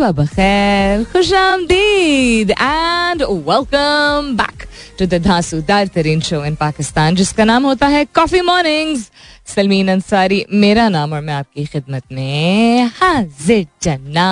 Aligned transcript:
सुबह 0.00 0.12
बखैर 0.16 1.02
खुश 1.12 1.32
आमदीद 1.34 2.50
and 2.50 3.22
welcome 3.22 4.30
back 4.36 4.62
to 4.98 5.06
the 5.06 5.14
धांसूदार 5.24 5.86
तरीन 5.94 6.20
शो 6.28 6.44
इन 6.44 6.54
पाकिस्तान 6.54 7.14
जिसका 7.16 7.44
नाम 7.44 7.66
होता 7.66 7.86
है 7.86 8.04
कॉफ़ी 8.14 8.40
मॉर्निंग्स 8.40 9.10
सलमीन 9.46 9.88
अंसारी, 9.92 10.44
मेरा 10.52 10.88
नाम 10.88 11.12
और 11.12 11.20
मैं 11.20 11.34
आपकी 11.34 11.64
खिदमत 11.66 12.02
में 12.12 12.90
हाजिर 12.96 13.66
जना 13.82 14.30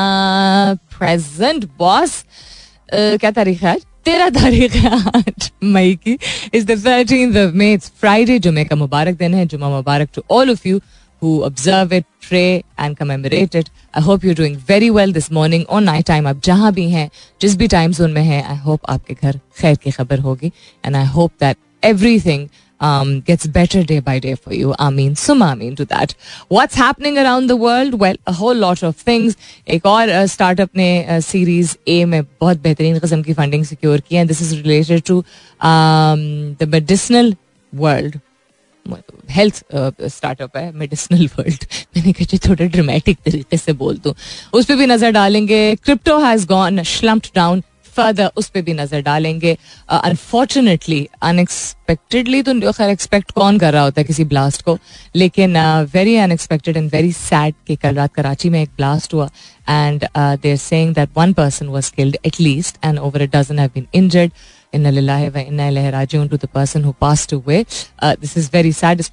प्रेजेंट 0.99 1.65
बॉस 1.79 2.25
क्या 2.95 3.31
तारीख 3.31 3.63
है 3.63 3.77
तेरह 4.05 4.29
तारीख 4.31 4.75
है 4.75 4.91
आज, 5.09 5.51
मई 5.65 5.95
की. 6.05 6.19
Is 6.55 6.65
the 6.67 6.85
thirteen 6.87 7.37
of 7.39 7.55
May 7.55 7.73
it's 7.73 7.93
Friday 8.01 8.39
जुमे 8.39 8.65
का 8.65 8.77
मुबारक 8.77 9.19
दिन 9.19 9.35
है. 9.35 9.47
जुमा 9.47 9.69
मुबारक 9.71 10.09
to 10.15 10.23
all 10.31 10.51
of 10.51 10.69
you 10.69 10.81
who 11.22 11.44
observe 11.44 11.94
it, 11.94 12.06
pray 12.22 12.64
and 12.78 12.98
commemorate 12.98 13.56
it. 13.56 13.70
I 13.94 14.02
hope 14.02 14.24
you're 14.24 14.40
doing 14.40 14.58
very 14.72 14.90
well 14.90 15.12
this 15.12 15.30
morning 15.32 15.66
or 15.70 15.82
night 15.82 16.06
time. 16.06 16.28
आप 16.28 16.42
जहाँ 16.44 16.74
भी 16.74 16.90
हैं 16.90 17.10
जिस 17.42 17.56
भी 17.58 17.68
टाइम 17.68 17.94
जोन 17.94 18.12
में 18.12 18.24
हैं 18.24 18.44
आई 18.44 18.58
होप 18.66 18.90
आपके 18.90 19.14
घर 19.14 19.40
खैर 19.62 19.76
की 19.84 19.92
खबर 19.92 20.20
होगी 20.20 20.52
and 20.86 20.96
I 20.96 21.06
hope 21.16 21.32
that 21.40 21.58
everything 21.86 22.48
um, 22.82 23.22
gets 23.22 23.48
better 23.48 23.84
day 23.84 24.00
by 24.00 24.20
day 24.20 24.36
for 24.36 24.54
you. 24.54 24.74
Ameen. 24.80 25.16
Summa 25.16 25.52
ameen 25.54 25.76
to 25.76 25.86
that. 25.86 26.16
What's 26.50 26.76
happening 26.76 27.18
around 27.18 27.48
the 27.48 27.56
world? 27.56 28.00
Well, 28.00 28.18
a 28.28 28.34
whole 28.34 28.60
lot 28.66 28.84
of 28.84 28.96
things. 29.10 29.38
एक 29.68 29.86
और 29.86 30.26
startup 30.34 30.70
ने 30.78 31.22
series 31.22 31.78
A 31.88 32.04
में 32.06 32.22
बहुत 32.24 32.62
बेहतरीन 32.62 33.00
किस्म 33.00 33.22
की 33.24 33.34
funding 33.34 33.66
secure 33.66 34.02
की 34.10 34.16
है 34.16 34.26
this 34.28 34.42
is 34.42 34.54
related 34.62 35.04
to 35.08 35.24
the 35.64 36.70
medicinal 36.74 37.36
world 37.74 38.20
Health 39.31 39.65
startup 40.09 40.57
है 40.57 40.71
मेडिसिनल 40.73 41.27
वर्ल्ड 41.39 41.65
मैंने 41.97 42.13
कहा 42.13 42.39
थोड़ा 42.49 42.65
ड्रामेटिक 42.67 43.19
तरीके 43.25 43.57
से 43.57 43.73
बोल 43.75 43.99
दूँ. 44.05 44.15
उस 44.53 44.65
पर 44.67 44.77
भी 44.77 44.87
नज़र 44.87 45.11
डालेंगे। 45.13 45.75
Crypto 45.77 46.19
has 46.19 46.47
gone 46.47 46.83
slumped 46.83 47.31
down 47.35 47.63
further 47.97 48.31
उस 48.37 48.49
पर 48.49 48.63
भी 48.63 48.73
नज़र 48.75 49.01
डालेंगे। 49.03 49.57
अनफॉर्चुनेटली 49.91 51.09
अनएक्सपेक्टेडली 51.23 52.43
तो 52.43 52.73
खैर 52.73 52.91
एक्सपेक्ट 52.91 53.31
कौन 53.33 53.59
कर 53.59 53.73
रहा 53.73 53.83
होता 53.83 54.01
है 54.01 54.05
किसी 54.05 54.25
ब्लास्ट 54.25 54.63
को? 54.63 54.77
लेकिन 55.17 55.57
very 55.93 56.17
unexpected 56.17 56.77
and 56.77 56.91
very 56.93 57.13
sad 57.13 57.55
कि 57.67 57.77
कल 57.77 57.95
रात 57.95 58.15
कराची 58.15 58.49
में 58.49 58.61
एक 58.63 58.71
ब्लास्ट 58.77 59.15
हुआ। 59.15 59.29
And 59.69 60.07
they're 60.17 60.57
saying 60.57 60.95
that 60.95 61.09
one 61.17 61.33
person 61.33 61.69
was 61.69 61.91
killed 61.97 62.17
at least 62.27 62.79
and 62.85 62.99
over 62.99 63.23
it 63.23 63.37
doesn't 63.37 63.61
have 63.61 63.71
been 63.75 63.87
injured 63.95 64.33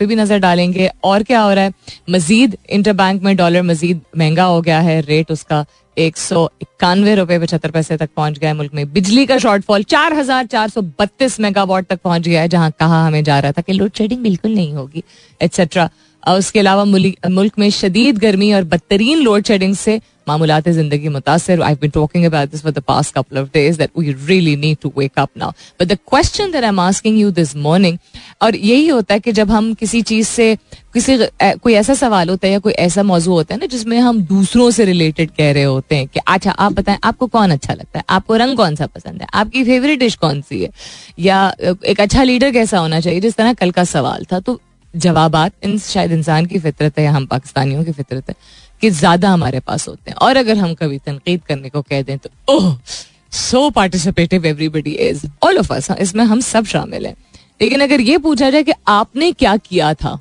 भी 0.06 0.16
नज़र 0.16 0.40
डालेंगे 0.40 0.90
और 1.04 1.24
क्या 1.24 1.42
हो 1.42 1.54
रहा 1.54 1.64
है 1.64 1.74
मजीद 2.10 2.58
इंटर 2.70 2.94
बैंक 2.94 3.24
में 3.24 3.36
डॉलर 3.36 3.62
मजीद 3.62 4.02
महँगा 4.18 4.44
हो 4.44 4.62
गया 4.62 4.80
है 4.80 5.02
रेट 5.02 5.32
उसका 5.32 5.66
एक 5.98 6.18
सौ 6.18 6.50
इक्यानवे 6.62 7.16
रुपए 7.16 7.40
पचहत्तर 7.40 7.72
पैसे 7.72 7.98
तक 7.98 8.10
पहुँच 8.16 8.38
गया 8.40 8.50
है 8.50 8.56
मुल्क 8.56 8.74
में। 8.74 8.94
बिजली 8.94 9.26
का 9.26 9.38
शॉर्टफॉल 9.38 9.84
चार 9.84 10.14
हज़ार 10.14 10.46
चार 10.46 10.70
सौ 10.70 10.82
बत्तीस 10.82 11.40
मेगावाट 11.40 11.86
तक 11.88 12.00
पहुँच 12.04 12.22
गया 12.22 12.42
है, 12.42 12.48
जहाँ 12.48 12.72
कहा 12.80 13.06
हमें 13.08 13.24
जा 13.24 13.40
रहा 13.40 13.52
था 13.52 13.62
कि 13.62 13.74
लोड 13.74 13.92
शेडिंग 13.98 14.24
बिल्कुल 14.24 14.56
नहीं 14.56 14.74
होगी 14.74 15.04
एक्सेट्रा 15.42 15.90
उसके 16.28 16.60
अलावा 16.60 16.86
मुल्क 16.86 17.60
में 17.60 17.70
शदीद 17.72 18.18
गर्मी 18.18 18.52
और 18.54 18.64
बदतरीन 18.66 19.20
लोड 19.20 19.46
शेडिंग 19.46 19.76
से 19.76 20.00
मामूलात 20.28 20.68
ज़िंदगी 20.70 21.10
मुतासर। 21.10 21.62
I 21.62 21.76
been 21.82 21.90
talking 21.90 22.26
about 22.26 22.52
this 22.52 22.62
for 22.62 22.72
the 22.72 22.80
past 22.88 23.14
couple 23.16 23.38
of 23.38 23.48
days 23.54 23.78
that 23.78 23.90
we 24.00 24.12
really 24.12 24.56
need 24.56 24.78
to 24.82 24.92
wake 24.98 25.20
up 25.20 25.30
now 25.38 25.52
but 25.80 25.88
the 25.88 25.98
question 26.10 26.52
that 26.52 26.64
I 26.64 26.70
am 26.70 26.80
asking 26.80 27.20
you 27.20 27.32
this 27.32 27.56
morning 27.56 27.98
और 28.42 28.56
यही 28.56 28.88
होता 28.88 29.14
है 29.14 29.20
कि 29.20 29.32
जब 29.32 29.52
हम 29.52 29.74
किसी 29.74 30.02
चीज़ 30.02 30.28
से, 30.28 30.56
किसी 30.94 31.18
कोई 31.38 31.74
ऐसा 31.74 31.94
सवाल 31.94 32.30
होता 32.30 32.48
है 32.48 32.54
या 32.54 32.60
कोई 32.60 32.74
ऐसा 32.74 33.04
मौजू 33.04 33.32
होता 33.32 33.54
है 33.54 33.60
ना 33.60 33.66
जिसमें 33.68 33.98
हम 34.00 34.22
दूसरों 34.26 34.70
से 34.72 34.86
रिलेटेड 34.86 35.32
कह 35.32 35.52
रहे 35.52 35.64
होते 35.64 35.96
हैं 35.96 36.08
कि 36.08 36.20
अच्छा 36.28 36.52
आप 36.52 36.74
बताएँ, 36.74 36.98
आपको 37.04 37.28
कौन 37.28 37.52
अच्छा 37.52 37.74
लगता 37.74 38.00
है? 38.00 38.06
आपको 38.10 38.36
रंग 38.36 38.58
कौन 38.58 38.76
सा 38.76 38.86
पसंद 38.88 39.22
है? 39.22 39.28
आपकी 39.34 39.64
फेवरेट 39.64 40.00
डिश 40.00 40.16
कौन 40.16 40.42
सी 40.42 40.62
है? 40.64 40.70
या 41.20 41.56
एक 41.62 42.02
अच्छा 42.02 42.24
लीडर 42.24 42.52
कैसा 42.52 42.80
होना 42.80 43.00
चाहिए? 43.00 43.20
जिस 43.20 43.36
तरह 43.36 43.54
कल 43.54 43.72
का 43.72 43.84
सवाल 43.86 44.26
था 44.32 44.40
तो 44.40 44.60
जवाबात, 44.96 45.54
इन, 45.64 45.78
शायद 45.80 46.12
इंसान 46.12 46.46
की 46.46 46.60
फितरत 46.60 47.00
है 47.00 47.06
या 47.06 47.12
हम 47.12 47.26
पाकिस्तानियों 47.26 47.84
की 47.84 47.92
फितरत 47.92 48.30
है, 48.30 48.36
कि 48.82 48.90
ज़्यादा 48.92 49.30
हमारे 49.30 49.60
पास 49.60 49.88
होते 49.88 50.12
हैं। 50.12 50.18
और 50.18 50.38
अगर 50.38 50.58
हम 50.58 50.74
कभी 50.74 50.98
तनकीद 51.00 51.42
करने 51.48 51.70
को 51.70 51.82
कह 51.82 52.02
दें 52.02 52.18
तो 52.18 52.30
ओह 52.50 52.76
so 53.32 53.70
participative 53.70 54.46
everybody 54.46 54.92
is 54.92 55.26
all 55.44 55.58
of 55.58 55.74
us 55.74 55.92
इसमें 55.92 56.24
हम 56.26 56.40
सब 56.42 56.66
शामिल 56.66 57.06
हैं। 57.06 57.16
लेकिन 57.62 57.82
अगर 57.82 58.02
ये 58.02 58.18
पूछा 58.20 58.50
जाए 58.50 58.64
कि 58.64 58.74
आपने 58.88 59.32
क्या 59.34 59.56
किया 59.60 59.94
था? 59.94 60.20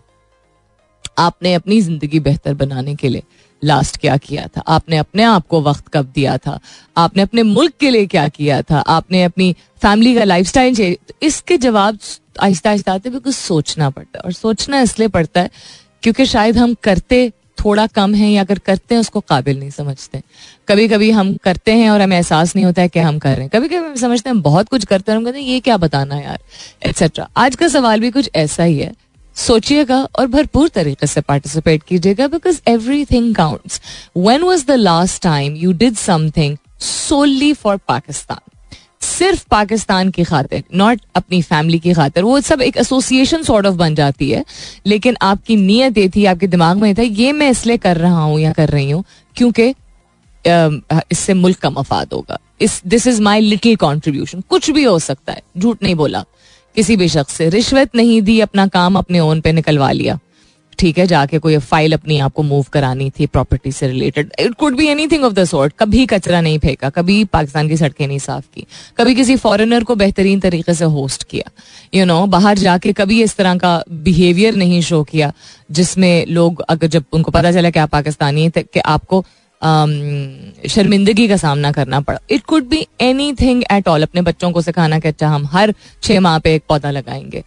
आपने 1.19 1.55
अपनी 1.55 1.81
ज़िंदगी 1.81 2.21
बेहतर 2.21 2.55
बनाने 2.55 2.95
के 2.95 3.09
लिए 3.09 3.23
लास्ट 3.63 3.97
क्या 3.97 4.17
किया 4.17 4.47
था? 4.47 4.61
आपने 4.61 4.97
अपने 4.97 5.23
आप 5.23 5.47
को 5.47 5.61
वक्त 5.63 5.89
कब 5.89 6.11
दिया 6.15 6.37
था? 6.39 6.59
आपने 6.97 7.23
अपने 7.23 7.43
मुल्क 7.43 7.73
के 7.81 7.91
लिए 7.91 8.07
क्या 8.07 8.27
किया 8.29 8.61
था? 8.63 8.79
आपने 8.79 9.23
अपनी 9.25 9.55
फैमिली 9.83 10.15
का 10.15 10.25
लाइफ 10.25 10.47
स्टाइल 10.47 10.97
इसके 11.23 11.57
जवाब 11.59 11.99
आहिस्ता 12.41 12.71
आहिस्ता 12.71 12.93
आते 12.93 13.11
कुछ 13.11 13.35
सोचना 13.35 13.91
पड़ता 13.91 14.19
है। 14.19 14.23
और 14.25 14.33
सोचना 14.33 14.81
इसलिए 14.81 15.09
पड़ता 15.09 15.41
है 15.41 15.51
क्योंकि 16.03 16.27
शायद 16.27 16.59
हम 16.59 16.75
करते 16.75 17.33
थोड़ा 17.65 17.87
कम 17.87 18.15
है 18.15 18.31
या 18.31 18.43
अगर 18.43 18.59
करते 18.59 18.95
हैं, 18.95 19.01
उसको 19.01 19.21
काबिल 19.21 19.59
नहीं 19.59 19.71
समझते। 19.71 20.23
कभी 20.69 20.89
कभी 20.89 21.11
हम 21.11 21.35
करते 21.35 21.73
हैं 21.73 21.91
और 21.91 22.01
हमें 22.01 22.17
एहसास 22.17 22.57
नहीं 22.57 22.67
होता 22.67 22.83
है 22.83 22.89
कि 22.89 23.01
हम 23.01 23.19
कर 23.19 23.31
रहे 23.31 23.41
हैं। 23.41 23.51
कभी 23.55 23.69
कभी 23.69 23.77
हम 23.77 23.95
समझते 23.97 24.31
हैं 24.31 24.41
बहुत 24.41 24.69
कुछ 24.69 24.85
करते 24.85 25.13
हैं 25.13 25.19
हम 25.19 25.25
कहते 25.25 25.39
हैं, 25.39 25.47
ये 25.47 25.61
क्या 25.61 25.77
बताना 25.77 26.17
यार? 26.17 26.39
एक्सेट्रा 26.87 27.29
आज 27.37 27.57
का 27.57 27.69
सवाल 27.69 28.01
भी 28.01 28.11
कुछ 28.11 28.31
ऐसा 28.35 28.65
ही 28.65 28.79
है। 28.79 28.93
सोचिएगा 29.37 29.97
और 30.19 30.27
भरपूर 30.27 30.69
तरीके 30.69 31.07
से 31.07 31.21
पार्टिसिपेट 31.21 31.83
कीजिएगा 31.83 32.27
because 32.27 32.61
every 32.69 33.05
thing 33.05 33.35
counts 33.35 33.81
when 34.17 34.43
was 34.43 34.67
the 34.67 34.71
last 34.71 35.23
time 35.23 35.55
you 35.55 35.73
did 35.73 35.95
something 35.95 36.57
solely 36.81 37.53
for 37.53 37.77
Pakistan 37.77 38.51
सिर्फ़ 39.19 39.45
पाकिस्तान 39.51 40.11
की 40.11 40.25
खातिर 40.25 40.63
नॉट 40.75 41.01
अपनी 41.17 41.41
फैमिली 41.43 41.79
की 41.79 41.93
खातिर। 41.93 42.25
वो 42.25 42.41
सब 42.41 42.63
एक 42.63 42.77
एसोसिएशन 42.77 43.43
सॉर्ट 43.43 43.67
ऑफ़ 43.67 43.75
बन 43.77 43.95
जाती 43.95 44.31
है। 44.31 44.45
लेकिन 44.87 45.17
आपकी 45.23 45.57
नीयत 45.57 45.99
ये 45.99 46.09
थी, 46.09 46.25
आपके 46.25 46.47
दिमाग 46.47 46.77
में 46.77 46.95
था, 46.95 47.03
ये 47.03 47.33
मैं 47.33 47.51
इसलिए 47.51 47.77
कर 47.79 47.97
रहा 47.97 48.23
हूँ 48.23 48.41
या 48.41 48.53
कर 48.53 48.69
रही 48.69 48.91
हूँ, 48.91 49.05
क्योंकि 49.37 49.75
इससे 50.45 51.35
मुल्क 51.35 51.59
का 51.59 51.71
मफाद 51.71 52.13
होगा। 52.13 52.39
इस 52.61 52.81
this 52.87 53.07
is 53.07 53.21
my 53.23 53.41
little 53.41 53.77
contribution 53.77 54.43
कुछ 54.49 54.71
भी 54.71 54.85
हो 54.85 54.99
सकता 54.99 55.33
है, 55.33 55.43
झूठ 55.59 55.83
नहीं 55.83 55.95
बोला। 55.95 56.25
किसी 56.77 56.97
भी 56.97 57.09
शख्स 57.09 57.35
से 57.35 57.49
रिश्वत 57.49 57.95
नहीं 57.97 58.21
दी, 58.23 58.39
अपना 58.41 58.67
काम 58.67 58.97
अपने 58.99 59.21
ओन 59.21 59.41
पे 59.41 59.53
निकलवा 59.53 59.91
लिया। 59.93 60.19
ठीक 60.79 60.99
है 60.99 61.07
जाके 61.07 61.39
कोई 61.39 61.59
फ़ाइल 61.59 61.93
अपनी 61.93 62.19
आपको 62.19 62.43
मूव 62.43 62.67
करानी 62.73 63.11
थी 63.11 63.27
प्रॉपर्टी 63.27 63.73
से 63.73 63.89
related 63.89 64.33
it 64.41 64.55
could 64.55 64.77
be 64.77 64.87
anything 64.87 65.25
of 65.25 65.33
the 65.33 65.45
sort 65.45 65.75
कभी 65.79 66.07
कचरा 66.07 66.41
नहीं 66.41 66.59
फेंका 66.59 66.91
कभी 66.91 67.25
पाकिस्तान 67.25 67.69
की 67.69 67.77
सड़कें 67.77 68.07
नहीं 68.07 68.19
साफ़ 68.19 68.45
की 68.55 68.67
कभी 68.99 69.15
किसी 69.15 69.37
फॉरेनर 69.37 69.85
को 69.85 69.95
बेहतरीन 69.95 70.41
तरीके 70.41 70.75
से 70.75 70.85
होस्ट 70.87 71.25
किया। 71.25 71.51
यू 71.95 72.01
you 72.01 72.09
नो 72.09 72.19
know, 72.19 72.31
बाहर 72.33 72.59
जाके 72.59 72.93
कभी 72.93 73.23
इस 73.23 73.37
तरह 73.37 73.57
का 73.59 73.83
बिहेवियर 73.91 74.55
नहीं 74.57 74.81
शो 74.83 75.03
किया 75.05 75.33
जिसमें 75.71 76.27
लोग 76.27 76.63
अगर 76.69 76.87
जब 76.87 77.05
उनको 77.13 77.31
पता 77.31 77.53
चला 77.53 77.71
कि 77.71 77.79
आप 77.79 77.91
पाकिस्तानी 77.91 78.49
थे 78.51 78.63
कि 78.63 78.81
आपको 78.81 79.25
शर्मिंदगी 80.69 81.27
का 81.29 81.37
सामना 81.37 81.71
करना 81.73 82.01
पड़ा। 82.01 82.19
It 82.31 82.43
could 82.43 82.65
be 82.69 82.87
any 83.01 83.33
thing 83.33 83.63
at 83.73 83.89
all 83.89 84.03
अपने 84.03 84.23
बच्चों 84.23 84.51
को 84.53 84.63
सिखाना 84.63 84.99
कि 84.99 85.09
अच्छा 85.09 85.29
हम 85.29 85.47
हर 85.47 85.75
छह 86.03 86.21
माह 86.21 86.39
पे 86.39 86.55
एक 86.55 86.63
पौधा 86.69 86.91
लगाएँगे। 86.91 87.43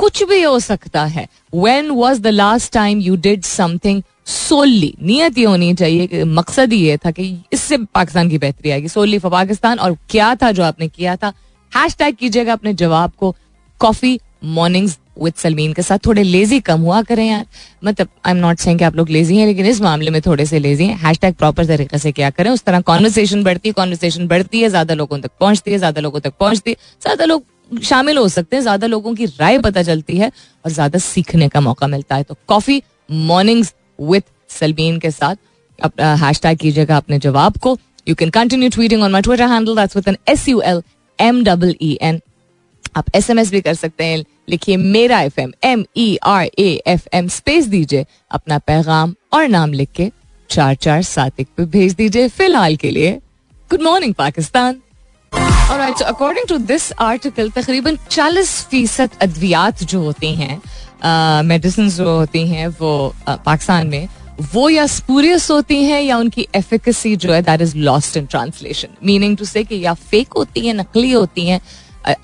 कुछ 0.00 0.22
भी 0.22 0.40
हो 0.42 0.58
सकता 0.60 1.04
है। 1.06 1.26
When 1.54 1.90
was 1.90 2.20
the 2.20 2.26
last 2.26 2.72
time 2.72 3.00
you 3.00 3.16
did 3.18 3.42
something 3.44 4.02
solely 4.26 4.94
नियत 5.02 5.38
ये 5.38 5.44
होनी 5.44 5.72
चाहिए 5.74 6.24
मकसद 6.26 6.72
ये 6.72 6.96
था 6.96 7.10
कि 7.10 7.36
इससे 7.52 7.76
पाकिस्तान 7.94 8.28
की 8.30 8.38
बेहतरी 8.38 8.70
आएगी 8.70 8.88
सोली 8.88 9.18
फॉर 9.18 9.30
पाकिस्तान। 9.30 9.78
और 9.78 9.96
क्या 10.10 10.34
था 10.34 10.50
जो 10.52 10.62
आपने 10.62 10.88
किया 10.88 11.16
था? 11.16 11.32
हैश 11.72 11.96
टैग 11.96 12.16
कीजिएगा 12.16 12.52
अपने 12.52 12.74
जवाब 12.74 13.12
को। 13.18 13.34
कॉफ़ी 13.80 14.18
मॉर्निंग्स 14.46 14.98
विद 15.22 15.34
सलमीन 15.36 15.72
के 15.72 15.82
साथ। 15.82 15.98
थोड़े 16.06 16.22
लेजी 16.22 16.60
कम 16.60 16.80
हुआ 16.80 17.02
करें 17.02 17.24
यार। 17.26 17.46
मतलब 17.84 18.08
आई 18.26 18.32
एम 18.32 18.38
नॉट 18.38 18.60
कि 18.68 18.84
आप 18.84 18.96
लोग 18.96 19.10
लेजी 19.10 19.36
हैं, 19.36 19.46
लेकिन 19.46 19.66
इस 19.66 19.80
मामले 19.80 20.10
में 20.10 20.20
थोड़े 20.22 20.46
से 20.46 20.58
लेजी 20.58 20.84
हैं। 20.84 20.96
हैश 20.98 21.18
टैग 21.18 21.34
प्रॉपर 21.34 21.66
तरीके 21.66 21.98
से 21.98 22.12
क्या 22.12 22.30
करें? 22.30 22.50
उस 22.50 22.62
तरह 22.62 22.80
कॉन्वर्सेशन 22.82 23.42
बढ़ती 23.44 23.68
है 23.68 23.72
कॉन्वर्सेशन 23.72 24.26
बढ़ती 24.28 24.60
है, 24.60 24.68
ज़्यादा 24.68 24.94
लोगों 24.94 25.18
तक 25.18 25.30
पहुँचती 25.40 25.70
है, 25.70 25.78
ज़्यादा 25.78 26.00
लोगों 26.00 26.20
तक 26.20 26.32
पहुँचती 26.40 26.70
है। 26.70 26.76
ज़्यादा 27.02 27.24
लोग 27.24 27.44
शामिल 27.70 28.18
हो 28.18 28.28
सकते 28.28 28.56
हैं। 28.56 28.62
ज़्यादा 28.62 28.86
लोगों 28.86 29.14
की 29.14 29.26
राय 29.26 29.58
पता 29.60 29.82
चलती 29.82 30.16
है 30.16 30.30
और 30.64 30.70
ज़्यादा 30.70 30.98
सीखने 31.00 31.48
का 31.48 31.60
मौका 31.60 31.86
मिलता 31.88 32.16
है। 32.16 32.22
तो 32.22 32.36
कॉफ़ी 32.48 32.82
मॉर्निंग्स 33.10 33.74
विथ 34.00 34.22
सलमीन 34.50 34.98
के 35.00 35.10
साथ 35.10 35.36
हैश 36.18 36.40
टैग 36.42 36.58
कीजिएगा 36.58 36.96
अपने 36.96 37.18
जवाब 37.18 37.56
को। 37.58 37.76
You 38.08 38.14
can 38.14 38.30
continue 38.30 38.70
tweeting 38.70 39.02
on 39.02 39.12
my 39.12 39.22
Twitter 39.22 39.48
handle 39.48 39.76
that's 39.76 39.96
with 39.96 40.08
N 40.08 40.16
S 40.28 40.48
U 40.48 40.60
L 40.62 40.82
M 41.18 41.42
double 41.44 41.74
E 41.82 41.96
N 42.02 42.20
आप 42.96 43.06
एस 43.14 43.30
एम 43.30 43.38
एस 43.38 43.50
भी 43.50 43.60
कर 43.60 43.74
सकते 43.74 44.04
हैं। 44.04 44.24
लिखिए 44.48 44.76
मेरा 44.76 45.20
F 45.22 45.40
M 45.40 45.52
M 45.64 45.84
E 45.96 46.16
R 46.24 46.44
A 46.58 46.70
F 46.86 47.06
M 47.14 47.28
space 47.30 47.66
दीजिए। 47.68 48.04
अपना 48.30 48.58
पैगाम 48.60 49.14
और 49.32 49.48
नाम 49.48 49.72
लिख 49.72 49.88
के 49.96 50.10
चार 50.50 50.74
चार 50.76 51.02
सात 51.04 51.40
एक 51.40 51.48
पे 51.56 51.64
भेज 51.66 51.94
दीजिए। 51.94 52.28
फ़िलहाल 52.28 52.76
के 52.76 52.90
लिए 52.90 53.12
good 53.70 53.82
morning 53.82 54.14
Pakistan. 54.14 54.80
According 55.70 56.46
to 56.48 56.56
this 56.58 56.92
article 57.00 57.50
तकरीबन 57.50 57.96
40 58.10 58.48
फ़ीसद 58.70 59.10
अद्वियात 59.22 59.82
जो 59.82 60.00
होती 60.02 60.34
हैं 60.34 61.42
मेडिसिन 61.44 61.90
जो 61.90 62.16
होती 62.16 62.46
हैं, 62.48 62.66
वो 62.68 63.14
पाकिस्तान 63.28 63.86
में, 63.86 64.08
वो 64.54 64.68
या 64.70 64.86
स्पूरियस 64.86 65.50
होती 65.50 65.82
हैं 65.84 66.00
या 66.02 66.16
उनकी 66.18 66.46
एफिकेसी 66.56 67.14
जो 67.16 67.32
है 67.32 67.40
that 67.42 67.60
is 67.60 67.76
lost 67.78 68.16
in 68.16 68.26
translation 68.26 68.96
meaning 69.04 69.36
to 69.36 69.44
say 69.44 69.64
कि 69.64 69.80
या 69.84 69.94
फेक 69.94 70.32
होती 70.36 70.66
हैं, 70.66 70.74
नकली 70.74 71.12
होती 71.12 71.46
हैं 71.46 71.60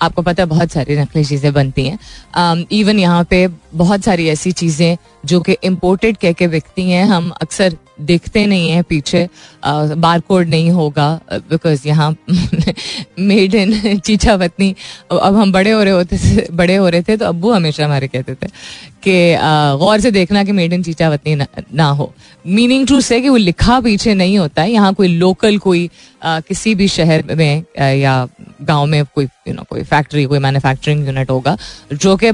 आपको 0.01 0.21
पता 0.21 0.43
है 0.43 0.49
बहुत 0.49 0.71
सारी 0.71 0.97
नकली 0.97 1.23
चीज़ें 1.25 1.51
बनती 1.53 1.87
हैं। 1.87 2.65
इवन 2.71 2.99
यहाँ 2.99 3.23
पे 3.29 3.47
बहुत 3.73 4.03
सारी 4.03 4.27
ऐसी 4.29 4.51
चीज़ें 4.53 4.97
जो 5.25 5.39
कि 5.41 5.57
इम्पोर्टेड 5.63 6.17
कह 6.17 6.31
के 6.33 6.47
बिकती 6.47 6.89
हैं, 6.91 7.05
हम 7.05 7.29
अक्सर 7.41 7.77
देखते 8.01 8.45
नहीं 8.45 8.69
हैं 8.69 8.83
पीछे 8.83 9.27
बार 9.65 10.19
कोड 10.19 10.47
नहीं 10.47 10.69
होगा 10.71 11.07
बिकॉज़ 11.33 11.87
यहाँ 11.87 12.15
मेड 13.19 13.55
इन 13.55 13.99
चीचा 13.99 14.35
वतनी 14.35 14.75
अब 15.11 15.35
हम 15.35 15.51
बड़े 15.51 15.71
हो 15.71 15.83
रहे 15.83 15.93
होते 15.93 16.47
बड़े 16.51 16.75
हो 16.75 16.89
रहे 16.89 17.01
थे 17.01 17.17
तो 17.17 17.25
अबू 17.25 17.51
हमेशा 17.51 17.85
हमारे 17.85 18.07
कहते 18.07 18.33
थे 18.33 18.47
कि 19.03 19.35
गौर 19.79 19.99
से 19.99 20.11
देखना 20.11 20.43
कि 20.43 20.51
मेड 20.51 20.73
इन 20.73 20.83
चीचा 20.83 21.09
वतनी 21.09 21.35
ना, 21.35 21.45
ना 21.73 21.89
हो। 21.89 22.13
मीनिंग 22.47 22.87
टू 22.87 22.99
से 23.01 23.21
कि 23.21 23.29
वो 23.29 23.37
लिखा 23.37 23.79
पीछे 23.79 24.13
नहीं 24.13 24.37
होता 24.37 24.61
है 24.61 24.71
यहाँ 24.71 24.93
कोई 24.93 25.07
लोकल 25.07 25.57
कोई 25.57 25.89
आ, 26.23 26.39
किसी 26.39 26.75
भी 26.75 26.87
शहर 26.87 27.23
में 27.35 27.63
या 27.79 28.27
गाँव 28.61 28.85
में 28.85 29.03
कोई 29.05 29.25
यू 29.25 29.53
नो 29.53 29.63
कोई 29.69 29.83
फैक्ट्री 29.83 30.25
कोई 30.25 30.39
मैन्युफैक्चरिंग 30.39 31.07
यूनिट 31.07 31.29
होगा 31.29 31.57
जो 31.93 32.15
कि 32.23 32.31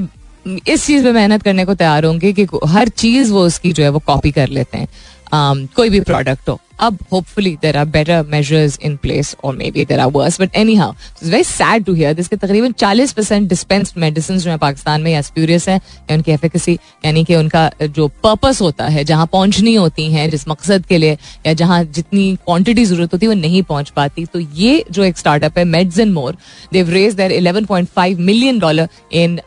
इस 0.68 0.86
चीज़ 0.86 1.04
में 1.04 1.12
मेहनत 1.12 1.42
करने 1.42 1.64
को 1.64 1.74
तैयार 1.74 2.04
होंगे 2.04 2.32
कि 2.32 2.46
हर 2.66 2.88
चीज़ 2.88 3.32
वो 3.32 3.46
उसकी 3.46 3.72
जो 3.72 3.82
है 3.82 3.88
वो 3.88 3.98
कॉपी 3.98 4.30
कर 4.30 4.48
लेते 4.48 4.78
हैं। 4.78 4.88
कोई 5.32 5.90
भी 5.90 6.00
प्रोडक्ट 6.02 6.48
हो। 6.48 6.60
अब 6.80 6.98
hopefully 7.12 7.50
there 7.62 7.76
are 7.76 7.84
better 7.86 8.22
measures 8.28 8.78
in 8.84 8.96
place 9.02 9.34
और 9.44 9.54
maybe 9.70 9.84
there 9.84 10.00
are 10.00 10.10
worse 10.10 10.40
but 10.40 10.56
anyhow 10.74 10.92
it's 10.92 11.30
very 11.30 11.44
sad 11.44 11.84
to 11.84 11.92
hear 11.94 12.14
दिसके 12.14 12.36
तकरीबन 12.36 12.72
चालीस 12.72 13.12
परसेंट 13.12 13.48
डिस्पेंस्ड 13.48 13.98
मेडिसिन 13.98 14.38
जो 14.38 14.50
है 14.50 14.56
पाकिस्तान 14.58 15.02
में 15.02 15.10
या 15.12 15.22
है, 15.68 15.76
या 15.76 16.14
उनकी 16.14 16.32
एफिकेसी 16.32 16.78
यानी 17.04 17.24
कि 17.24 17.34
उनका 17.34 17.70
जो 17.82 18.08
पर्पस 18.24 18.60
होता 18.62 18.86
है, 18.86 19.04
जहाँ 19.04 19.26
पहुंचनी 19.32 19.74
होती 19.74 20.10
है, 20.12 20.28
जिस 20.30 20.46
मकसद 20.48 20.86
के 20.86 20.98
लिए, 20.98 21.16
या 21.46 21.52
जहाँ 21.54 21.82
जितनी 21.86 22.34
क्वांटिटी 22.36 22.84
ज़रूरत 22.84 23.12
होती 23.12 23.26
है, 23.26 23.28
वो 23.28 23.40
नहीं 23.40 23.62
पहुँच 23.64 23.90
पाती। 23.90 24.24
तो 24.26 24.40
ये 24.40 24.84
जो 24.90 25.04
एक 25.04 25.18
स्टार्टअप 25.18 25.58
है 25.58 25.64
meds 25.66 25.98
and 25.98 26.12
more 26.14 26.36
they've 26.72 26.90
raise 26.90 27.14
their 27.14 27.32
eleven 27.32 27.64
point 27.64 27.88
five 27.88 28.20
million 28.22 28.58
dollar 28.58 28.88
in 29.12 29.40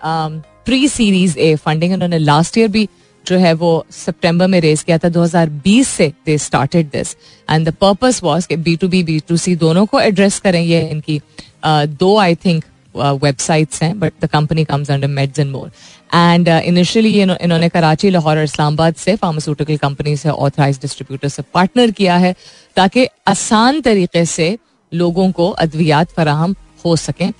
pre 0.65 0.87
series 0.87 1.37
A 1.39 1.55
funding 1.57 1.93
उन्होंने 1.93 2.17
लास्ट 2.19 2.57
ईयर 2.57 2.67
भी 2.67 2.87
जो 3.27 3.37
है 3.37 3.53
वो 3.55 3.71
सितंबर 3.91 4.47
में 4.47 4.59
रेज 4.61 4.83
किया 4.83 4.97
था 4.97 5.09
2020 5.11 5.87
से 5.87 6.11
they 6.25 6.37
started 6.37 6.89
this 6.91 7.15
and 7.49 7.67
the 7.69 7.73
purpose 7.81 8.21
was 8.23 8.45
कि 8.45 8.55
B 8.57 8.75
to 8.75 8.87
B 8.87 9.03
B 9.03 9.19
to 9.27 9.37
C 9.37 9.55
दोनों 9.57 9.85
को 9.85 9.99
एड्रेस 10.01 10.39
करें। 10.39 10.61
ये 10.61 10.81
इनकी 10.89 11.21
दो 11.65 12.17
आई 12.17 12.35
थिंक 12.35 12.65
वेबसाइट्स 12.95 13.81
हैं 13.83 13.99
but 13.99 14.13
the 14.21 14.25
company 14.27 14.63
comes 14.65 14.91
under 14.91 15.07
Meds 15.09 15.39
and 15.39 15.51
More 15.51 15.71
and 16.13 16.47
initially 16.47 17.09
इन्होंने 17.21 17.69
कराची, 17.69 18.09
लाहौर 18.09 18.37
और 18.37 18.43
इस्लामाबाद 18.43 18.95
से 18.95 19.15
फार्मास्यूटिकल 19.15 19.77
कंपनी 19.77 20.15
से 20.17 20.29
ऑथराइज 20.29 20.79
डिस्ट्रीब्यूटर 20.81 21.27
से 21.29 21.43
पार्टनर 21.53 21.91
किया 21.91 22.15
है, 22.17 22.33
ताकि 22.75 23.07
आसान 23.27 23.81
तरीके 23.81 24.25
से 24.27 24.57
लोगों 24.91 25.31
को 25.31 25.49
अद्वियात 25.59 26.11
फराहम 26.11 26.55
हो 26.85 26.95
सकें। 26.97 27.31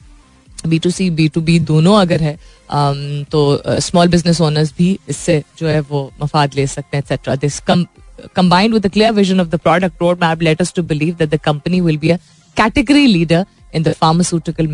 B 0.67 0.79
to 0.79 0.89
C 0.89 1.09
B 1.11 1.27
to 1.29 1.41
B 1.41 1.59
दोनों 1.61 1.95
अगर 1.97 2.21
है 2.21 2.37
Um, 2.67 2.97
तो 3.31 3.39
स्मॉल 3.79 4.07
बिज़नेस 4.07 4.39
ओनर्स 4.41 4.71
भी 4.77 4.87
इससे 5.09 5.41
जो 5.59 5.67
है 5.67 5.79
वो 5.89 5.99
मफाद 6.21 6.55
ले 6.55 6.65
सकते 6.67 6.97
हैं 6.97 7.01
etcetera 7.03 7.35
this 7.43 7.59
combined 7.69 8.73
with 8.73 8.87
clear 8.87 9.11
vision 9.13 9.39
of 9.41 9.47
the 9.47 9.55
product 9.59 10.01
road 10.01 10.23
map 10.23 10.41
latest 10.41 10.75
to 10.75 10.83
believe 10.83 11.15
that 11.19 11.29
the 11.29 11.39
company 11.45 11.79
will 11.81 11.97
be 11.97 12.09
a 12.09 12.17
category 12.57 13.05
leader 13.07 13.45
in 13.75 13.83
the 13.83 13.93
pharmaceutical 14.01 14.67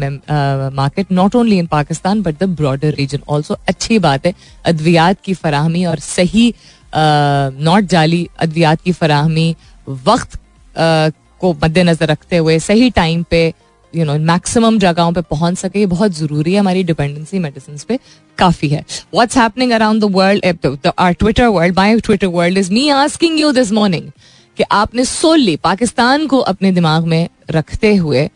market 0.75 1.11
not 1.11 1.35
only 1.35 1.57
in 1.59 1.67
Pakistan 1.67 2.21
but 2.21 2.39
the 2.39 2.49
broader 2.57 2.93
region 2.97 3.19
also 3.29 3.57
अच्छी 3.67 3.99
बात 3.99 4.25
है, 4.25 4.33
अद्वियात 4.65 5.21
की 5.25 5.33
फराहमी 5.33 5.85
और 5.85 5.99
सही 5.99 6.51
uh, 6.51 6.57
not 6.93 7.83
जाली, 7.93 8.27
अद्वियात 8.39 8.81
की 8.81 8.91
फराहमी 8.91 9.55
वक्त 9.87 10.35
uh, 10.35 11.11
को 11.39 11.53
मद्देनजर 11.63 12.07
रखते 12.07 12.37
हुए, 12.37 12.57
सही 12.59 12.89
टाइम 12.89 13.23
पे 13.29 13.53
यू 13.95 14.05
नो 14.05 14.17
मैक्सिमम 14.21 14.77
जगहों 14.79 15.11
पे 15.13 15.21
पहुँच 15.21 15.57
सके, 15.57 15.79
ये 15.79 15.85
बहुत 15.85 16.11
ज़रूरी 16.11 16.53
है 16.53 16.59
हमारी 16.59 16.83
डिपेंडेंसी 16.83 17.39
मेडिसिन 17.39 17.77
पे, 17.87 17.99
काफ़ी 18.37 18.69
है। 18.69 18.83
What's 19.13 19.37
happening 19.37 19.71
around 19.71 20.01
the 20.01 20.11
world 20.11 20.91
or 20.97 21.13
Twitter 21.13 21.47
world 21.47 21.75
my 21.77 21.99
Twitter 21.99 22.27
world 22.29 22.57
is 22.57 22.71
me 22.73 22.87
asking 22.89 23.39
you 23.39 23.51
this 23.51 23.71
morning 23.71 24.09
कि 24.57 24.63
आपने 24.71 25.05
सोली 25.05 25.55
पाकिस्तान 25.55 26.27
को 26.27 26.39
अपने 26.39 26.71
दिमाग 26.71 27.05
में 27.05 27.27
रखते 27.51 27.95
हुए 27.95 28.29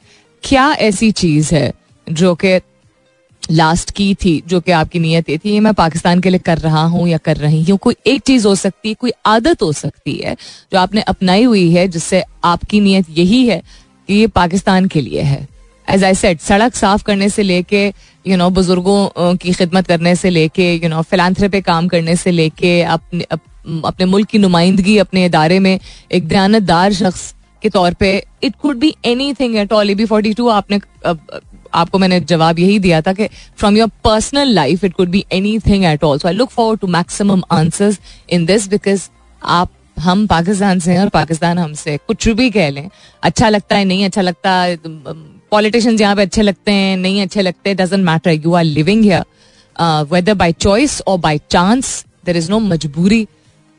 क्या 0.44 0.72
ऐसी 0.82 1.12
चीज़ 1.14 1.54
है 1.56 1.72
जो 2.08 2.34
कि 2.36 2.60
लास्ट 3.44 3.92
की 3.92 4.14
थी, 4.16 4.42
जो 4.48 4.60
कि 4.60 4.72
आपकी 4.72 5.00
नीयत 5.00 5.30
ये 5.30 5.38
थी, 5.38 5.50
ये 5.50 5.60
मैं 5.60 5.74
पाकिस्तान 5.74 6.20
के 6.20 6.30
लिए 6.30 6.40
कर 6.40 6.58
रहा 6.58 6.84
हूँ 6.86 7.08
या 7.08 7.18
कर 7.18 7.38
रही 7.38 7.64
हूँ? 7.64 7.78
कोई 7.78 7.96
एक 8.08 8.22
चीज़ 8.22 8.48
हो 8.48 8.56
सकती 8.56 8.90
है 8.90 8.96
कोई 8.96 9.12
आदत 9.26 9.62
हो 9.62 9.72
सकती 9.74 10.16
है 10.16 10.36
जो 10.74 10.80
आपने 10.80 11.02
अपनाई 11.02 11.44
हुई 11.44 11.70
है 11.72 11.88
जिससे 11.88 12.24
आपकी 12.44 12.80
नीयत 12.82 13.06
यही 13.10 13.46
है 13.48 13.62
ये 14.10 14.28
पाकिस्तान 14.28 14.86
के 14.86 15.02
लिए 15.02 15.22
है। 15.22 15.48
एज 15.88 16.04
आई 16.04 16.16
सेट 16.16 16.40
सड़क 16.42 16.76
साफ़ 16.76 17.04
करने 17.04 17.30
से 17.30 17.44
लेके 17.44 17.86
यू 18.26 18.38
नो 18.38 18.50
बुज़ुर्गों 18.50 19.36
की 19.36 19.54
खिदमत 19.54 19.88
करने 19.88 20.16
से 20.16 20.30
लेके 20.30 20.74
यू 20.74 20.90
नो 20.90 21.02
फिलान्थ्रे 21.02 21.50
पे 21.50 21.62
काम 21.62 21.88
करने 21.88 22.16
से 22.16 22.32
लेके, 22.32 22.82
अपने 22.82 23.26
अपने 23.86 24.06
मुल्क 24.06 24.28
की 24.28 24.38
नुमाइंदगी 24.38 24.98
अपने 24.98 25.26
इदारे 25.26 25.60
में 25.60 25.80
एक 26.12 26.28
दयानतदार 26.28 26.94
शख्स 26.94 27.34
के 27.64 27.70
तौर 27.70 27.94
पे 27.94 28.12
it 28.44 28.56
could 28.62 28.78
be 28.80 28.94
anything 29.34 29.56
at 29.56 29.74
all 29.74 29.94
be 29.96 30.06
forty 30.06 30.34
two 30.34 30.48
आपने 30.50 30.80
आपको 31.74 32.00
मैंने 32.00 32.20
जवाब 32.22 32.60
यही 32.60 32.78
दिया 32.80 33.02
था 33.02 33.14
कि 33.14 33.28
from 33.60 33.78
your 33.78 33.90
personal 34.04 34.54
life 34.54 34.84
it 34.84 34.94
could 34.94 35.10
be 35.10 35.24
anything 35.60 35.86
at 35.86 36.04
all 36.04 36.20
so 36.20 36.28
I 36.28 36.34
look 36.34 36.50
for 36.50 36.78
to 36.78 36.88
maximum 36.88 37.42
answers 37.52 38.00
in 38.30 38.46
this 38.46 38.68
because 38.70 39.10
आप 39.42 39.72
हम 39.98 40.26
पाकिस्तान 40.28 40.80
से 40.80 40.92
हैं 40.92 41.00
और 41.02 41.10
पाकिस्तान 41.10 41.58
हमसे 41.58 41.98
कुछ 42.08 42.28
भी 42.30 42.50
कह 42.52 42.70
लें। 42.70 42.90
अच्छा 43.24 43.50
लगता 43.50 43.76
है, 43.76 43.86
नहीं 43.86 44.06
अच्छा 44.06 44.22
लगता, 44.22 44.52
पॉलिटिशियंस 45.52 46.02
यहाँ 46.02 46.16
पे 46.16 46.22
अच्छे 46.22 46.42
लगते 46.42 46.72
हैं, 46.72 46.98
नहीं 46.98 47.22
अच्छे 47.22 47.42
लगते 47.42 47.74
doesn't 47.76 48.06
matter 48.06 48.32
you 48.32 48.54
are 48.54 48.64
living 48.64 49.04
here 49.04 50.06
whether 50.12 50.34
by 50.36 50.52
choice 50.54 51.02
और 51.02 51.18
by 51.20 51.40
chance 51.50 52.06
there 52.26 52.38
is 52.38 52.50
no 52.52 52.60
मजबूरी 52.60 53.28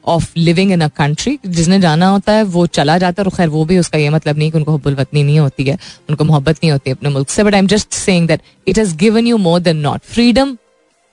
of 0.05 0.31
living 0.37 0.71
in 0.73 0.81
a 0.81 0.89
country 0.89 1.39
जिसने 1.47 1.81
जाना 1.81 2.09
होता 2.09 2.33
है, 2.33 2.43
वो 2.45 2.67
चला 2.69 2.97
जाता 2.99 3.23
है, 3.23 3.25
और 3.25 3.37
खैर 3.37 3.49
वो 3.49 3.65
भी 3.65 3.79
उसका 3.79 3.99
ये 3.99 4.11
मतलब 4.11 4.39
नहीं 4.39 4.51
कि 4.51 4.59
उनको 4.59 4.75
हब्बुलवतनी 4.75 5.23
नहीं 5.23 5.39
होती 5.39 5.65
है, 5.65 5.79
उनको 6.09 6.25
मोहब्बत 6.25 6.57
नहीं 6.57 6.71
होती 6.73 6.91
अपने 6.91 7.11
मुल्क 7.11 7.29
से। 7.31 7.45
But 7.45 7.55
I 7.55 7.61
am 7.61 7.67
just 7.67 7.93
saying 7.95 8.29
that 8.29 8.43
it 8.69 8.79
has 8.79 8.97
given 8.97 9.27
you 9.27 9.37
more 9.39 9.61
than 9.61 9.77
not 9.79 10.01
freedom 10.05 10.57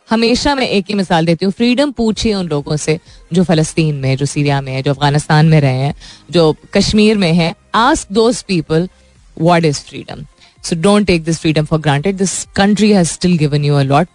हमेशा 0.07 0.53
मैं 0.55 0.67
एक 0.67 0.85
ही 0.89 0.93
मिसाल 0.95 1.25
देती 1.25 1.45
हूँ, 1.45 1.53
फ्रीडम 1.53 1.91
पूछिए 1.91 2.33
उन 2.33 2.47
लोगों 2.47 2.75
से 2.77 3.00
जो 3.33 3.43
फलस्तीन 3.43 3.95
में 3.95 4.15
जो 4.17 4.25
सीरिया 4.25 4.59
में 4.62 4.71
है, 4.74 4.81
जो 4.81 4.91
अफ़गानिस्तान 4.91 5.45
में 5.45 5.59
रहे 5.62 5.77
हैं, 5.77 5.93
जो 6.31 6.55
कश्मीर 6.74 7.17
में 7.17 7.31
है। 7.33 7.53
Ask 7.75 8.12
those 8.12 8.41
people 8.43 8.88
what 9.38 9.65
is 9.65 9.79
freedom 9.79 10.25
so 10.63 10.75
don't 10.81 11.07
take 11.07 11.24
this 11.24 11.39
freedom 11.39 11.65
for 11.65 11.79
granted 11.79 12.17
this 12.17 12.43
country 12.55 12.91
has 12.91 13.07
still 13.09 13.38
given 13.38 13.65
you 13.65 13.75
a 13.75 13.81
lot 13.83 14.07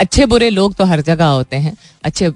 अच्छे 0.00 0.26
बुरे 0.26 0.48
लोग 0.50 0.74
तो 0.74 0.84
हर 0.84 1.00
जगह 1.02 1.26
होते 1.26 1.56
हैं। 1.56 1.76
अच्छे 2.04 2.30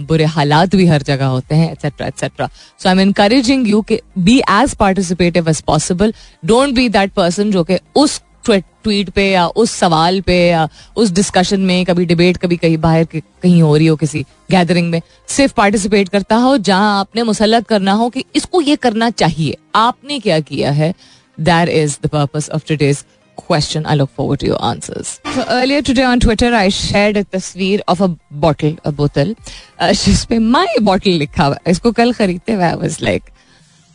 बुरे 0.00 0.24
हालात 0.24 0.74
भी 0.76 0.86
हर 0.86 1.02
जगह 1.02 1.26
होते 1.26 1.54
हैं 1.54 1.70
etcetera 1.72 2.06
etcetera 2.06 2.46
so 2.46 2.88
I 2.88 2.94
am 2.94 3.00
encouraging 3.00 3.68
you 3.68 3.80
के 3.88 4.00
be 4.18 4.38
as 4.40 4.74
participative 4.76 5.48
as 5.50 5.60
possible 5.62 6.14
don't 6.44 6.74
be 6.74 6.88
that 6.88 7.12
person 7.12 7.50
जो 7.50 7.64
कि 7.64 7.78
उस 7.96 8.20
ट्वीट 8.44 9.10
पे 9.14 9.30
या 9.30 9.46
उस 9.62 9.72
सवाल 9.78 10.20
पे 10.26 10.36
या 10.48 10.68
उस 10.96 11.10
डिस्कशन 11.12 11.60
में 11.60 11.84
कभी 11.84 12.04
डिबेट 12.06 12.36
कभी 12.36 12.56
कहीं 12.56 12.78
बाहर 12.78 13.04
कहीं 13.14 13.60
हो 13.62 13.76
रही 13.76 13.86
हो 13.86 13.96
किसी 13.96 14.24
गैदरिंग 14.50 14.90
में 14.90 15.00
सिर्फ़ 15.36 15.54
पार्टिसिपेट 15.56 16.08
करता 16.08 16.36
हो 16.36 16.56
जहाँ 16.70 16.98
आपने 17.00 17.22
मुसलत 17.22 17.66
करना 17.68 17.92
हो 17.92 18.08
कि 18.10 18.24
इसको 18.36 18.60
ये 18.60 18.76
करना 18.76 19.10
चाहिए 19.22 19.56
आपने 19.76 20.18
क्या 20.20 20.40
किया 20.50 20.70
है 20.72 20.94
that 21.38 21.68
is 21.68 21.98
the 22.02 22.08
purpose 22.08 22.50
of 22.54 22.66
today's 22.68 23.04
question. 23.38 23.86
I 23.86 23.94
look 23.94 24.10
forward 24.10 24.40
to 24.40 24.46
your 24.46 24.62
answers. 24.64 25.20
So 25.34 25.44
earlier 25.48 25.82
today 25.82 26.02
on 26.04 26.20
Twitter, 26.20 26.54
I 26.54 26.68
shared 26.68 27.16
a 27.16 27.24
tasveer 27.24 27.80
of 27.88 28.00
a 28.00 28.08
bottle, 28.30 28.76
a 28.84 28.92
bottle. 28.92 29.34
Uh, 29.78 29.92
जिस 29.94 30.24
पे 30.24 30.38
my 30.38 30.66
bottle 30.80 31.18
लिखा 31.18 31.44
हुआ 31.44 31.58
इसको 31.68 31.92
कल 31.92 32.12
खरीदते 32.12 32.52
हुए 32.52 32.64
I 32.64 32.74
was 32.76 33.00
like, 33.00 33.32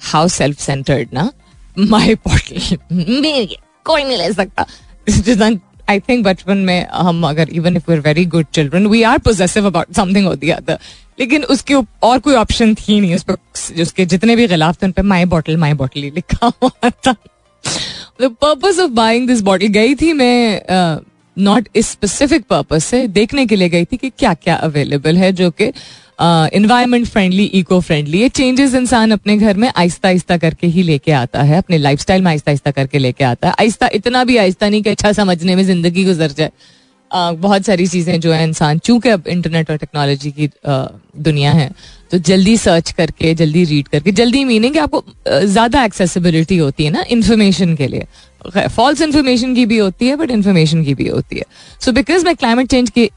how 0.02 0.26
self-centered 0.30 1.14
ना 1.14 1.32
my 1.78 2.16
bottle 2.28 2.78
मेरी 2.92 3.46
कोई 3.86 4.04
नहीं 4.04 4.18
ले 4.18 4.32
सकता। 4.34 4.66
आई 5.90 6.00
थिंक 6.00 6.24
बचपन 6.26 6.58
में 6.58 6.88
हम 6.88 7.28
अगर 7.28 7.50
even 7.50 7.76
if 7.78 7.92
we 7.92 7.98
very 8.00 8.26
good 8.26 8.46
children 8.54 8.88
we 8.88 9.02
are 9.04 9.18
possessive 9.18 9.66
about 9.68 9.94
something 9.96 10.28
और 10.28 10.50
अदर 10.52 10.80
लेकिन 11.20 11.44
उसके 11.46 11.74
और 12.04 12.20
कोई 12.20 12.36
ऑप्शन 12.36 12.74
थी 12.76 13.00
नहीं 13.02 13.16
उस 13.16 13.24
पर, 13.24 13.36
उसके 13.82 14.06
जितने 14.06 14.36
भी 14.36 14.48
खिलाफ 14.48 14.82
थे 14.82 14.86
उन 14.86 14.92
पर 14.92 15.04
माई 15.04 15.26
बॉटल 15.26 15.58
माई 15.58 15.74
बॉटल 15.74 16.02
ही 16.02 16.10
लिखा 16.12 16.52
हुआ 16.64 16.90
था। 16.90 17.16
The 18.22 18.36
purpose 18.42 18.80
of 18.80 18.92
buying 18.92 19.28
this 19.28 19.42
bottle 19.42 19.68
गई 19.70 19.96
थी 19.96 20.12
मैं 20.14 20.62
नॉट 21.38 21.68
इस 21.76 21.90
स्पेसिफिक 21.92 22.46
पर्पज 22.50 22.82
से, 22.82 23.06
देखने 23.08 23.46
के 23.46 23.56
लिए 23.56 23.70
गई 23.70 23.86
थी 23.86 23.98
कि 23.98 24.10
क्या 24.10 24.34
क्या 24.34 24.56
अवेलेबल 24.58 25.18
है, 25.18 25.32
जो 25.32 25.50
कि 25.52 25.72
इन्वायरमेंट 26.20 27.08
फ्रेंडली 27.08 27.44
इको 27.56 27.80
फ्रेंडली 27.82 28.22
ये 28.22 28.30
चेंजेस 28.32 28.74
इंसान 28.76 29.12
अपने 29.12 29.38
घर 29.38 29.58
में 29.58 29.68
आहिस्ता 29.70 30.08
आहिस्ता 30.08 30.38
करके 30.38 30.68
ही 30.68 30.84
लेके 30.84 31.12
आता 31.14 31.42
है, 31.44 31.58
अपने 31.58 31.78
लाइफ 31.78 32.10
में 32.10 32.28
आहिस्ता 32.28 32.52
आहिस्ता 32.52 32.72
करके 32.72 33.00
लेके 33.00 33.24
आता 33.24 33.48
है। 33.48 33.54
आहिस्ता, 33.60 33.90
इतना 33.94 34.24
भी 34.24 34.38
आहिस्ता 34.38 34.70
नहीं 34.70 34.82
कि 34.84 34.90
अच्छा 34.90 35.12
समझने 35.14 35.56
में 35.56 35.64
ज़िंदगी 35.64 36.06
गुजर 36.06 36.32
जाए। 36.32 36.52
बहुत 37.12 37.66
सारी 37.66 37.86
चीज़ें 37.88 38.20
जो 38.20 38.32
है 38.34 38.44
इंसान, 38.44 38.80
चूँकि 38.80 39.10
अब 39.10 39.28
इंटरनेट 39.28 39.70
और 39.72 39.78
टेक्नोलॉजी 39.78 40.32
की 40.32 40.50
दुनिया 41.20 41.52
है 41.52 41.70
तो 42.12 42.18
जल्दी 42.20 42.56
सर्च 42.58 42.92
करके, 42.92 43.34
जल्दी 43.34 43.64
रीड 43.66 43.88
करके, 43.88 44.12
जल्दी 44.12 44.44
मीनिंग 44.46 44.78
आपको 44.78 45.04
ज़्यादा 45.44 45.84
एक्सेसिबिलिटी 45.84 46.58
होती 46.58 46.86
है 46.86 46.92
ना 46.92 47.04
इन्फॉर्मेशन 47.10 47.76
के 47.76 47.88
लिए। 47.88 48.68
फॉल्स 48.68 49.02
इन्फॉर्मेशन 49.02 49.56
की 49.56 49.66
भी 49.66 49.78
होती 49.78 50.08
है 50.08 50.16
बट 50.16 50.32
इन्फॉर्मेशन 50.32 50.84
की 50.84 50.94
भी 50.96 51.08
होती 51.08 51.36
है। 51.36 51.46
सो 51.82 51.92
बिकॉज़ 51.92 52.26
मैं 52.26 52.36
क्लाइमेट 52.36 52.68
चेंज 52.68 52.90
की 52.90 53.10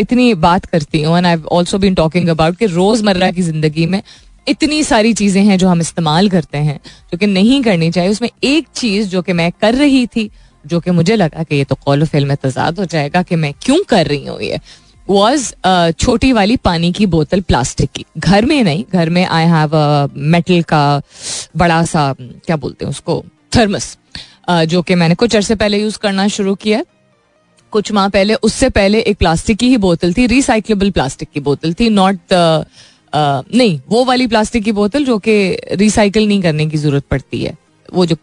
इतनी 0.00 0.32
बात 0.36 0.64
करती 0.66 1.02
हूँ 1.02 1.16
and 1.18 1.26
I 1.26 1.36
also 1.52 1.78
been 1.78 1.94
talking 1.94 2.28
about 2.28 2.56
कि 2.58 2.66
रोज़मर्रा 2.68 3.30
की 3.30 3.42
ज़िंदगी 3.42 3.86
में 3.86 4.02
इतनी 4.48 4.82
सारी 4.84 5.12
चीज़ें 5.14 5.42
हैं 5.44 5.58
जो 5.58 5.68
हम 5.68 5.80
इस्तेमाल 5.80 6.28
करते 6.30 6.58
हैं, 6.58 6.78
जो 7.12 7.18
कि 7.18 7.26
नहीं 7.26 7.62
करनी 7.62 7.90
चाहिए। 7.90 8.10
उसमें 8.10 8.28
एक 8.44 8.66
चीज़ 8.76 9.08
जो 9.08 9.22
कि 9.22 9.32
मैं 9.32 9.50
कर 9.60 9.74
रही 9.74 10.06
थी, 10.06 10.30
जो 10.64 10.80
कि 10.80 10.90
मुझे 10.90 11.16
लगा 11.16 11.42
कि 11.42 11.56
ये 11.56 11.64
तो 11.64 11.74
कौल 11.76 12.04
फ़िल्म 12.06 12.28
में 12.28 12.36
तजाद 12.42 12.78
हो 12.78 12.84
जाएगा 12.86 13.22
कि 13.22 13.36
मैं 13.36 13.52
क्यों 13.62 13.82
कर 13.88 14.06
रही 14.06 14.26
हूँ 14.26 14.40
ये 14.42 14.58
वॉज़ 15.08 15.52
छोटी 15.92 16.32
वाली 16.32 16.56
पानी 16.58 16.92
की 16.92 17.06
बोतल 17.06 17.40
प्लास्टिक 17.40 17.90
की। 17.90 18.04
घर 18.18 18.44
में 18.44 18.62
नहीं, 18.64 18.84
घर 18.92 19.10
में 19.10 19.24
आई 19.24 19.46
हैव 19.46 19.70
मेटल 20.16 20.62
का 20.62 21.00
बड़ा 21.56 21.84
सा, 21.84 22.14
क्या 22.18 22.56
बोलते 22.56 22.84
हैं 22.84 22.90
उसको, 22.90 23.22
थर्मस 23.56 23.96
जो 24.50 24.82
कि 24.82 24.94
मैंने 24.94 25.14
कुछ 25.14 25.36
अरसे 25.36 25.54
पहले 25.54 25.78
यूज़ 25.78 25.98
करना 25.98 26.26
शुरू 26.28 26.54
किया 26.56 26.82
कुछ 27.74 27.92
माह 27.92 28.08
पहले, 28.08 28.34
उससे 28.36 28.68
पहले 28.70 29.00
एक 29.02 29.16
प्लास्टिक 29.18 29.58
की 29.58 29.68
ही 29.68 29.76
बोतल 29.78 30.12
थी 30.14 30.26
रिसाइकलेबल 30.28 30.90
प्लास्टिक 30.90 31.28
की 31.34 31.40
बोतल 31.40 31.72
थी 31.74 31.88
नॉट 31.90 32.18
नहीं, 33.12 33.80
वो 33.88 34.04
वाली 34.04 34.26
प्लास्टिक 34.26 34.64
की 34.64 34.72
बोतल 34.72 35.04
जो 35.04 35.18
कि 35.18 35.34
रिसाइकिल 35.72 36.26
नहीं 36.28 36.42
करने 36.42 36.66
की 36.66 36.78
ज़रूरत 36.78 37.04
पड़ती 37.10 37.42
है। 37.42 37.56
वो 37.88 38.06
जो 38.06 38.16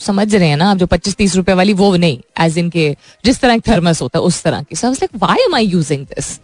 समझ 0.00 0.34
रहे 0.34 0.48
हैं 0.48 0.56
ना 0.56 0.70
आप, 0.70 0.76
जो 0.76 0.86
पच्चीस 0.86 1.14
तीस 1.16 1.36
रुपए 1.36 1.52
वाली, 1.52 1.72
वो 1.74 1.94
नहीं 1.96 2.18
एज 2.40 2.58
इन 2.58 2.68
के 2.70 2.96
जिस 3.24 3.40
तरह 3.40 3.58
थर्मस 3.68 4.02
होता 4.02 4.18
है, 4.18 4.24
उस 4.24 4.42
तरह 4.42 4.62
की। 4.62 4.76
So 4.76 4.90
like 4.90 5.16
why 5.18 5.44
am 5.44 5.54
I 5.54 5.66
using 5.66 6.04
this 6.06 6.38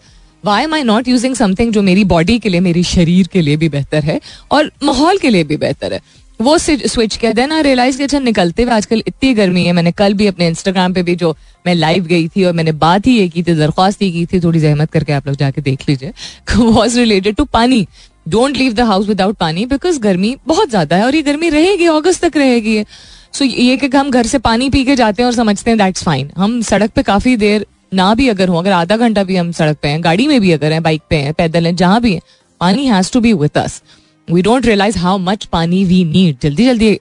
why 0.44 0.62
am 0.64 0.74
I 0.74 0.82
not 0.82 1.08
using 1.08 1.34
something 1.34 1.72
जो 1.72 1.82
मेरी 1.82 2.04
बॉडी 2.06 2.38
के 2.38 2.48
लिए, 2.48 2.60
मेरी 2.60 2.82
शरीर 2.84 3.26
के 3.32 3.40
लिए 3.40 3.56
भी 3.56 3.68
बेहतर 3.68 4.04
है 4.04 4.20
और 4.50 4.70
माहौल 4.82 5.18
के 5.18 5.30
लिए 5.30 5.44
भी 5.44 5.56
बेहतर 5.58 5.92
है? 5.92 6.00
वो 6.40 6.56
स्विच 6.58 7.16
किया। 7.16 7.32
देन 7.32 7.52
आई 7.52 7.62
रियलाइज़ 7.62 7.96
कि 7.98 8.04
अच्छा 8.04 8.18
निकलते 8.18 8.62
हुए 8.62 8.72
आजकल 8.72 9.02
इतनी 9.06 9.32
गर्मी 9.34 9.64
है। 9.64 9.72
मैंने 9.72 9.92
कल 9.92 10.14
भी 10.14 10.26
अपने 10.26 10.46
इंस्टाग्राम 10.48 10.92
पे 10.94 11.02
भी 11.02 11.14
जो 11.16 11.34
मैं 11.64 11.74
लाइव 11.74 12.04
गई 12.06 12.28
थी 12.28 12.44
और 12.44 12.52
मैंने 12.52 12.72
बात 12.74 13.06
ही 13.06 13.16
ये 13.18 13.28
की 13.28 13.42
थी 13.42 13.54
दरख्वास्त 13.54 14.02
ही 14.02 14.10
की 14.12 14.24
थी 14.26 14.40
थोड़ी 14.40 14.60
जहमत 14.60 14.90
करके 14.92 15.12
आप 15.12 15.26
लोग 15.26 15.36
जाके 15.36 15.60
देख 15.62 15.88
लीजिए। 15.88 16.12
Was 16.56 16.98
related 16.98 17.36
to 17.36 17.44
pani. 17.52 17.86
Don't 18.26 18.56
leave 18.56 18.72
the 18.72 18.80
house 18.88 19.06
without 19.08 19.36
pani 19.36 19.64
because 19.66 20.00
गर्मी 20.00 20.36
बहुत 20.46 20.70
ज़्यादा 20.70 20.96
है 20.96 21.04
और 21.04 21.14
ये 21.14 21.22
गर्मी 21.22 21.48
रहेगी 21.50 21.86
अगस्त 21.88 22.24
तक 22.24 22.36
रहेगी 22.36 22.82
सो 22.82 23.44
so, 23.44 23.50
ये 23.50 23.76
कि 23.76 23.96
हम 23.96 24.10
घर 24.10 24.26
से 24.26 24.38
पानी 24.40 24.68
पी 24.70 24.84
के 24.84 24.96
जाते 24.96 25.22
हैं 25.22 25.26
और 25.26 25.34
समझते 25.34 25.70
हैं 25.70 25.78
दैट्स 25.78 26.04
फाइन 26.04 26.30
हम 26.36 26.60
सड़क 26.62 26.90
पे 26.90 27.02
काफ़ी 27.02 27.36
देर 27.36 27.66
ना 27.94 28.14
भी 28.14 28.28
अगर 28.28 28.48
हो 28.48 28.56
अगर 28.56 28.72
आधा 28.72 28.96
घंटा 28.96 29.22
भी 29.24 29.36
हम 29.36 29.52
सड़क 29.52 29.76
पे 29.82 29.88
हैं 29.88 30.02
गाड़ी 30.04 30.26
में 30.26 30.40
भी 30.40 30.52
अगर 30.52 30.72
हैं 30.72 30.82
बाइक 30.82 31.02
पे 31.10 31.16
हैं 31.16 31.32
पैदल 31.34 31.66
हैं 31.66 31.74
जहाँ 31.76 32.00
भी 32.00 32.12
है 32.14 32.20
pani 32.60 32.86
has 32.86 33.12
to 33.12 33.20
be 33.20 33.32
with 33.34 33.58
us 33.58 33.82
we 34.28 34.42
don't 34.42 34.66
realise 34.66 34.98
how 34.98 35.18
much 35.18 35.44
pani 35.52 35.84
we 35.84 36.04
need 36.04 36.36
जल्दी 36.42 36.66
जल्दी 36.66 36.98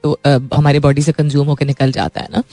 हमारे 0.56 0.80
बॉडी 0.80 1.02
से 1.02 1.12
कंज्यूम 1.12 1.48
होकर 1.48 1.66
निकल 1.66 1.92
जाता 1.92 2.22
है 2.22 2.28
ना? 2.32 2.44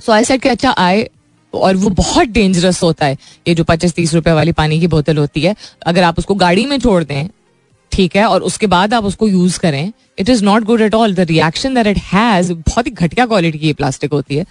सो 0.00 0.12
आई 0.12 0.24
सेट 0.24 0.42
कि 0.42 0.48
अच्छा 0.48 0.70
आए 0.78 1.08
और 1.54 1.76
वो 1.76 1.90
बहुत 1.90 2.28
डेंजरस 2.28 2.82
होता 2.82 3.06
है। 3.06 3.16
ये 3.48 3.54
जो 3.54 3.64
पच्चीस 3.64 3.94
तीस 3.94 4.14
रुपए 4.14 4.32
वाली 4.32 4.52
पानी 4.52 4.80
की 4.80 4.86
बोतल 4.86 5.18
होती 5.18 5.40
है 5.40 5.54
अगर 5.86 6.02
आप 6.02 6.18
उसको 6.18 6.34
गाड़ी 6.34 6.66
में 6.66 6.78
छोड़ 6.78 7.02
दें 7.04 7.28
ठीक 7.92 8.16
है 8.16 8.24
और 8.24 8.42
उसके 8.42 8.66
बाद 8.66 8.94
आप 8.94 9.04
उसको 9.04 9.28
यूज़ 9.28 9.58
करें 9.60 9.92
it 10.18 10.28
is 10.28 10.44
not 10.44 10.64
good 10.64 10.80
at 10.80 10.94
all 10.94 11.14
the 11.14 11.20
reaction 11.28 11.74
that 11.74 11.86
it 11.86 11.98
has 12.04 12.52
बहुत 12.52 12.86
ही 12.86 12.90
घटिया 12.92 13.26
क्वालिटी 13.26 13.58
की 13.58 13.72
प्लास्टिक 13.72 14.12
होती 14.12 14.36
है। 14.36 14.44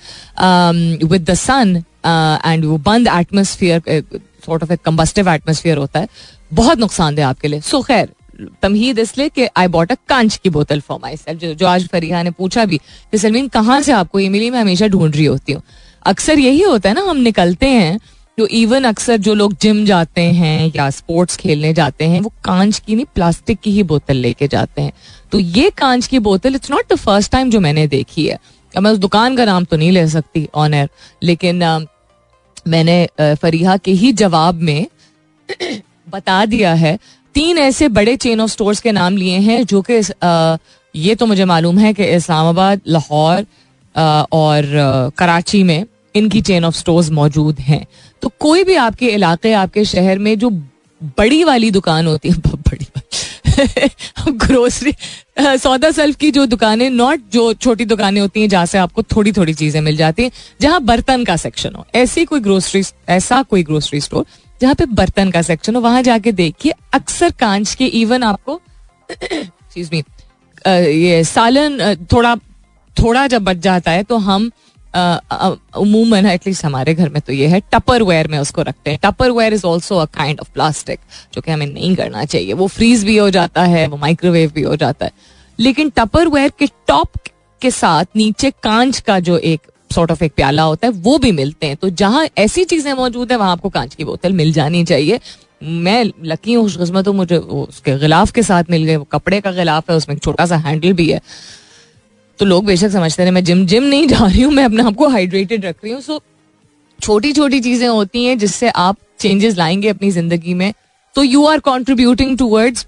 विद 1.04 1.30
द 1.30 1.34
सन 1.34 1.76
एंड 2.06 2.66
वो 2.66 2.78
बंद 2.88 3.08
atmosphere 3.08 3.82
sort 4.46 4.64
of 4.64 4.74
a 4.74 4.78
combustive 4.86 5.30
atmosphere 5.30 5.78
होता 5.78 6.00
है 6.00 6.08
बहुत 6.54 6.80
नुकसानदेह 6.80 7.28
आपके 7.28 7.48
लिए। 7.48 7.62
सो 7.62 7.78
so, 7.78 7.88
खैर 7.88 8.10
तमहीद 8.62 9.00
इसलिए 9.00 9.30
कि 9.30 9.48
आई 9.58 9.68
बॉट 9.68 9.92
अ 9.92 9.96
कांच 10.10 10.36
की 10.38 10.50
बोतल 10.50 10.80
फॉर 10.82 11.00
माई 11.02 11.18
सेल्फ 11.18 11.40
जो, 11.40 11.54
जो 11.54 11.68
आज 11.68 11.88
फरीहा 11.88 12.24
ने 12.24 12.32
पूछा 12.32 12.66
भी 12.66 12.78
कि 12.78 13.18
सलमीन 13.18 13.48
कहाँ 13.48 13.82
से 13.82 13.92
आपको 13.92 14.20
ये 14.20 14.30
मिली? 14.30 14.50
मैं 14.50 14.62
हमेशा 14.62 14.88
ढूंढ 14.88 15.16
रही 15.16 15.26
होती 15.26 15.54
हूँ। 15.54 15.62
अक्सर 16.06 16.40
यही 16.40 16.62
होता 16.62 16.90
है 16.90 16.96
ना 16.96 17.02
हम 17.02 17.18
निकलते 17.18 17.68
हैं 17.68 18.00
जो 18.38 18.46
इवन 18.48 18.84
अक्सर 18.84 19.18
जो 19.18 19.34
लोग 19.34 19.54
जिम 19.62 19.84
जाते 19.86 20.22
हैं 20.22 20.72
या 20.76 20.90
स्पोर्ट्स 20.90 21.38
खेलने 21.38 21.74
जाते 21.74 22.06
हैं 22.06 22.20
वो 22.22 22.32
कांच 22.44 22.80
की 22.80 22.96
नहीं 22.96 23.06
प्लास्टिक 23.16 23.60
की 23.60 23.72
ही 23.72 23.84
बोतल 23.84 24.16
लेके 24.18 24.48
जाते 24.48 24.82
हैं। 24.82 24.92
तो 25.32 25.40
ये 25.40 25.70
कांच 25.70 26.08
की 26.08 26.20
बोतल 26.20 26.56
it's 26.56 26.72
not 26.72 26.94
the 26.94 26.96
first 26.96 27.32
time 27.32 27.50
जो 27.50 27.60
मैंने 27.60 27.88
देखी 27.88 28.26
है। 28.28 28.38
मैं 28.74 28.92
उस 28.92 28.98
दुकान 28.98 29.36
का 29.38 29.46
नाम 29.46 29.64
तो 29.64 29.78
नहीं 29.78 29.92
ले 29.92 30.08
सकती 30.08 30.48
ऑन 30.56 30.74
एयर 30.74 30.90
लेकिन 31.24 31.64
आ, 31.64 31.80
मैंने 32.68 33.08
फरीहा 33.22 33.78
के 33.78 33.92
ही 33.92 34.12
जवाब 34.14 34.62
में 34.62 34.88
बता 36.10 36.46
दिया 36.46 36.74
है 36.74 36.98
तीन 37.36 37.58
ऐसे 37.58 37.88
बड़े 37.90 38.16
चेन 38.16 38.42
ऑफ़ 38.42 38.52
स्टोर्स 38.52 38.80
के 38.82 38.92
नाम 38.92 39.18
लिए 39.18 39.38
हैं, 39.40 39.64
जो 39.66 39.84
कि 39.90 40.02
ये 40.96 41.16
तो 41.16 41.26
मुझे 41.26 41.46
मालूम 41.46 41.78
है 41.80 41.94
कि 41.94 42.04
इस्लामाबाद, 42.06 42.82
लाहौर 42.88 43.46
और 44.34 44.64
कराची 45.18 45.64
में 45.64 45.86
इनकी 46.16 46.42
चेन 46.42 46.66
ऑफ़ 46.66 46.76
स्टोर्स 46.76 47.10
मौजूद 47.12 47.60
हैं। 47.60 47.86
तो 48.22 48.32
कोई 48.40 48.64
भी 48.64 48.76
आपके 48.76 49.08
इलाके, 49.10 49.52
आपके 49.54 49.86
शहर 49.86 50.20
में 50.20 50.38
जो 50.40 50.50
बड़ी 51.18 51.44
वाली 51.44 51.72
दुकान 51.72 52.08
होती 52.08 52.30
है, 52.30 52.36
बहुत 52.38 52.60
बड़ी 52.70 52.86
ग्रोसरी 54.30 54.94
सौदा 55.58 55.92
सेल्फ 55.92 56.16
की 56.18 56.32
जो 56.32 56.46
दुकानें 56.46 56.90
नॉट 56.90 57.22
जो 57.34 57.54
छोटी 57.56 57.86
दुकानें 57.86 58.20
होती 58.22 58.42
हैं, 58.42 58.50
जहाँ 58.50 58.66
से 58.66 58.78
आपको 58.78 59.04
थोड़ी 59.06 59.32
थोड़ी 59.32 59.54
चीज़ें 59.54 59.80
मिल 59.82 59.98
जाती 59.98 60.24
हैं, 60.24 60.32
जहाँ 60.62 60.82
बर्तन 60.84 61.24
का 61.24 61.36
सेक्शन 61.38 61.76
हो। 61.76 61.86
ऐसी 61.96 62.26
कोई 62.26 62.40
ग्रोसरी 62.40 62.84
ऐसा 63.10 63.42
कोई 63.44 63.64
ग्रोसरी 63.64 64.02
स्टोर 64.02 64.26
जहाँ 64.62 64.76
पे 64.76 64.86
बर्तन 64.88 65.32
का 65.32 65.42
सेक्शन 65.42 65.76
हो, 65.76 65.82
वहाँ 65.82 66.02
जाके 66.04 66.32
देखिए, 66.34 66.74
अक्सर 66.94 67.32
कांच 67.32 67.74
के 67.76 67.86
इवन 67.86 68.24
आपको 68.24 68.62
मी 69.78 70.04
ये 70.68 71.24
सालन 71.24 72.08
थोड़ा 72.12 72.36
थोड़ा 72.98 73.26
जब 73.28 73.44
बच 73.44 73.58
जाता 73.58 73.92
है 73.92 74.04
तो 74.04 74.18
हम 74.18 74.52
उमूमन 75.78 76.26
एटलीस्ट 76.26 76.66
हमारे 76.66 76.94
घर 76.94 77.10
में 77.10 77.22
तो 77.22 77.34
ये 77.34 77.48
है 77.48 77.60
टपर 77.72 78.04
वेयर 78.04 78.28
में 78.28 78.38
उसको 78.40 78.62
रखते 78.62 78.92
हैं। 78.92 79.00
Tupperware 79.32 79.54
is 79.54 79.66
also 79.68 79.98
a 79.98 80.06
kind 80.08 80.40
of 80.40 80.52
plastic 80.54 81.00
जो 81.34 81.42
कि 81.42 81.52
हमें 81.52 81.66
नहीं 81.66 81.96
करना 81.96 82.24
चाहिए। 82.26 82.54
वो 82.54 82.68
फ्रीज 82.68 83.04
भी 83.04 83.18
हो 83.18 83.30
जाता 83.30 83.64
है, 83.64 83.86
वो 83.88 83.98
माइक्रोवेव 83.98 84.52
भी 84.56 84.62
हो 84.62 84.76
जाता 84.76 85.06
है। 85.06 85.12
लेकिन 85.60 85.90
टपर 85.90 86.28
वेयर 86.28 86.52
के 86.60 86.68
टॉप 86.88 87.18
के 87.62 87.72
साथ 87.72 88.06
नीचे 88.16 88.52
कांच 88.64 89.00
का 89.00 89.20
जो 89.20 89.38
एक 89.38 89.62
सॉर्ट 89.96 90.12
ऑफ़ 90.12 90.24
एक 90.24 90.34
प्याला 90.36 90.64
होता 90.64 90.88
है, 90.88 90.94
वो 90.94 91.18
भी 91.18 91.32
मिलते 91.32 91.68
हैं। 91.68 91.76
तो 91.76 91.90
जहाँ 91.92 92.28
ऐसी 92.38 92.64
चीज़ें 92.66 92.94
मौजूद 92.94 93.32
है, 93.32 93.38
वहाँ 93.38 93.52
आपको 93.52 93.70
कांच 93.70 93.96
की 93.96 94.04
बोतल 94.04 94.34
मिल 94.34 94.54
जानी 94.54 94.84
चाहिए। 94.84 95.20
मैं 95.64 96.04
लकी 96.24 96.54
हूँ, 96.54 96.64
खुशकस्मत 96.64 97.08
हूँ, 97.08 97.16
मुझे 97.16 97.38
उसके 97.38 97.98
गिलाफ 98.00 98.32
के 98.32 98.44
साथ 98.44 98.64
मिल 98.70 98.84
गए 98.84 98.98
कपड़े 99.12 99.40
का 99.42 99.52
गिलाफ 99.52 99.90
है, 99.90 99.96
उसमें 99.98 100.18
छोटा 100.18 100.46
सा 100.46 100.58
हैंडल 100.58 100.94
भी 100.94 101.10
है। 101.10 101.22
तो 102.40 102.46
लोग 102.46 102.66
बेशक 102.66 102.90
समझते 102.90 103.24
हैं, 103.24 103.32
मैं 103.32 103.44
जिम 103.44 103.66
जिम 103.66 103.84
नहीं 103.84 104.08
जा 104.08 104.26
रही 104.26 104.42
हूँ, 104.42 104.54
मैं 104.54 104.64
अपने 104.66 104.84
आप 104.84 104.96
को 104.96 105.08
हाइड्रेटेड 105.08 105.66
रख 105.66 105.76
रही 105.84 105.94
हूँ। 105.94 106.02
सो 106.02 106.22
छोटी 107.00 107.32
छोटी 107.34 107.60
चीज़ें 107.60 107.88
होती 107.88 108.24
हैं, 108.26 108.38
जिससे 108.38 108.70
आप 108.70 108.98
चेंजेस 109.20 109.58
लाएँगे 109.58 109.90
अपनी 109.90 110.12
ज़िंदगी 110.12 110.54
में। 110.54 110.74
तो 111.16 111.24
you 111.24 111.46
are 111.46 111.60
contributing 111.60 112.38
towards 112.38 112.86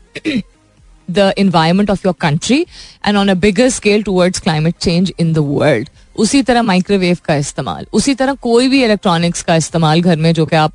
the 1.11 1.33
environment 1.37 1.89
of 1.89 2.01
your 2.05 2.15
country 2.21 2.59
and 3.05 3.17
on 3.17 3.29
a 3.29 3.33
bigger 3.33 3.69
scale 3.69 4.03
towards 4.03 4.39
climate 4.39 4.75
change 4.77 5.13
in 5.19 5.33
the 5.33 5.37
world 5.37 5.89
उसी 6.17 6.41
तरह 6.43 6.61
माइक्रोवेव 6.63 7.17
का 7.25 7.35
इस्तेमाल, 7.35 7.85
उसी 7.93 8.15
तरह 8.15 8.33
कोई 8.41 8.67
भी 8.67 8.83
इलेक्ट्रॉनिक्स 8.83 9.41
का 9.43 9.55
इस्तेमाल 9.55 10.01
घर 10.01 10.15
में 10.17 10.33
जो 10.33 10.45
कि 10.45 10.55
आप 10.55 10.73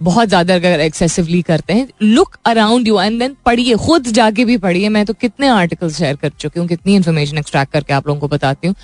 बहुत 0.00 0.28
ज़्यादा 0.28 0.54
अगर 0.54 0.80
एक्सेसिवली 0.80 1.40
करते 1.42 1.72
हैं 1.72 1.88
look 2.02 2.36
around 2.46 2.88
you 2.88 3.00
and 3.00 3.18
then 3.18 3.36
पढ़िए, 3.46 3.74
खुद 3.76 4.06
जाके 4.08 4.44
भी 4.44 4.56
पढ़िए। 4.58 4.88
मैं 4.88 5.04
तो 5.06 5.12
कितने 5.14 5.48
आर्टिकल 5.48 5.90
शेयर 5.92 6.16
कर 6.16 6.28
चुकी 6.30 6.60
हूँ, 6.60 6.66
कितनी 6.68 6.94
इन्फॉर्मेशन 6.96 7.38
एक्सट्रैक्ट 7.38 7.72
करके 7.72 7.92
आप 7.92 8.08
लोगों 8.08 8.20
को 8.20 8.28
बताती 8.28 8.66
हूँ 8.66 8.74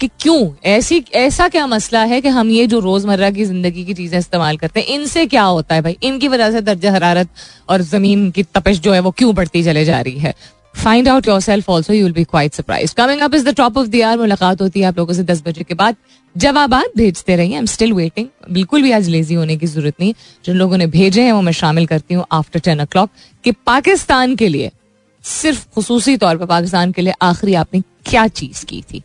कि 0.00 0.08
क्यों? 0.20 0.50
ऐसी, 0.66 1.02
ऐसा 1.14 1.48
क्या 1.48 1.66
मसला 1.66 2.02
है 2.04 2.20
कि 2.20 2.28
हम 2.28 2.50
ये 2.50 2.66
जो 2.66 2.80
रोज़मर्रा 2.80 3.30
की 3.30 3.44
ज़िंदगी 3.44 3.84
की 3.84 3.94
चीज़ें 3.94 4.18
इस्तेमाल 4.18 4.56
करते 4.56 4.80
हैं, 4.80 4.86
इनसे 4.88 5.26
क्या 5.26 5.42
होता 5.44 5.74
है 5.74 5.82
भाई? 5.82 5.96
इनकी 6.02 6.28
वजह 6.28 6.50
से 6.52 6.60
दर्जा 6.60 6.92
हरारत 6.92 7.28
और 7.68 7.82
ज़मीन 7.84 8.30
की 8.30 8.42
तपिश 8.44 8.80
जो 8.80 8.92
है 8.92 9.00
वो 9.00 9.10
क्यों 9.10 9.34
बढ़ती 9.34 9.64
चले 9.64 9.84
जा 9.84 10.00
रही 10.00 10.18
है? 10.18 10.34
Find 10.78 11.08
out 11.08 11.28
yourself 11.40 11.68
also 11.70 11.92
you'll 11.92 12.12
be 12.12 12.24
quite 12.24 12.54
surprise 12.54 12.94
coming 12.94 13.20
up 13.20 13.34
is 13.34 13.44
the 13.44 13.54
top 13.56 13.78
of 13.78 13.88
the 13.88 14.02
hour 14.02 14.18
मुलाकात 14.18 14.60
होती 14.62 14.80
है 14.80 14.86
आप 14.86 14.98
लोगों 14.98 15.14
से 15.14 15.22
दस 15.22 15.42
बजे 15.46 15.64
के 15.64 15.74
बाद। 15.74 15.96
जवाब 16.36 16.74
भेजते 16.96 17.36
रहिए 17.36 17.52
आई 17.52 17.58
एम 17.58 17.66
स्टिल 17.66 17.92
वेटिंग 17.92 18.26
बिल्कुल 18.50 18.82
भी 18.82 18.92
आज 18.92 19.08
लेजी 19.08 19.34
होने 19.34 19.56
की 19.56 19.66
ज़रूरत 19.66 19.94
नहीं। 20.00 20.12
जिन 20.44 20.56
लोगों 20.56 20.76
ने 20.76 20.86
भेजे 20.86 21.22
हैं, 21.22 21.32
वो 21.32 21.40
मैं 21.42 21.52
शामिल 21.52 21.86
करती 21.86 22.14
हूँ 22.14 22.24
आफ्टर 22.32 22.60
टेन 22.60 22.80
ओ 22.80 22.84
क्लॉक 22.84 23.10
कि 23.44 23.52
पाकिस्तान 23.66 24.36
के 24.36 24.48
लिए, 24.48 24.70
सिर्फ़ 25.24 25.66
खसूसी 25.76 26.16
तौर 26.16 26.36
पर 26.36 26.46
पाकिस्तान 26.46 26.92
के 26.92 27.02
लिए 27.02 27.14
आखिरी 27.22 27.54
आपने 27.54 27.80
क्या 28.06 28.26
चीज़ 28.28 28.64
की 28.64 28.82
थी? 28.82 29.02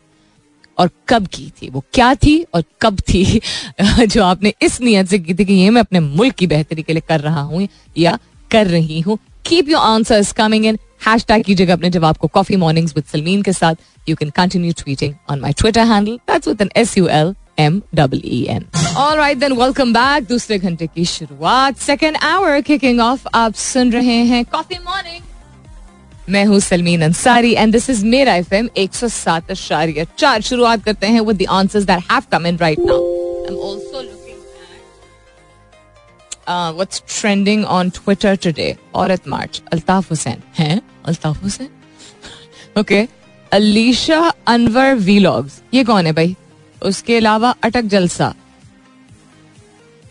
और 0.78 0.90
कब 1.08 1.26
की 1.26 1.52
थी? 1.62 1.68
वो 1.68 1.84
क्या 1.92 2.14
थी 2.14 2.40
और 2.54 2.64
कब 2.82 3.00
थी? 3.00 3.40
जो 4.06 4.22
आपने 4.24 4.52
इस 4.62 4.80
नियत 4.80 5.06
से 5.06 5.18
की 5.18 5.34
थी 5.34 5.44
कि 5.44 5.52
ये 5.52 5.70
मैं 5.70 5.80
अपने 5.80 6.00
मुल्क 6.00 6.34
की 6.34 6.46
बेहतरी 6.46 6.82
के 6.82 6.92
लिए 6.92 7.02
कर 7.08 7.20
रहा 7.20 7.40
हूँ 7.40 7.68
या 7.98 8.18
कर 8.50 8.66
रही 8.66 9.00
हूँ। 9.00 9.18
Keep 9.46 9.68
your 9.68 9.80
answers 9.80 10.32
coming 10.32 10.66
in 10.66 10.78
hashtag 11.28 11.44
कीजिएगा 11.44 11.74
अपने 11.74 11.90
जवाब 11.90 12.16
को 12.16 12.28
कॉफ़ी 12.28 12.56
मॉर्निंग्स 12.56 12.94
विद 12.96 13.04
सलमीन 13.04 13.42
के 13.42 13.52
साथ 13.52 13.74
you 14.08 14.16
can 14.16 14.30
continue 14.30 14.72
tweeting 14.72 15.14
on 15.30 15.40
my 15.40 15.52
Twitter 15.52 15.80
handle 15.80 16.16
that's 16.30 16.48
with 16.48 16.62
N 16.62 16.70
S 16.76 16.96
U 16.98 17.06
L 17.08 17.34
M 17.58 17.82
double 17.94 18.20
N 18.48 18.64
all 18.96 19.16
right 19.16 19.38
then 19.38 19.52
welcome 19.52 19.92
back 19.92 20.24
दूसरे 20.24 20.58
घंटे 20.58 20.86
की 20.86 21.04
शुरुआत 21.04 21.78
सेकेंड 21.78 22.16
आवर 22.16 22.60
किकिंग 22.60 23.00
ऑफ़ 23.00 23.28
आप 23.34 23.54
सुन 23.54 23.92
रहे 23.92 24.16
हैं 24.24 24.44
कॉफ़ी 24.44 24.78
मॉर्निंग 24.78 25.22
मैं 26.28 26.44
हूँ 26.44 26.60
Salmeen 26.60 27.02
Ansari 27.02 27.54
and 27.54 27.72
this 27.72 27.90
is 27.90 28.04
मेरा 28.06 28.34
एफ़ 28.34 28.54
एम 28.54 28.68
एक 28.76 28.94
सौ 28.94 29.08
सात 29.08 29.52
चार। 30.18 30.40
शुरुआत 30.40 30.84
करते 30.84 31.06
हैं 31.06 31.20
with 31.20 31.36
the 31.36 31.46
answers 31.50 31.84
that 31.84 32.12
have 32.12 32.22
come 32.32 32.46
in 32.46 32.56
right 32.56 32.78
now 32.78 32.96
I 32.96 33.54
am 33.54 33.60
also 33.60 34.13
looking 36.48 36.68
at 36.68 36.74
what's 36.74 37.02
trending 37.20 37.64
on 37.64 37.90
Twitter 37.90 38.36
today 38.36 38.76
Aurat 38.94 39.28
March 39.28 39.62
Altaf 39.72 40.10
Hussain 40.10 40.42
हैं 40.58 40.80
अल्ताफ 41.06 41.42
हुसैन 41.42 41.68
ओके 42.78 43.08
अलीशा 43.52 44.32
अनवर 44.46 44.94
वीलॉग्स 44.94 45.62
ये 45.74 45.84
कौन 45.84 46.06
है 46.06 46.12
भाई 46.12 46.36
उसके 46.82 47.16
अलावा 47.16 47.54
Attock 47.64 47.82
Jalsa 47.82 48.34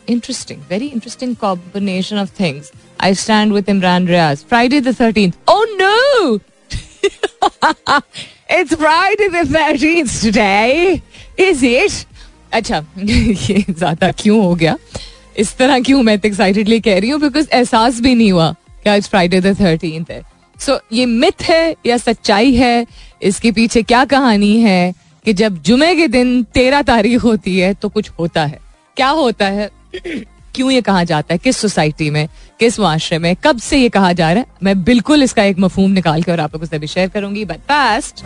interesting 0.09 0.61
very 0.69 0.85
interesting 0.85 1.35
combination 1.35 2.17
of 2.17 2.29
things 2.39 2.71
I 3.01 3.13
stand 3.13 3.53
with 3.53 3.69
Imran 3.69 4.07
Riaz 4.07 4.45
Friday 4.49 4.81
the 4.81 4.95
thirteen 5.01 5.33
oh 5.49 5.63
no 5.63 6.35
it's 8.51 8.73
Friday 8.73 9.29
the 9.29 9.45
thirteen 9.55 10.07
today 10.07 11.01
is 11.49 11.65
it 11.65 12.05
अच्छा 12.53 12.85
ये 12.97 13.65
ज़्यादा 13.69 14.11
क्यों 14.11 14.45
हो 14.45 14.55
गया 14.55 14.77
इस 15.37 15.57
तरह 15.57 15.79
क्यों 15.79 16.03
मैं 16.03 16.19
एक्साइटेडली 16.25 16.79
कह 16.79 16.99
रही 16.99 17.09
हूँ? 17.09 17.21
बिकॉज़ 17.21 17.47
एहसास 17.53 17.99
भी 17.99 18.15
नहीं 18.15 18.31
हुआ 18.31 18.55
कि 18.83 18.89
आज 18.89 19.07
फ्राइडे 19.07 19.41
द 19.41 19.59
थर्टीन 19.59 20.05
है। 20.11 20.21
सो 20.59 20.73
so, 20.73 20.79
ये 20.93 21.05
मिथ 21.05 21.43
है 21.43 21.75
या 21.85 21.97
सच्चाई 21.97 22.53
है? 22.53 22.87
इसके 23.21 23.51
पीछे 23.51 23.81
क्या 23.81 24.05
कहानी 24.05 24.61
है 24.61 24.93
कि 25.25 25.33
जब 25.33 25.61
जुमे 25.61 25.95
के 25.95 26.07
दिन 26.07 26.43
तेरह 26.43 26.81
तारीख 26.81 27.23
होती 27.23 27.59
है 27.59 27.73
तो 27.73 27.89
कुछ 27.89 28.09
होता 28.09 28.45
है। 28.45 28.59
क्या 28.95 29.09
होता 29.09 29.45
है? 29.45 29.69
क्यों 30.55 30.71
ये 30.71 30.81
कहा 30.81 31.03
जाता 31.03 31.33
है? 31.33 31.37
किस 31.37 31.57
सोसाइटी 31.57 32.09
में? 32.09 32.27
किस 32.59 32.79
माशरे 32.79 33.17
में? 33.17 33.35
कब 33.35 33.59
से 33.59 33.77
ये 33.77 33.89
कहा 33.89 34.13
जा 34.13 34.31
रहा 34.31 34.39
है? 34.39 34.45
मैं 34.63 34.83
बिल्कुल 34.83 35.23
इसका 35.23 35.43
एक 35.43 35.59
मफहूम 35.59 35.91
निकाल 35.91 36.23
के 36.23 36.31
और 36.31 36.39
आप 36.39 36.53
लोगों 36.53 36.67
से 36.67 36.79
भी 36.79 36.87
शेयर 36.87 37.09
करूँगी। 37.09 37.45
बट 37.45 37.57
फास्ट 37.57 38.25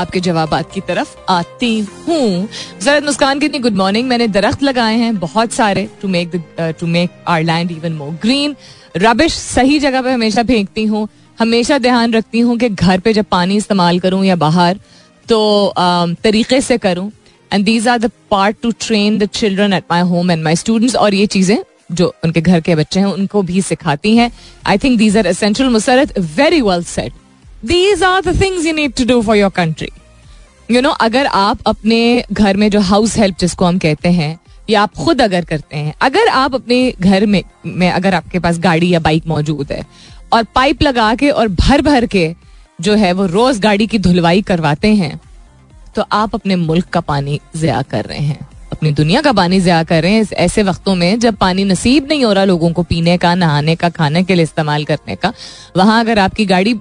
आपके 0.00 0.20
जवाब 0.20 0.54
की 0.74 0.80
तरफ़ 0.82 1.16
आती 1.28 1.78
हूँ। 2.06 2.48
जरत 2.82 3.04
मुस्कान 3.04 3.40
कितनी 3.40 3.58
गुड 3.58 3.76
मॉर्निंग 3.76 4.08
मैंने 4.08 4.28
दरख्त 4.30 4.62
लगाए 4.62 4.96
हैं, 4.96 5.16
बहुत 5.18 5.52
सारे 5.52 5.88
to 6.02 6.08
make 6.08 6.42
to 6.80 6.86
make 6.88 7.10
our 7.28 7.42
land 7.44 7.70
even 7.70 7.92
more 7.92 8.10
green 8.22 8.56
rubbish 8.98 9.34
सही 9.34 9.78
जगह 9.78 10.02
पे 10.02 10.12
हमेशा 10.12 10.42
फेंकती 10.44 10.84
हूँ। 10.84 11.08
हमेशा 11.38 11.78
ध्यान 11.78 12.12
रखती 12.12 12.40
हूँ 12.40 12.56
कि 12.58 12.68
घर 12.68 13.00
पे 13.00 13.12
जब 13.12 13.24
पानी 13.30 13.56
इस्तेमाल 13.56 13.98
करूँ 14.00 14.24
या 14.24 14.36
बाहर 14.38 14.78
तो 15.26 15.40
तरीके 16.22 16.60
से 16.60 16.78
करूँ। 16.78 17.10
And 17.50 17.64
these 17.64 17.88
are 17.88 17.98
the 17.98 18.10
part 18.30 18.56
to 18.62 18.70
train 18.80 19.18
the 19.18 19.26
children 19.30 19.72
at 19.72 19.84
my 19.90 20.00
home 20.08 20.30
and 20.30 20.42
my 20.44 20.56
students 20.56 20.96
और 20.96 21.14
ये 21.14 21.26
चीज़ें 21.28 21.58
जो 21.92 22.12
उनके 22.24 22.40
घर 22.40 22.60
के 22.60 22.74
बच्चे 22.74 23.00
हैं, 23.00 23.06
उनको 23.06 23.42
भी 23.42 23.60
सिखाती 23.62 24.16
हैं। 24.16 24.30
I 24.66 24.78
think 24.78 24.98
these 24.98 25.16
are 25.16 25.26
essential 25.26 25.68
Musarrat 25.70 26.18
very 26.36 26.60
well 26.62 26.82
set 26.84 27.12
these 27.64 28.02
are 28.02 28.20
the 28.22 28.40
things 28.40 28.66
you 28.66 28.72
need 28.72 28.92
to 28.94 29.04
do 29.04 29.20
for 29.22 29.36
your 29.36 29.50
country 29.50 29.88
you 30.70 30.80
know 30.80 30.90
अगर 31.00 31.26
आप 31.26 31.58
अपने 31.66 32.24
घर 32.32 32.56
में 32.56 32.68
जो 32.70 32.80
हाउस 32.82 33.16
हेल्प 33.16 33.36
जिसको 33.40 33.64
हम 33.64 33.78
कहते 33.78 34.08
हैं, 34.08 34.38
या 34.70 34.82
आप 34.82 34.94
खुद 34.94 35.20
अगर 35.22 35.44
करते 35.44 35.76
हैं, 35.76 35.94
अगर 36.02 36.28
आप 36.28 36.54
अपने 36.54 36.92
घर 37.00 37.26
में 37.26 37.42
में 37.66 37.90
अगर 37.90 38.14
आपके 38.14 38.38
पास 38.38 38.58
गाड़ी 38.58 38.88
या 38.88 39.00
बाइक 39.00 39.26
मौजूद 39.26 39.72
है, 39.72 39.82
और 40.32 40.44
पाइप 40.54 40.82
लगा 40.82 41.14
के 41.14 41.30
और 41.30 41.48
भर 41.48 41.82
भर 41.82 42.06
के 42.06 42.32
जो 42.80 42.94
है 42.94 43.12
वो 43.12 43.26
रोज 43.26 43.58
गाड़ी 43.60 43.86
की 43.86 43.98
धुलवाई 43.98 44.42
करवाते 44.42 44.94
हैं 44.94 45.18
तो 45.96 46.04
आप 46.12 46.34
अपने 46.34 46.56
मुल्क 46.56 46.86
का 46.86 47.00
पानी 47.00 47.40
जया 47.56 47.82
कर 47.82 48.04
रहे 48.04 48.18
हैं। 48.18 48.48
अपनी 48.72 48.90
दुनिया 48.92 49.20
का 49.20 49.32
पानी 49.32 49.60
जया 49.60 49.82
कर 49.84 50.02
रहे 50.02 50.12
हैं। 50.12 50.26
ऐसे 50.34 50.62
वक्तों 50.62 50.94
में 50.94 51.18
जब 51.18 51.36
पानी 51.36 51.64
नसीब 51.64 52.06
नहीं 52.08 52.24
हो 52.24 52.32
रहा 52.32 52.44
लोगों 52.44 52.72
को 52.72 52.82
पीने 52.82 53.16
का, 53.18 53.34
नहाने 53.34 53.74
का, 53.74 53.88
खाने 53.88 54.22
के 54.22 54.34
लिए 54.34 54.42
इस्तेमाल 54.42 54.84
करने 54.84 55.16
का, 55.16 55.32
वहाँ 55.76 56.00
अगर 56.00 56.18
आपकी 56.18 56.46
गाड़ी 56.46 56.74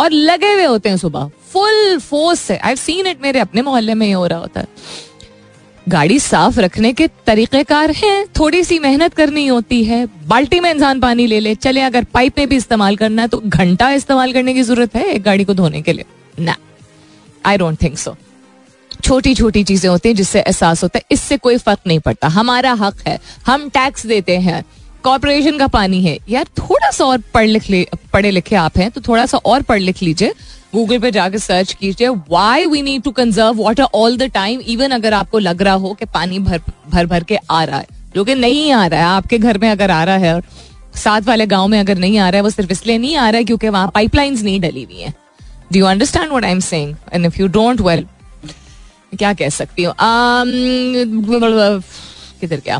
और 0.00 0.12
लगे 0.12 0.52
हुए 0.52 0.64
होते 0.64 0.88
हैं 0.88 0.96
सुबह। 0.96 1.30
फुल 1.52 1.98
फोर्स 2.00 2.40
से 2.40 2.56
आई 2.58 2.76
सीन 2.76 3.06
इट 3.06 3.22
मेरे 3.22 3.40
अपने 3.40 3.62
मोहल्ले 3.62 3.94
में 3.94 4.06
ही 4.06 4.12
हो 4.12 4.26
रहा 4.26 4.38
होता 4.38 4.60
है। 4.60 4.66
गाड़ी 5.86 6.18
साफ़ 6.20 6.58
रखने 6.60 6.92
के 6.92 7.06
तरीकेकार 7.26 7.90
हैं। 7.92 8.26
थोड़ी 8.38 8.62
सी 8.64 8.78
मेहनत 8.78 9.14
करनी 9.14 9.46
होती 9.46 9.82
है। 9.84 10.06
बाल्टी 10.26 10.60
में 10.60 10.70
इंसान 10.70 11.00
पानी 11.00 11.26
ले 11.26 11.40
ले। 11.40 11.54
चले, 11.54 11.80
अगर 11.80 12.04
पाइप 12.04 12.38
में 12.38 12.48
भी 12.48 12.56
इस्तेमाल 12.56 12.96
करना 12.96 13.22
है 13.22 13.28
तो 13.28 13.38
घंटा 13.38 13.90
इस्तेमाल 13.90 14.32
करने 14.32 14.54
की 14.54 14.62
ज़रूरत 14.62 14.94
है 14.96 15.04
एक 15.06 15.22
गाड़ी 15.22 15.44
को 15.44 15.54
धोने 15.54 15.82
के 15.82 15.92
लिए। 15.92 16.04
ना 16.38 16.56
आई 17.46 17.56
डोंट 17.58 17.82
थिंक 17.82 17.98
सो 17.98 18.16
छोटी 19.04 19.34
छोटी 19.34 19.62
चीज़ें 19.64 19.88
होती 19.90 20.08
हैं 20.08 20.16
जिससे 20.16 20.40
एहसास 20.40 20.82
होता 20.82 20.98
है। 20.98 21.04
इससे 21.10 21.36
कोई 21.36 21.56
फ़र्क 21.58 21.80
नहीं 21.86 21.98
पड़ता। 21.98 22.28
हमारा 22.28 22.72
हक 22.72 23.00
है। 23.06 23.18
हम 23.46 23.68
टैक्स 23.68 24.06
देते 24.06 24.36
हैं। 24.38 24.64
कॉरपोरेशन 25.04 25.58
का 25.58 25.66
पानी 25.68 26.02
है। 26.02 26.18
यार, 26.28 26.44
थोड़ा 26.58 26.90
सा 26.90 27.04
और 27.04 27.18
पढ़ 27.34 27.46
लिख 27.46 27.68
ले, 27.70 27.86
पढ़े 28.12 28.30
लिखे 28.30 28.56
आप 28.56 28.78
हैं 28.78 28.90
तो 28.90 29.00
थोड़ा 29.00 29.26
सा 29.26 29.38
और 29.38 29.62
पढ़ 29.62 29.80
लिख 29.80 30.02
लीजिए। 30.02 30.32
गूगल 30.74 30.98
पे 30.98 31.10
जाकर 31.10 31.38
सर्च 31.38 31.72
कीजिए 31.72 32.08
why 32.08 32.66
we 32.66 32.82
need 32.82 33.02
to 33.02 33.10
conserve 33.10 33.62
water 33.62 33.82
all 33.84 34.16
the 34.16 34.30
time 34.34 34.60
even 34.66 34.90
अगर 34.90 35.14
आपको 35.14 35.38
लग 35.38 35.62
रहा 35.62 35.74
हो 35.74 35.92
कि 35.94 36.04
पानी 36.06 36.38
भर 36.38 36.60
भर 36.88 37.06
भर 37.06 37.24
के 37.24 37.36
आ 37.50 37.62
रहा 37.64 37.78
है, 37.78 37.86
जो 38.14 38.24
कि 38.24 38.34
नहीं 38.34 38.72
आ 38.72 38.86
रहा 38.86 39.00
है, 39.00 39.06
आपके 39.06 39.38
घर 39.38 39.58
में 39.58 39.70
अगर 39.70 39.90
आ 39.90 40.02
रहा 40.04 40.16
है, 40.16 40.34
और 40.34 40.42
साथ 40.96 41.22
वाले 41.22 41.46
गाँव 41.46 41.66
में 41.68 41.78
अगर 41.80 41.98
नहीं 41.98 42.18
आ 42.18 42.28
रहा 42.28 42.38
है, 42.38 42.42
वो 42.42 42.50
सिर्फ़ 42.50 42.72
इसलिए 42.72 42.98
नहीं 42.98 43.16
आ 43.16 43.28
रहा 43.30 43.38
है 43.38 43.44
क्योंकि 43.44 43.68
वहाँ 43.68 43.90
पाइपलाइंस 43.94 44.42
नहीं 44.42 44.60
डली 44.60 44.82
हुई 44.82 45.00
है। 45.00 45.14
Do 45.72 45.78
you 45.78 45.86
understand 45.86 46.28
what 46.28 46.44
I 46.44 46.50
am 46.50 46.60
saying 46.60 46.94
and 47.12 47.26
if 47.26 47.40
you 47.40 47.46
don't 47.48 47.80
well 47.80 48.06
क्या 49.18 49.32
कह 49.34 49.48
सकती 49.50 49.82
हूँ? 49.82 49.94
किधर 52.40 52.60
क्या 52.60 52.78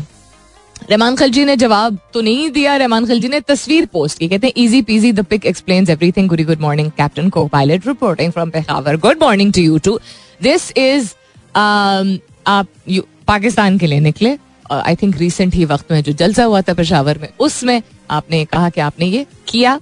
रहमान 0.89 1.15
खलजी 1.15 1.43
ने 1.45 1.55
जवाब 1.55 1.97
तो 2.13 2.21
नहीं 2.21 2.49
दिया, 2.51 2.75
रहमान 2.75 3.05
खलजी 3.05 3.27
ने 3.27 3.39
तस्वीर 3.41 3.85
पोस्ट 3.85 4.19
की। 4.19 4.27
कहते 4.27 4.47
हैं 4.47 4.53
easy 4.57 4.81
peasy 4.81 5.11
the 5.11 5.23
pic 5.25 5.45
explains 5.45 5.89
everything 5.89 6.29
Guri 6.29 6.43
good 6.43 6.59
morning 6.61 6.91
captain 6.91 7.29
copilot 7.47 7.87
reporting 7.87 8.31
from 8.31 8.49
Peshawar 8.49 8.97
good 8.97 9.23
morning 9.23 9.53
to 9.53 9.61
you 9.61 9.77
too 9.77 9.99
this 10.41 10.71
is 10.77 11.13
आप 11.55 12.67
पाकिस्तान 13.27 13.77
के 13.77 13.87
लिए 13.87 13.99
निकले। 13.99 14.37
आई 14.71 14.95
थिंक 14.95 15.17
रिसेंट 15.17 15.53
ही 15.53 15.65
वक्त 15.65 15.91
में 15.91 16.01
जो 16.03 16.11
जलसा 16.13 16.43
हुआ 16.43 16.61
था 16.61 16.73
पेशावर 16.73 17.17
में, 17.17 17.27
उसमें 17.39 17.81
आपने 18.11 18.43
कहा 18.45 18.69
कि 18.69 18.81
आपने 18.81 19.05
ये 19.05 19.25
किया 19.47 19.79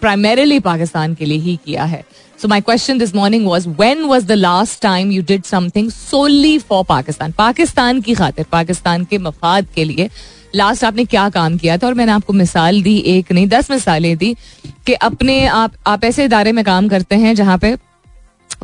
प्राइमरीली 0.00 0.58
पाकिस्तान 0.60 1.14
के 1.14 1.24
लिए 1.24 1.38
ही 1.38 1.58
किया 1.64 1.84
है। 1.84 2.04
So 2.42 2.48
my 2.48 2.60
question 2.60 2.98
this 2.98 3.14
morning 3.14 3.46
was 3.46 3.68
when 3.68 4.02
was 4.02 4.24
the 4.26 4.32
last 4.32 4.80
time 4.82 5.10
you 5.12 5.22
did 5.22 5.44
something 5.44 5.90
solely 5.90 6.58
for 6.58 6.84
Pakistan 6.84 7.32
Pakistan 7.32 8.00
की 8.00 8.14
खातिर 8.14 8.46
पाकिस्तान 8.52 9.04
के 9.04 9.18
मफाद 9.18 9.66
के 9.74 9.84
लिए 9.84 10.08
लास्ट 10.54 10.84
आपने 10.84 11.04
क्या 11.04 11.28
काम 11.30 11.56
किया 11.56 11.76
था? 11.78 11.86
और 11.86 11.94
मैंने 11.94 12.12
आपको 12.12 12.32
मिसाल 12.32 12.82
दी, 12.82 12.96
एक 12.98 13.32
नहीं, 13.32 13.46
दस 13.48 13.70
मिसालें 13.70 14.16
दी 14.16 14.34
कि 14.86 14.92
अपने 14.92 15.46
आप 15.46 15.72
आप 15.86 16.04
ऐसे 16.04 16.24
इदारे 16.24 16.52
में 16.52 16.64
काम 16.64 16.88
करते 16.88 17.16
हैं 17.16 17.34
जहाँ 17.34 17.58
पे 17.58 17.76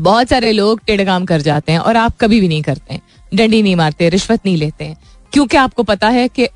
बहुत 0.01 0.29
सारे 0.29 0.53
लोग 0.53 0.81
टेढ़ 0.87 1.05
काम 1.05 1.25
कर 1.25 1.41
जाते 1.41 1.73
हैं 1.73 1.79
और 1.79 1.97
आप 1.97 2.17
कभी 2.17 2.41
भी 2.41 2.49
नहीं 2.49 2.63
करते 2.63 2.95
हैं। 2.95 3.03
डंडी 3.35 3.63
नहीं 3.63 3.77
मारते, 3.77 4.09
रिश्वत 4.09 4.41
नहीं 4.47 4.57
लेते 4.57 4.85
हैं। 4.85 4.97
क्योंकि 5.33 5.57
आपको 5.57 5.83
पता 5.83 6.09
है 6.09 6.29
कि 6.29 6.49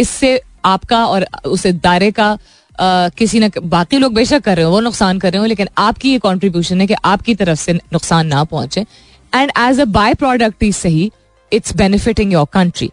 इससे 0.00 0.40
आपका 0.64 1.06
और 1.06 1.26
उस 1.44 1.66
इदारे 1.66 2.10
का 2.10 2.38
किसी 2.80 3.40
न 3.40 3.50
बाकी 3.64 3.98
लोग 3.98 4.14
बेशक 4.14 4.42
कर 4.42 4.56
रहे 4.56 4.64
हो, 4.64 4.70
वो 4.70 4.80
नुकसान 4.80 5.18
कर 5.18 5.32
रहे 5.32 5.40
हो, 5.40 5.46
लेकिन 5.46 5.68
आपकी 5.78 6.12
ये 6.12 6.18
कॉन्ट्रीब्यूशन 6.18 6.80
है 6.80 6.86
कि 6.86 6.94
आपकी 7.04 7.34
तरफ़ 7.34 7.58
से 7.58 7.72
नुकसान 7.72 8.26
ना 8.26 8.44
पहुँचे। 8.44 8.84
And 9.32 9.52
as 9.58 9.80
a 9.80 9.84
by 9.86 10.14
product 10.14 10.62
ही 10.62 10.72
सही 10.74 11.10
इट्स 11.52 11.76
बेनिफिटिंग 11.76 12.32
योर 12.32 12.46
कंट्री 12.52 12.90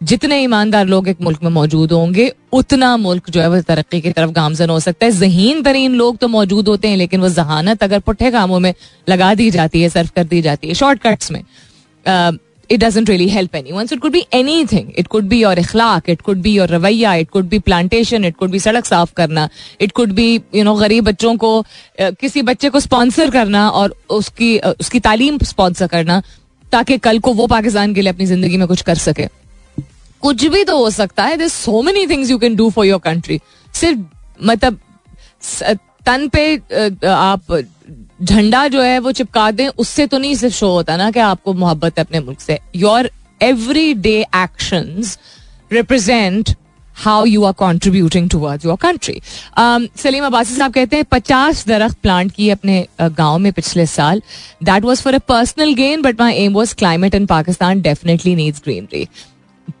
जितने 0.00 0.38
ईमानदार 0.38 0.86
लोग 0.86 1.08
एक 1.08 1.20
मुल्क 1.20 1.42
में 1.42 1.50
मौजूद 1.50 1.92
होंगे, 1.92 2.30
उतना 2.52 2.96
मुल्क 2.96 3.30
जो 3.30 3.40
है 3.40 3.48
वो 3.50 3.60
तरक्की 3.60 4.00
की 4.00 4.10
तरफ़ 4.10 4.30
गामजन 4.30 4.70
हो 4.70 4.78
सकता 4.80 5.06
है। 5.06 5.12
जहीन 5.12 5.62
तरीन 5.62 5.94
लोग 5.94 6.16
तो 6.16 6.28
मौजूद 6.28 6.68
होते 6.68 6.88
हैं, 6.88 6.96
लेकिन 6.96 7.20
वो 7.20 7.28
जहानत 7.30 7.82
अगर 7.82 7.98
पुठे 8.00 8.30
कामों 8.30 8.58
में 8.60 8.72
लगा 9.08 9.34
दी 9.34 9.50
जाती 9.50 9.82
है, 9.82 9.88
सर्व 9.88 10.10
कर 10.16 10.24
दी 10.24 10.42
जाती 10.42 10.68
है। 10.68 10.74
शॉर्टकट्स 10.74 11.30
में 11.30 11.42
it 12.70 12.80
doesn't 12.80 13.08
really 13.10 13.28
help 13.28 13.54
anyone 13.72 13.86
it 13.92 14.00
could 14.00 14.12
be 14.12 14.24
anything 14.72 14.90
it 14.98 15.06
could 15.06 15.24
be 15.28 15.40
your 15.40 15.58
Ikhlaq 15.58 16.08
it 16.10 16.22
could 16.22 16.38
be 16.42 16.52
your 16.52 16.68
रवैया 16.68 17.14
it 17.14 17.30
could 17.30 17.48
be 17.48 17.58
plantation 17.58 18.24
it 18.24 18.36
could 18.36 18.50
be 18.50 18.58
सड़क 18.58 18.84
साफ़ 18.84 19.12
करना 19.16 19.48
it 19.80 19.92
could 19.92 20.12
be 20.12 20.34
you 20.54 20.64
know 20.64 20.74
गरीब 20.74 21.04
बच्चों 21.04 21.36
को 21.36 21.50
किसी 22.00 22.42
बच्चे 22.42 22.70
को 22.70 22.80
स्पॉन्सर 22.80 23.30
करना 23.30 23.68
और 23.70 23.94
उसकी 24.10 24.58
उसकी 24.58 25.00
तालीम 25.00 25.38
स्पॉन्सर 25.44 25.86
करना 25.86 26.22
ताकि 26.72 26.98
कल 26.98 27.18
को 27.18 27.32
वो 27.34 27.46
पाकिस्तान 27.46 27.94
के 27.94 28.00
लिए 28.00 28.12
अपनी 28.12 28.26
ज़िंदगी 28.26 28.56
में 28.56 28.66
कुछ 28.68 28.82
कर 28.82 28.94
सके। 28.98 29.26
कुछ 30.22 30.44
भी 30.46 30.64
तो 30.64 30.76
हो 30.78 30.90
सकता 30.90 31.24
है। 31.24 31.36
This 31.36 31.52
so 31.54 31.82
many 31.82 32.06
things 32.06 32.30
you 32.30 32.38
can 32.38 32.56
do 32.56 32.68
for 32.70 32.86
your 32.86 32.98
country 33.00 33.40
सिर्फ़ 33.74 33.98
मतलब 34.44 34.78
तन 36.06 36.28
पे 36.28 36.54
आप 37.06 37.52
झंडा 38.20 38.66
जो 38.68 38.82
है 38.82 38.98
वो 38.98 39.12
चिपका 39.12 39.50
दें, 39.50 39.68
उससे 39.68 40.06
तो 40.06 40.18
नहीं 40.18 40.34
सिर्फ़ 40.34 40.54
शो 40.54 40.68
होता 40.70 40.96
ना 40.96 41.10
कि 41.10 41.20
आपको 41.22 41.52
मोहब्बत 41.54 41.98
है 41.98 42.04
अपने 42.04 42.20
मुल्क 42.20 42.40
से। 42.40 42.58
Your 42.76 43.10
everyday 43.96 44.20
action 44.36 45.04
represent 45.72 46.54
how 46.96 47.24
you 47.24 47.44
are 47.44 47.52
contributing 47.54 48.28
towards 48.30 48.64
your 48.64 48.76
country 48.82 49.20
Saleem 49.58 50.24
Abbasi 50.26 50.54
sahab 50.54 50.72
कहते 50.72 50.96
हैं, 50.96 51.04
पचास 51.04 51.64
दरख्त 51.68 51.96
प्लांट 52.02 52.32
किए 52.32 52.50
अपने 52.50 52.86
गाँव 53.00 53.38
में 53.38 53.52
पिछले 53.52 53.86
साल। 53.86 54.22
That 54.64 54.84
was 54.84 55.02
for 55.02 55.14
a 55.14 55.18
personal 55.28 55.74
gain 55.74 56.02
but 56.02 56.20
my 56.20 56.34
aim 56.36 56.52
was 56.52 56.74
climate 56.74 57.14
in 57.14 57.26
Pakistan 57.26 57.80
definitely 57.82 58.34
needs 58.36 58.62
greenery 58.64 59.06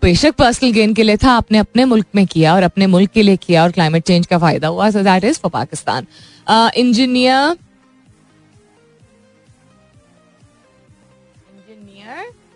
बेशक 0.02 0.34
पर्सनल 0.38 0.72
गेन 0.72 0.94
के 0.94 1.02
लिए 1.02 1.16
था, 1.16 1.30
आपने 1.30 1.58
अपने 1.58 1.84
मुल्क 1.84 2.06
में 2.14 2.26
किया 2.26 2.54
और 2.54 2.62
अपने 2.62 2.86
मुल्क 2.86 3.10
के 3.10 3.22
लिए 3.22 3.36
किया 3.38 3.62
और 3.62 3.70
क्लाइमेट 3.72 4.02
चेंज 4.04 4.26
का 4.26 4.38
फ़ायदा 4.38 4.68
हुआ 4.68 4.90
so 4.90 5.02
that 5.02 5.24
is 5.24 5.38
for 5.40 5.50
Pakistan 5.50 6.06
engineer 6.76 7.56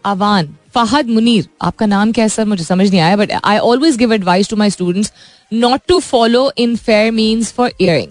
Awan 0.04 0.48
Fahad 0.74 1.08
Munir 1.08 1.48
आपका 1.62 1.86
नाम 1.86 2.12
क्या 2.12 2.24
है 2.24 2.28
सर 2.28 2.44
मुझे 2.44 2.64
समझ 2.64 2.88
नहीं 2.90 3.00
आया 3.00 3.16
but 3.16 3.32
I 3.44 3.58
always 3.58 3.96
give 3.96 4.12
advice 4.12 4.48
to 4.48 4.56
my 4.56 4.70
students 4.70 5.12
not 5.52 5.80
to 5.88 5.98
follow 6.00 6.50
unfair 6.76 7.10
means 7.10 7.52
for 7.52 7.72
year 7.80 8.06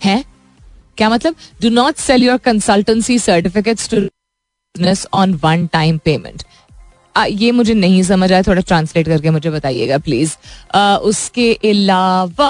है 0.00 0.24
क्या 0.98 1.08
मतलब 1.08 1.34
do 1.62 1.68
not 1.70 1.96
sell 1.96 2.22
your 2.22 2.36
consultancy 2.44 3.18
certificates 3.18 3.88
to 3.90 4.00
business 4.00 5.06
on 5.14 5.34
one 5.42 5.66
time 5.66 5.98
payment 6.04 6.42
ये 7.24 7.52
मुझे 7.52 7.74
नहीं 7.74 8.02
समझ 8.02 8.32
आया 8.32 8.42
थोड़ा 8.42 8.62
ट्रांसलेट 8.62 9.06
करके 9.06 9.30
मुझे 9.30 9.50
बताइएगा 9.50 9.98
प्लीज़ 9.98 10.36
उसके 10.76 11.52
अलावा 11.52 12.48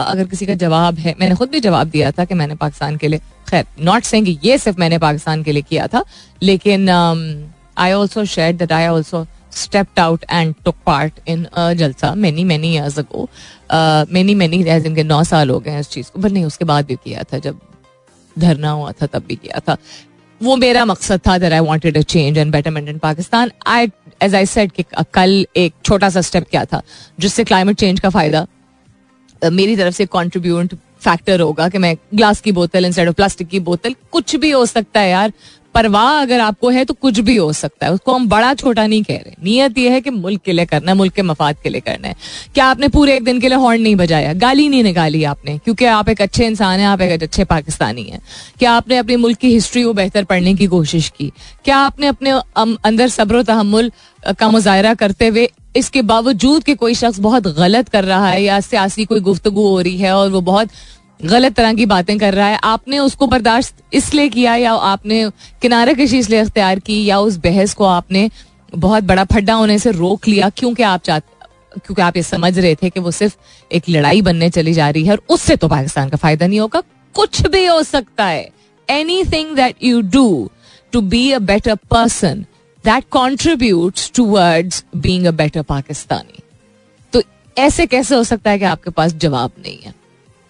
अगर 0.00 0.24
किसी 0.24 0.46
का 0.46 0.54
जवाब 0.54 0.98
है 0.98 1.14
मैंने 1.20 1.34
खुद 1.34 1.48
भी 1.48 1.60
जवाब 1.60 1.86
दिया 1.86 2.10
था 2.10 2.24
कि 2.24 2.34
मैंने 2.34 2.54
पाकिस्तान 2.54 2.96
के 2.96 3.08
लिए 3.08 3.20
खैर 3.50 3.64
नॉट 3.80 4.02
सेइंग 4.02 4.36
ये 4.44 4.58
सिर्फ़ 4.58 4.80
मैंने 4.80 4.98
पाकिस्तान 4.98 5.42
के 5.42 5.52
लिए 5.52 5.62
किया 5.62 5.86
था 5.86 6.04
लेकिन 6.42 6.88
I 7.78 7.92
also 7.92 8.24
share 8.24 8.52
that 8.52 8.72
I 8.72 8.86
also 8.86 9.26
stepped 9.50 9.98
out 9.98 10.24
and 10.28 10.54
took 10.64 10.76
part 10.88 11.12
in 11.26 11.46
a 11.52 11.74
jalsa 11.74 12.14
many 12.16 12.44
many 12.44 12.72
years 12.76 12.98
ago. 12.98 13.22
Uh, 13.70 14.04
many 14.12 14.34
many 14.34 14.86
इनके 14.86 15.02
नौ 15.02 15.24
साल 15.24 15.50
हो 15.50 15.60
गए 15.60 15.70
हैं 15.70 15.80
इस 15.80 15.88
चीज़ 15.90 16.10
को 16.10 16.20
बट 16.20 16.30
नहीं 16.30 16.44
उसके 16.44 16.64
बाद 16.64 16.86
भी 16.86 16.94
किया 16.94 17.22
था 17.22 17.38
जब 17.38 17.58
धरना 18.38 18.70
हुआ 18.70 18.92
था 18.92 19.06
तब 19.06 19.24
भी 19.28 19.36
किया 19.36 19.60
था। 19.60 19.76
वो 20.40 20.56
मेरा 20.56 20.84
मकसद 20.84 21.20
था 21.26 21.36
that 21.38 21.52
I 21.52 21.60
wanted 21.60 21.98
a 21.98 22.02
change 22.02 22.38
and 22.38 22.52
betterment 22.52 22.88
in 22.88 22.98
Pakistan 22.98 23.50
I 23.66 23.88
as 24.22 24.34
I 24.34 24.46
said 24.46 24.72
कि 24.72 24.84
कल 25.14 25.46
एक 25.56 25.74
छोटा 25.84 26.08
सा 26.08 26.20
स्टेप 26.20 26.46
क्या 26.50 26.64
था, 26.64 26.82
जिससे 27.20 27.44
क्लाइमेट 27.44 27.76
चेंज 27.76 28.00
का 28.00 28.10
फ़ायदा 28.10 28.46
मेरी 29.42 29.76
तरफ़ 29.76 29.94
से 29.94 30.06
कॉन्ट्रीब्यूट 30.06 30.74
फैक्टर 31.00 31.40
होगा 31.40 31.68
कि 31.68 31.78
मैं 31.78 31.94
ग्लास 32.14 32.40
की 32.40 32.52
बोतल 32.52 32.84
इंस्टेड 32.84 33.08
ऑफ़ 33.08 33.14
प्लास्टिक 33.16 33.48
की 33.48 33.60
बोतल, 33.60 33.94
कुछ 34.12 34.34
भी 34.36 34.50
हो 34.50 34.64
सकता 34.66 35.00
है 35.00 35.10
यार। 35.10 35.32
परवाह 35.78 36.20
अगर 36.20 36.40
आपको 36.40 36.70
है 36.70 36.84
तो 36.84 36.94
कुछ 36.94 37.18
भी 37.20 37.36
हो 37.36 37.52
सकता 37.52 37.86
है। 37.86 37.92
उसको 37.92 38.14
हम 38.14 38.28
बड़ा 38.28 38.52
छोटा 38.54 38.86
नहीं 38.86 39.02
कह 39.02 39.16
रहे। 39.16 39.34
नियत 39.44 39.78
यह 39.78 39.92
है 39.92 40.00
कि 40.00 40.10
मुल्क 40.10 40.40
के 40.44 40.52
लिए 40.52 40.64
करना 40.66 40.90
है, 40.90 40.96
मुल्क 40.96 41.12
के 41.12 41.22
मफाद 41.22 41.56
के 41.62 41.68
लिए 41.68 41.80
करना 41.80 42.08
है। 42.08 42.16
क्या 42.54 42.66
आपने 42.66 42.88
पूरे 42.88 43.14
एक 43.16 43.24
दिन 43.24 43.40
के 43.40 43.48
लिए 43.48 43.58
हॉर्न 43.58 43.82
नहीं 43.82 43.94
बजाया? 43.96 44.32
गाली 44.34 44.68
नहीं 44.68 44.82
निकाली 44.82 45.22
आपने, 45.24 45.56
क्योंकि 45.58 45.84
आप 45.84 46.08
एक 46.08 46.22
अच्छे 46.22 46.46
इंसान 46.46 46.80
हैं, 46.80 46.86
आप 46.86 47.00
एक 47.00 47.22
अच्छे 47.22 47.44
पाकिस्तानी 47.44 48.02
हैं। 48.02 48.20
क्या 48.58 48.72
आपने 48.72 48.96
अपनी 48.96 49.16
मुल्क 49.16 49.38
की 49.38 49.52
हिस्ट्री 49.52 49.82
को 49.82 49.92
बेहतर 49.92 50.24
पढ़ने 50.24 50.54
की 50.54 50.66
कोशिश 50.66 51.08
की? 51.08 51.32
क्या 51.64 51.76
आपने 51.76 52.06
अपने 52.06 52.30
अंदर 52.84 53.08
सब्र 53.08 53.42
तहमुल 53.44 53.92
का 54.38 54.48
मुजाहरा 54.48 54.94
करते 54.96 55.28
हुए 55.28 55.48
इसके 55.76 56.02
बावजूद 56.02 56.62
कि 56.64 56.74
कोई 56.74 56.94
शख्स 56.94 57.18
बहुत 57.20 57.46
गलत 57.56 57.88
कर 57.88 58.04
रहा 58.04 58.28
है 58.28 58.42
या 58.42 58.60
सियासी 58.60 59.04
कोई 59.04 59.20
गुफ्तगु 59.20 59.60
हो 59.60 59.80
रही 59.80 59.98
है 59.98 60.12
और 60.12 60.30
वो 60.30 60.40
बहुत 60.40 60.68
गलत 61.20 61.54
तरह 61.54 61.72
की 61.74 61.86
बातें 61.86 62.16
कर 62.18 62.34
रहा 62.34 62.46
है। 62.48 62.58
आपने 62.64 62.98
उसको 62.98 63.26
बर्दाश्त 63.26 63.82
इसलिए 63.92 64.28
किया 64.28 64.54
या 64.56 64.72
आपने 64.72 65.24
किनारे 65.62 65.94
कशी 65.94 66.18
इसलिए 66.18 66.38
अख्तियार 66.40 66.78
की 66.78 67.04
या 67.04 67.18
उस 67.20 67.36
बहस 67.36 67.74
को 67.74 67.84
आपने 67.84 68.30
बहुत 68.72 69.04
बड़ा 69.04 69.24
फड्डा 69.24 69.54
होने 69.54 69.78
से 69.78 69.90
रोक 69.92 70.28
लिया? 70.28 70.48
क्योंकि 70.50 70.82
आप 70.82 71.02
चाहते 71.02 71.36
क्योंकि 71.76 72.02
आप 72.02 72.16
ये 72.16 72.22
समझ 72.22 72.58
रहे 72.58 72.74
थे 72.74 72.90
कि 72.90 73.00
वो 73.00 73.10
सिर्फ़ 73.10 73.36
एक 73.70 73.88
लड़ाई 73.88 74.22
बनने 74.22 74.48
चली 74.50 74.72
जा 74.72 74.88
रही 74.90 75.04
है 75.04 75.12
और 75.12 75.22
उससे 75.28 75.56
तो 75.56 75.68
पाकिस्तान 75.68 76.08
का 76.08 76.16
फ़ायदा 76.16 76.46
नहीं 76.46 76.60
होगा। 76.60 76.82
कुछ 77.14 77.40
भी 77.46 77.64
हो 77.66 77.82
सकता 77.82 78.24
है। 78.24 78.48
Anything 79.24 79.54
that 79.56 79.84
you 79.84 80.00
do 80.02 80.50
to 80.92 81.00
be 81.02 81.30
a 81.32 81.38
better 81.40 81.74
person 81.90 82.44
that 82.84 83.04
contribute 83.10 84.00
towards 84.14 84.84
being 84.96 85.26
a 85.26 85.30
better 85.32 85.62
Pakistani 85.62 86.42
तो 87.12 87.22
ऐसे 87.56 87.86
कैसे 87.86 88.14
हो 88.14 88.24
सकता 88.24 88.50
है 88.50 88.58
कि 88.58 88.64
आपके 88.64 88.90
पास 88.90 89.14
जवाब 89.14 89.50
नहीं 89.58 89.78
है? 89.84 89.94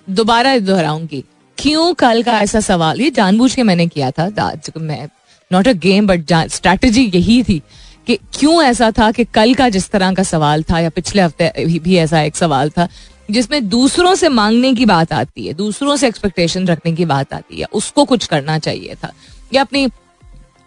दोबारा 0.09 0.57
दोहराऊँगी। 0.59 1.23
क्यों 1.59 1.93
कल 1.95 2.23
का 2.23 2.39
ऐसा 2.41 2.61
सवाल? 2.61 3.01
ये 3.01 3.11
जानबूझ 3.11 3.55
के 3.55 3.63
मैंने 3.63 3.87
किया 3.89 4.11
था। 4.11 4.53
मैं 4.79 5.09
not 5.51 5.69
a 5.69 5.73
game 5.75 6.07
but 6.07 6.33
strategy 6.51 7.11
यही 7.15 7.43
थी 7.43 7.61
कि 8.07 8.19
क्यों 8.35 8.63
ऐसा 8.63 8.91
था 8.91 9.11
कि 9.13 9.25
कल 9.25 9.55
का 9.55 9.69
जिस 9.69 9.91
तरह 9.91 10.13
का 10.15 10.23
सवाल 10.23 10.63
था, 10.63 10.79
या 10.81 10.91
पिछले 10.91 11.23
हफ़्ते 11.23 11.79
भी 11.79 11.97
ऐसा 11.97 12.21
एक 12.23 12.37
सवाल 12.37 12.71
था, 12.71 12.89
जिसमें 13.31 13.69
दूसरों 13.69 14.15
से 14.15 14.29
मांगने 14.31 14.73
की 14.75 14.87
बात 14.87 15.13
आती 15.13 15.47
है, 15.47 15.53
दूसरों 15.55 15.97
से 15.97 16.09
एक्सपेक्टेशन 16.09 16.67
रखने 16.67 16.93
की 16.93 17.05
बात 17.05 17.35
आती 17.35 17.61
है 17.61 17.67
उसको 17.73 18.05
कुछ 18.05 18.27
करना 18.27 18.59
चाहिए 18.59 18.95
था, 18.95 19.13
या 19.55 19.63
अपनी 19.63 19.89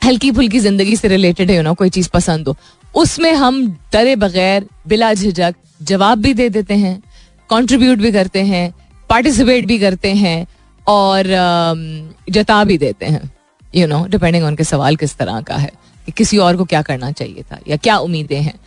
हल्की 0.02 0.32
फुल्की 0.32 0.60
ज़िंदगी 0.60 0.96
से 0.96 1.08
रिलेटेड 1.08 1.52
है 1.52 1.62
ना 1.62 1.74
कोई 1.74 1.90
चीज़ 1.90 2.10
पसंद 2.10 2.48
हो, 2.48 2.56
उसमें 2.96 3.32
हम 3.34 3.66
डरे 3.94 4.16
बगैर, 4.18 4.66
बिला 4.88 5.14
झिझक 5.14 5.56
जवाब 5.82 6.22
भी 6.22 6.34
दे 6.34 6.50
देते 6.50 6.74
हैं 6.76 7.02
कंट्रीब्यूट 7.50 7.98
भी 7.98 8.12
करते 8.12 8.42
हैं 8.44 8.74
पार्टिसिपेट 9.12 9.66
भी 9.66 9.80
करते 9.80 10.14
हैं 10.16 10.48
और 10.88 11.24
um, 11.24 12.34
जता 12.34 12.64
भी 12.64 12.78
देते 12.78 13.06
हैं। 13.06 13.32
यू 13.76 13.88
नो 13.88 14.06
डिपेंडिंग 14.08 14.44
ऑन 14.44 14.56
के 14.56 14.64
सवाल 14.64 14.96
किस 14.96 15.16
तरह 15.18 15.42
का 15.42 15.56
है 15.56 15.72
कि 16.06 16.12
किसी 16.12 16.38
और 16.38 16.58
को 16.58 16.66
क्या 16.66 16.82
करना 16.82 17.12
चाहिए 17.12 17.44
था 17.52 17.60
या 17.68 17.78
क्या 17.78 17.98
उम्मीदें 17.98 18.42
हैं। 18.42 18.60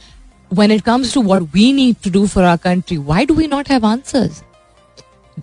When 0.52 0.70
it 0.70 0.82
comes 0.82 1.14
to 1.14 1.22
what 1.22 1.42
we 1.54 1.72
need 1.72 1.96
to 2.04 2.10
do 2.10 2.26
for 2.26 2.44
our 2.44 2.56
country 2.56 2.96
why 2.96 3.26
do 3.26 3.34
we 3.34 3.46
not 3.46 3.68
have 3.68 3.84
answers? 3.84 4.42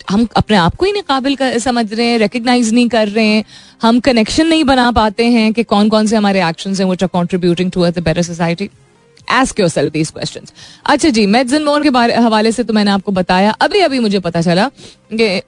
हम 0.10 0.28
अपने 0.36 0.58
आप 0.58 0.76
को 0.76 0.86
ही 0.86 0.92
नहीं 0.92 1.04
काबिल 1.04 1.36
कर, 1.36 1.58
समझ 1.60 1.94
रहे 1.94 2.06
हैं 2.08 2.18
रिकग्नाइज 2.20 2.74
नहीं 2.74 2.88
कर 2.90 3.08
रहे 3.08 3.26
हैं। 3.26 3.44
हम 3.82 4.00
कनेक्शन 4.00 4.48
नहीं 4.48 4.64
बना 4.64 4.92
पाते 4.92 5.26
हैं 5.26 5.52
कि 5.54 5.64
कौन 5.64 5.90
कौन 5.90 6.08
से 6.08 6.16
हमारे 6.16 6.44
एक्शन 6.50 6.76
हैं 6.76 6.86
which 6.86 7.04
are 7.04 7.10
contributing 7.14 7.72
to 7.72 7.82
a 7.82 7.90
better 7.90 8.22
society 8.22 8.70
ask 9.32 9.60
yourself 9.70 9.94
these 9.94 10.10
question 10.10 10.46
अच्छा 10.86 11.10
जी 11.10 11.26
मेड्स 11.28 11.54
मोर 11.62 11.84
के 11.84 11.90
हवाले 12.14 12.52
से 12.52 12.64
तो 12.64 12.74
मैंने 12.74 12.92
आपको 12.92 13.12
बताया। 13.12 13.52
अभी 13.62 13.80
अभी 13.82 14.00
मुझे 14.00 14.20
पता 14.20 14.42
चला 14.42 14.70
कि 15.14 15.42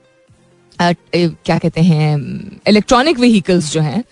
क्या 0.78 1.58
कहते 1.58 1.80
हैं 1.82 2.16
इलेक्ट्रॉनिक 2.68 3.18
व्हीकल्स 3.18 3.72
जो 3.72 3.80
हैं 3.80 4.02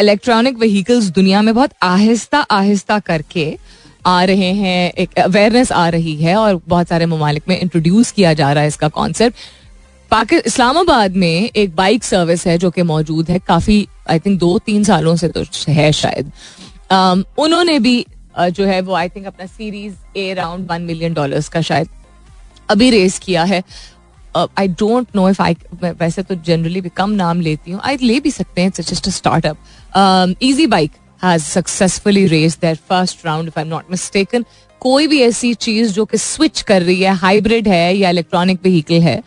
इलेक्ट्रॉनिक 0.00 0.58
व्हीकल्स 0.58 1.04
दुनिया 1.10 1.42
में 1.42 1.54
बहुत 1.54 1.70
आहिस्ता 1.82 2.38
आहिस्ता 2.50 2.98
करके 3.00 3.56
आ 4.06 4.22
रहे 4.24 4.52
हैं। 4.54 4.92
एक 4.92 5.18
अवेयरनेस 5.18 5.72
आ 5.72 5.88
रही 5.88 6.14
है 6.16 6.36
और 6.36 6.60
बहुत 6.68 6.88
सारे 6.88 7.06
ममालिक 7.06 7.42
में 7.48 7.58
इंट्रोड्यूस 7.58 8.10
किया 8.10 8.32
जा 8.34 8.52
रहा 8.52 8.62
है 8.62 8.68
इसका 8.68 8.88
कॉन्सेप्ट 8.90 9.36
इस्लामाबाद 10.46 11.16
में 11.16 11.50
एक 11.56 11.74
बाइक 11.76 12.04
सर्विस 12.04 12.46
है 12.46 12.56
जो 12.58 12.70
कि 12.70 12.82
मौजूद 12.84 13.30
है। 13.30 13.38
काफ़ी 13.38 13.86
आई 14.10 14.18
थिंक 14.18 14.38
दो 14.40 14.58
तीन 14.58 14.84
सालों 14.84 15.14
से 15.16 15.28
तो 15.28 15.44
है 15.68 15.90
शायद। 15.92 16.32
उन्होंने 17.38 17.78
भी 17.78 17.94
जो 18.38 18.64
है 18.66 18.80
वो 18.80 18.94
आई 18.94 19.08
थिंक 19.08 19.26
अपना 19.26 19.46
series 19.48 19.94
A 20.16 20.30
around 20.30 20.70
one 20.70 20.82
million 20.82 21.14
dollars 21.14 21.48
का 21.48 21.60
शायद 21.60 21.88
अभी 22.70 22.90
रेस 22.90 23.18
किया 23.18 23.44
है। 23.44 23.62
I 24.36 24.68
don't 24.68 25.06
know 25.16 25.28
if 25.30 25.42
I 25.42 25.56
वैसे 25.82 26.22
तो 26.22 26.34
जनरली 26.36 26.80
भी 26.80 26.88
कम 26.96 27.10
नाम 27.12 27.40
लेती 27.40 27.70
हूँ। 27.70 27.80
आई 27.84 27.96
ले 28.02 28.18
भी 28.20 28.30
सकते 28.30 28.60
हैं 28.60 28.68
it's 28.68 28.90
just 28.90 29.08
a 29.08 29.10
startup 29.10 30.36
easy 30.42 30.66
bike 30.66 30.92
has 31.24 31.42
successfully 31.44 32.26
raised 32.26 32.58
their 32.60 32.76
first 32.88 33.26
round 33.26 33.48
if 33.48 33.58
I 33.58 33.64
am 33.64 33.70
not 33.70 33.90
mistaken 33.90 34.44
कोई 34.80 35.06
भी 35.06 35.20
ऐसी 35.22 35.52
चीज़ 35.56 35.92
जो 35.92 36.04
कि 36.04 36.18
स्विच 36.18 36.60
कर 36.62 36.82
रही 36.82 37.00
है 37.02 37.14
हाइब्रिड 37.16 37.68
है 37.68 37.96
या 37.96 38.10
इलेक्ट्रॉनिक 38.10 38.60
व्हीकल 38.64 39.00
है, 39.02 39.22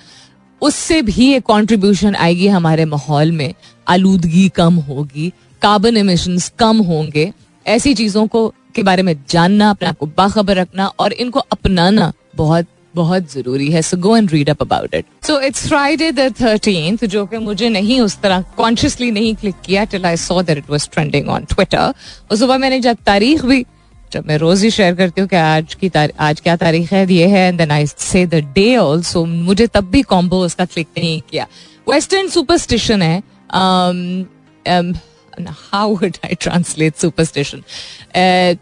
उससे 0.61 1.01
भी 1.01 1.31
एक 1.33 1.43
कॉन्ट्रीब्यूशन 1.43 2.15
आएगी 2.15 2.47
हमारे 2.47 2.85
माहौल 2.85 3.31
में। 3.31 3.53
आलूदगी 3.87 4.47
कम 4.55 4.75
होगी 4.81 5.31
कार्बन 5.61 5.97
एमिशंस 5.97 6.51
कम 6.59 6.77
होंगे। 6.83 7.31
ऐसी 7.65 7.93
चीज़ों 7.93 8.25
को 8.27 8.53
के 8.75 8.83
बारे 8.83 9.03
में 9.03 9.15
जानना 9.29 9.69
अपने 9.69 9.87
आप 9.87 9.97
को 9.97 10.05
बाखबर 10.17 10.55
रखना 10.55 10.87
और 10.99 11.13
इनको 11.13 11.39
अपनाना 11.51 12.11
बहुत 12.35 12.67
बहुत 12.95 13.31
ज़रूरी 13.31 13.69
है। 13.71 13.81
So 13.81 13.97
go 13.97 14.15
and 14.17 14.31
read 14.31 14.49
up 14.49 14.61
about 14.61 14.93
it 14.95 15.05
so 15.27 15.39
it's 15.41 15.67
Friday 15.67 16.11
the 16.11 16.31
thirteen 16.41 16.97
जो 17.03 17.25
कि 17.25 17.37
मुझे 17.37 17.69
नहीं 17.69 17.99
उस 18.01 18.19
तरह 18.21 18.41
कॉन्शियसली 18.57 19.11
नहीं 19.11 19.35
क्लिक 19.35 19.55
किया 19.65 19.83
till 19.93 20.05
I 20.05 20.17
saw 20.17 20.41
that 20.41 20.57
it 20.57 20.69
was 20.69 20.89
trending 20.93 21.29
on 21.29 21.45
Twitter 21.45 21.93
उस 22.31 22.39
सुबह 22.39 22.57
मैंने 22.57 22.79
जब 22.79 22.97
तारीख 23.05 23.45
भी 23.45 23.65
जब 24.11 24.27
मैं 24.27 24.37
रोज 24.37 24.63
ही 24.63 24.69
शेयर 24.71 24.95
करती 24.95 25.21
हूँ 25.21 25.29
कि 25.29 25.35
आज 25.35 25.73
की 25.73 25.91
आज 26.19 26.39
क्या 26.39 26.55
तारीख 26.55 26.91
है 26.93 27.05
ये 27.13 27.27
है 27.27 27.47
एंड 27.47 27.57
देन 27.57 27.71
आई 27.71 27.87
से 27.87 28.25
द 28.25 28.43
डे 28.55 28.75
ऑल्सो 28.77 29.25
मुझे 29.25 29.67
तब 29.67 29.89
भी 29.91 30.01
कॉम्बो 30.01 30.39
उसका 30.45 30.65
क्लिक 30.65 30.87
नहीं 30.97 31.19
किया। 31.31 31.47
वेस्टर्न 31.89 32.29
सुपरस्टिशन 32.29 33.01
है 33.01 33.21
um, 33.55 33.99
um, 34.65 34.95
how 35.71 35.89
would 35.89 36.19
I 36.23 36.33
translate 36.33 36.97
superstition? 36.97 37.63
Uh, 38.15 38.55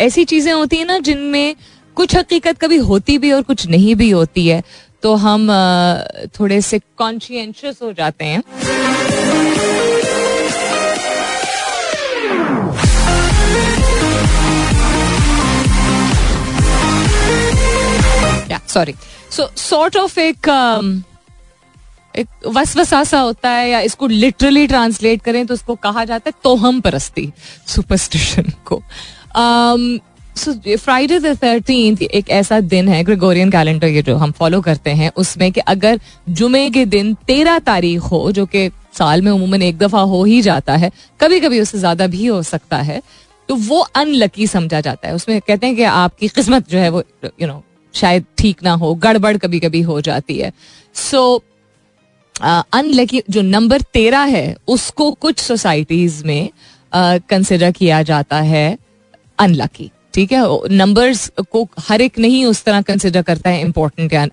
ऐसी 0.00 0.24
चीज़ें 0.24 0.52
होती 0.52 0.76
है 0.76 0.84
ना 0.84 0.98
जिनमें 0.98 1.56
कुछ 1.94 2.16
हकीकत 2.16 2.58
कभी 2.58 2.76
होती 2.76 3.18
भी 3.18 3.32
और 3.32 3.42
कुछ 3.42 3.66
नहीं 3.66 3.94
भी 3.94 4.10
होती 4.10 4.46
है 4.46 4.62
तो 5.02 5.14
हम 5.14 5.48
थोड़े 6.40 6.60
से 6.60 6.78
कॉन्शियस 6.78 7.78
हो 7.82 7.92
जाते 7.92 8.24
हैं 8.24 8.42
सॉरी 18.68 18.94
सो 19.30 19.50
सॉर्ट 19.56 19.96
ऑफ़ 19.96 20.20
एक 20.20 20.36
um, 20.36 21.09
एक 22.14 22.46
वसवसा 22.48 23.02
सा 23.04 23.20
होता 23.20 23.50
है 23.50 23.68
या 23.70 23.80
इसको 23.80 24.06
लिटरली 24.08 24.66
ट्रांसलेट 24.66 25.22
करें 25.22 25.44
तो 25.46 25.54
उसको 25.54 25.74
कहा 25.78 26.04
जाता 26.04 26.30
है 26.30 26.40
तोहम 26.44 26.80
परस्ती 26.80 27.32
सुपरस्टिशन 27.68 28.52
को। 28.66 28.82
फ्राइडे 30.76 31.18
द 31.20 31.36
थर्टीन 31.42 31.96
एक 32.02 32.30
ऐसा 32.30 32.60
दिन 32.62 32.88
है 32.88 33.02
ग्रेगोरियन 33.04 33.50
कैलेंडर 33.50 33.88
ये 33.88 34.02
जो 34.02 34.16
हम 34.16 34.32
फॉलो 34.32 34.60
करते 34.60 34.90
हैं 34.92 35.10
उसमें 35.16 35.50
कि 35.52 35.60
अगर 35.62 36.00
जुमे 36.30 36.68
के 36.70 36.84
दिन 36.86 37.14
तेरह 37.26 37.58
तारीख 37.60 38.00
हो 38.02 38.30
जो 38.32 38.46
कि 38.46 38.68
साल 38.94 39.22
में 39.22 39.30
उमूमन 39.32 39.62
एक 39.62 39.78
दफ़ा 39.78 40.00
हो 40.02 40.22
ही 40.24 40.40
जाता 40.42 40.76
है 40.76 40.90
कभी 41.20 41.40
कभी 41.40 41.60
उससे 41.60 41.78
ज़्यादा 41.78 42.06
भी 42.06 42.26
हो 42.26 42.42
सकता 42.42 42.76
है 42.78 43.02
तो 43.48 43.54
वो 43.58 43.80
अनलकी 43.80 44.46
समझा 44.46 44.80
जाता 44.80 45.08
है। 45.08 45.14
उसमें 45.14 45.40
कहते 45.40 45.66
हैं 45.66 45.76
कि 45.76 45.82
आपकी 45.84 46.28
किस्मत 46.30 46.68
जो 46.70 46.78
है 46.78 46.88
वो 46.88 47.00
यू 47.00 47.30
you 47.30 47.46
नो 47.46 47.52
know, 47.52 47.62
शायद 47.94 48.24
ठीक 48.38 48.62
ना 48.64 48.72
हो 48.72 48.94
गड़बड़ 48.96 49.36
कभी 49.36 49.60
कभी 49.60 49.80
हो 49.82 50.00
जाती 50.00 50.36
है। 50.38 50.52
सो 50.94 51.42
अनलकी 52.42 53.22
जो 53.30 53.42
नंबर 53.42 53.80
तेरह 53.92 54.24
है 54.34 54.56
उसको 54.68 55.10
कुछ 55.12 55.38
सोसाइटीज 55.38 56.22
में 56.26 56.48
कंसिडर 56.92 57.70
किया 57.72 58.02
जाता 58.02 58.40
है 58.40 58.78
अनलकी 59.38 59.90
ठीक 60.14 60.32
है? 60.32 60.42
नंबर्स 60.70 61.30
को 61.50 61.68
हर 61.78 62.00
एक 62.00 62.18
नहीं 62.18 62.44
उस 62.44 62.62
तरह 62.64 62.82
कंसिडर 62.82 63.22
करता 63.22 63.50
है 63.50 63.60
इम्पोर्टेंट 63.60 64.12
या 64.12 64.26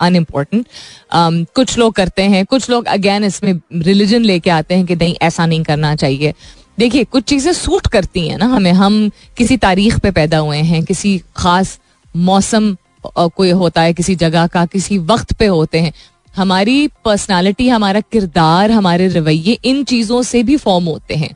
अनइम्पोर्टेंट 0.00 0.66
um, 1.14 1.46
कुछ 1.54 1.76
लोग 1.78 1.94
करते 1.94 2.22
हैं 2.22 2.44
कुछ 2.46 2.68
लोग 2.70 2.86
अगेन 2.86 3.24
इसमें 3.24 3.52
रिलीजन 3.74 4.24
लेके 4.24 4.50
आते 4.50 4.74
हैं 4.74 4.86
कि 4.86 4.96
नहीं 4.96 5.14
ऐसा 5.22 5.46
नहीं 5.46 5.62
करना 5.64 5.94
चाहिए। 5.96 6.34
देखिए 6.78 7.04
कुछ 7.04 7.24
चीज़ें 7.24 7.52
सूट 7.52 7.86
करती 7.86 8.26
हैं 8.28 8.36
ना 8.38 8.46
हमें। 8.46 8.72
हम 8.72 9.10
किसी 9.36 9.56
तारीख 9.56 9.98
पे 9.98 10.10
पैदा 10.10 10.38
हुए 10.38 10.58
हैं 10.58 10.84
किसी 10.84 11.20
खास 11.36 11.78
मौसम 12.16 12.76
कोई 13.16 13.50
होता 13.50 13.82
है 13.82 13.92
किसी 13.94 14.14
जगह 14.16 14.46
का 14.46 14.64
किसी 14.66 14.98
वक्त 14.98 15.32
पे 15.32 15.46
होते 15.46 15.78
हैं। 15.78 15.92
हमारी 16.38 16.86
पर्सनालिटी 17.04 17.68
हमारा 17.68 18.00
किरदार, 18.02 18.70
हमारे 18.70 19.08
रवैये 19.10 19.58
इन 19.64 19.84
चीज़ों 19.84 20.22
से 20.24 20.42
भी 20.42 20.56
फॉर्म 20.58 20.84
होते 20.86 21.14
हैं। 21.16 21.34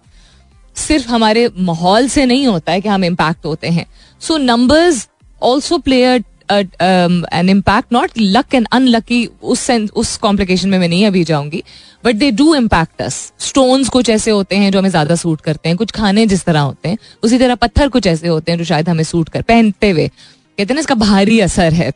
सिर्फ़ 0.77 1.09
हमारे 1.09 1.49
माहौल 1.61 2.09
से 2.09 2.27
नहीं 2.27 2.47
होता 2.47 2.73
है 2.73 2.81
कि 2.81 2.88
हम 2.88 3.05
इम्पैक्ट 3.05 3.47
होते 3.47 3.69
हैं। 3.69 3.87
So 4.23 4.37
numbers 4.38 5.09
also 5.43 5.79
play 5.81 6.03
an 6.05 7.49
impact 7.51 7.93
not 7.93 8.11
luck 8.19 8.55
and 8.55 8.67
unlucky 8.73 9.27
उस 9.45 9.71
उस 9.71 10.17
कॉम्प्लिकेशन 10.19 10.69
में 10.69 10.79
मैं 10.79 10.88
नहीं 10.88 11.07
अभी 11.07 11.23
जाऊँगी 11.25 11.62
but 12.05 12.17
they 12.17 12.31
do 12.33 12.55
impact 12.55 13.03
us 13.03 13.15
stones 13.41 13.88
कुछ 13.88 14.11
ऐसे 14.11 14.31
होते 14.31 14.57
हैं 14.57 14.71
जो 14.73 14.79
हमें 14.79 14.91
ज़्यादा 14.91 15.15
सूट 15.15 15.41
करते 15.41 15.69
हैं, 15.69 15.77
कुछ 15.79 15.91
खाने 15.91 16.27
जिस 16.27 16.45
तरह 16.45 16.61
होते 16.61 16.88
हैं, 16.88 16.99
उसी 17.23 17.38
तरह 17.38 17.55
पत्थर 17.55 17.88
कुछ 17.88 18.07
ऐसे 18.07 18.29
होते 18.29 18.53
हैं 18.53 18.59
जो 18.59 18.65
शायद 18.65 18.88
हमें 18.88 19.05
सूट 19.05 19.29
कर, 19.29 19.43
पहनते 19.43 19.91
हुए। 19.91 20.07
कहते 20.09 20.62
हैं 20.62 20.75
ना, 20.75 20.81
इसका 20.81 20.95
भारी 20.97 21.38
असर 21.41 21.73
है। 21.75 21.91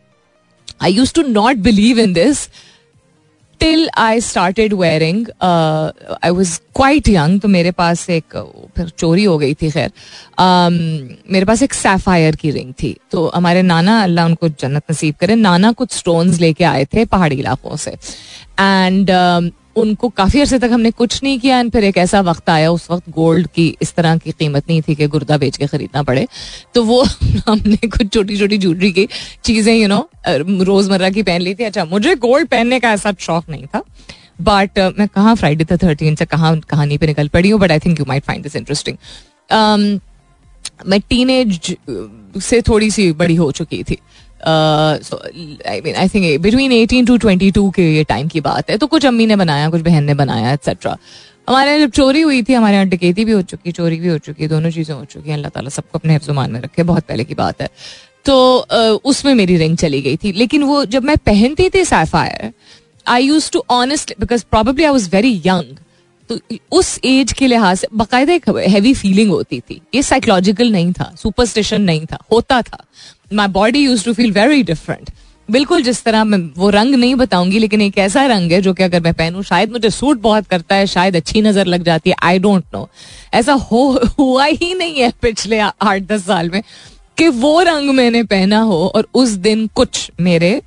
I 0.82 0.92
used 0.92 1.12
to 1.14 1.22
not 1.24 1.56
believe 1.58 1.98
in 2.00 2.12
this 2.12 2.48
till 3.60 3.88
I 3.96 4.20
started 4.20 4.72
wearing 4.74 5.26
I 5.42 6.30
was 6.30 6.58
quite 6.76 7.08
young 7.08 7.40
तो 7.40 7.48
मेरे 7.48 7.70
पास 7.70 8.08
एक 8.10 8.36
फिर 8.76 8.88
चोरी 8.88 9.24
हो 9.24 9.36
गई 9.38 9.54
थी 9.54 9.70
खैर। 9.70 9.88
Um, 9.88 10.74
मेरे 11.32 11.44
पास 11.44 11.62
एक 11.62 11.74
सैफायर 11.74 12.36
की 12.36 12.50
रिंग 12.50 12.72
थी। 12.82 12.96
तो 13.10 13.26
हमारे 13.34 13.62
नाना 13.62 14.02
अल्लाह 14.02 14.26
उनको 14.26 14.48
जन्नत 14.48 14.82
नसीब 14.90 15.14
करे 15.20 15.34
नाना 15.34 15.72
कुछ 15.72 15.92
स्टोन्स 15.92 16.40
लेके 16.40 16.64
आए 16.64 16.84
थे 16.84 17.04
पहाड़ी 17.04 17.36
इलाकों 17.36 17.76
से। 17.76 17.90
एंड 17.90 19.10
उनको 19.76 20.08
काफ़ी 20.08 20.40
अरसे 20.40 20.58
तक 20.58 20.70
हमने 20.72 20.90
कुछ 20.90 21.22
नहीं 21.22 21.38
किया 21.40 21.58
एंड 21.60 21.70
फिर 21.72 21.84
एक 21.84 21.96
ऐसा 21.98 22.20
वक्त 22.20 22.50
आया 22.50 22.70
उस 22.70 22.86
वक्त 22.90 23.08
गोल्ड 23.10 23.46
की 23.54 23.66
इस 23.82 23.94
तरह 23.94 24.16
की 24.18 24.32
कीमत 24.38 24.68
नहीं 24.68 24.82
थी 24.82 24.94
कि 24.94 25.06
गुर्दा 25.06 25.36
बेच 25.38 25.56
के 25.56 25.66
खरीदना 25.66 26.02
पड़े। 26.02 26.26
तो 26.74 26.82
वो 26.84 27.02
हमने 27.48 27.88
कुछ 27.88 28.12
छोटी 28.14 28.36
छोटी 28.38 28.58
ज्वेलरी 28.58 28.90
की 28.92 29.08
चीज़ें 29.44 29.74
यू 29.74 29.88
नो 29.88 30.08
रोज़मर्रा 30.64 31.10
की 31.10 31.22
पहन 31.22 31.40
ली 31.40 31.54
थी। 31.54 31.64
अच्छा 31.64 31.84
मुझे 31.84 32.14
गोल्ड 32.16 32.48
पहनने 32.48 32.80
का 32.80 32.92
ऐसा 32.92 33.14
शौक 33.20 33.48
नहीं 33.50 33.66
था 33.66 33.82
बट 34.40 34.78
uh, 34.78 34.98
मैं 34.98 35.08
कहाँ 35.08 35.34
फ्राइडे 35.36 35.64
द 35.64 35.78
थर्टीन 35.82 36.14
से 36.14 36.24
कहाँ 36.24 36.58
कहानी 36.70 36.98
पे 36.98 37.06
निकल 37.06 37.28
पड़ी 37.28 37.50
हूँ 37.50 37.60
but 37.60 37.72
I 37.72 37.78
think 37.78 38.00
you 38.00 38.06
might 38.08 38.24
find 38.24 38.42
this 38.42 38.56
interesting 38.56 38.96
मैं 40.86 41.00
टीन 41.00 41.58
से 42.40 42.60
थोड़ी 42.62 42.90
सी 42.90 43.10
बड़ी 43.12 43.34
हो 43.34 43.50
चुकी 43.52 43.82
थी। 43.82 43.98
I 44.40 45.80
mean 45.84 45.94
I 45.96 46.08
think 46.08 46.40
between 46.42 46.72
eighteen 46.72 47.06
to 47.06 47.16
twenty 47.16 47.50
two 47.50 47.68
के 47.70 47.90
ये 47.94 48.04
टाइम 48.04 48.28
की 48.28 48.40
बात 48.40 48.70
है। 48.70 48.78
तो 48.78 48.86
कुछ 48.86 49.06
अम्मी 49.06 49.26
ने 49.26 49.36
बनाया 49.36 49.68
कुछ 49.70 49.80
बहन 49.82 50.04
ने 50.04 50.14
बनाया 50.14 50.52
एक्सेट्रा 50.52 50.96
हमारे 51.48 51.70
यहाँ 51.70 51.80
जब 51.80 51.90
चोरी 51.92 52.20
हुई 52.20 52.42
थी 52.42 52.52
हमारे 52.52 52.76
यहाँ 52.76 52.88
डकैती 52.88 53.24
भी 53.24 53.32
हो 53.32 53.42
चुकी 53.42 53.72
चोरी 53.72 53.96
भी 54.00 54.08
हो 54.08 54.18
चुकी 54.18 54.46
दोनों 54.48 54.70
चीज़ें 54.70 54.94
हो 54.94 55.04
चुकी 55.04 55.28
हैं। 55.28 55.36
अल्लाह 55.36 55.50
ताला 55.50 55.68
सबको 55.70 55.98
अपने 55.98 56.12
हिफ्जुमान 56.12 56.50
में 56.52 56.60
रखे 56.60 56.82
बहुत 56.82 57.04
पहले 57.04 57.24
की 57.24 57.34
बात 57.34 57.62
है। 57.62 57.68
तो 58.24 58.66
uh, 58.70 58.98
उसमें 59.04 59.34
मेरी 59.34 59.56
रिंग 59.56 59.76
चली 59.78 60.00
गई 60.02 60.16
थी। 60.16 60.32
लेकिन 60.32 60.62
वो 60.62 60.84
जब 60.86 61.04
मैं 61.04 61.16
पहनती 61.26 61.68
थी 61.70 61.84
sapphire 61.84 62.52
I 63.06 63.24
used 63.24 63.50
to 63.52 63.62
honest 63.70 64.14
because 64.20 64.44
probably 64.50 64.84
I 64.84 64.90
was 64.90 65.08
very 65.10 65.34
young 65.46 65.76
तो 66.30 66.38
उस 66.72 66.98
एज 67.04 67.32
के 67.32 67.46
लिहाज 67.46 67.76
से 67.78 67.88
बाकायदा 67.94 68.32
एक 68.32 68.48
हैवी 68.68 68.94
फीलिंग 68.94 69.30
होती 69.30 69.60
थी। 69.60 69.80
ये 69.94 70.02
साइकोलॉजिकल 70.02 70.72
नहीं 70.72 70.92
था 70.92 71.12
सुपरस्टिशन 71.18 71.82
नहीं 71.82 72.06
था 72.06 72.18
होता 72.32 72.60
था। 72.62 72.84
My 73.30 73.48
body 73.48 73.78
used 73.78 74.04
to 74.04 74.12
feel 74.12 74.32
very 74.32 74.62
different 74.62 75.10
बिल्कुल 75.48 75.82
जिस 75.82 76.02
तरह 76.04 76.24
मैं 76.24 76.38
वो 76.56 76.68
रंग 76.70 76.94
नहीं 76.94 77.14
बताऊँगी, 77.14 77.58
लेकिन 77.58 77.80
एक 77.80 77.98
ऐसा 77.98 78.24
रंग 78.26 78.52
है 78.52 78.60
जो 78.60 78.72
कि 78.74 78.82
अगर 78.82 79.00
मैं 79.00 79.12
पहनूं, 79.14 79.42
शायद 79.42 79.72
मुझे 79.72 79.90
सूट 79.90 80.20
बहुत 80.20 80.46
करता 80.46 80.74
है, 80.74 80.86
शायद 80.86 81.16
अच्छी 81.16 81.42
नज़र 81.42 81.66
लग 81.66 81.82
जाती 81.82 82.10
है 82.10 82.16
आई 82.22 82.38
डोंट 82.38 82.64
नो 82.74 82.88
ऐसा 83.34 83.52
हो, 83.52 84.00
हुआ 84.18 84.44
ही 84.44 84.72
नहीं 84.74 84.96
है 84.96 85.12
पिछले 85.22 85.58
आठ 85.58 86.02
दस 86.02 86.26
साल 86.26 86.50
में 86.50 86.62
कि 87.18 87.28
वो 87.28 87.60
रंग 87.62 87.90
मैंने 87.90 88.22
पहना 88.24 88.60
हो 88.60 88.86
और 88.86 89.06
उस 89.14 89.30
दिन 89.40 89.66
कुछ 89.74 90.10
मेरे 90.20 90.60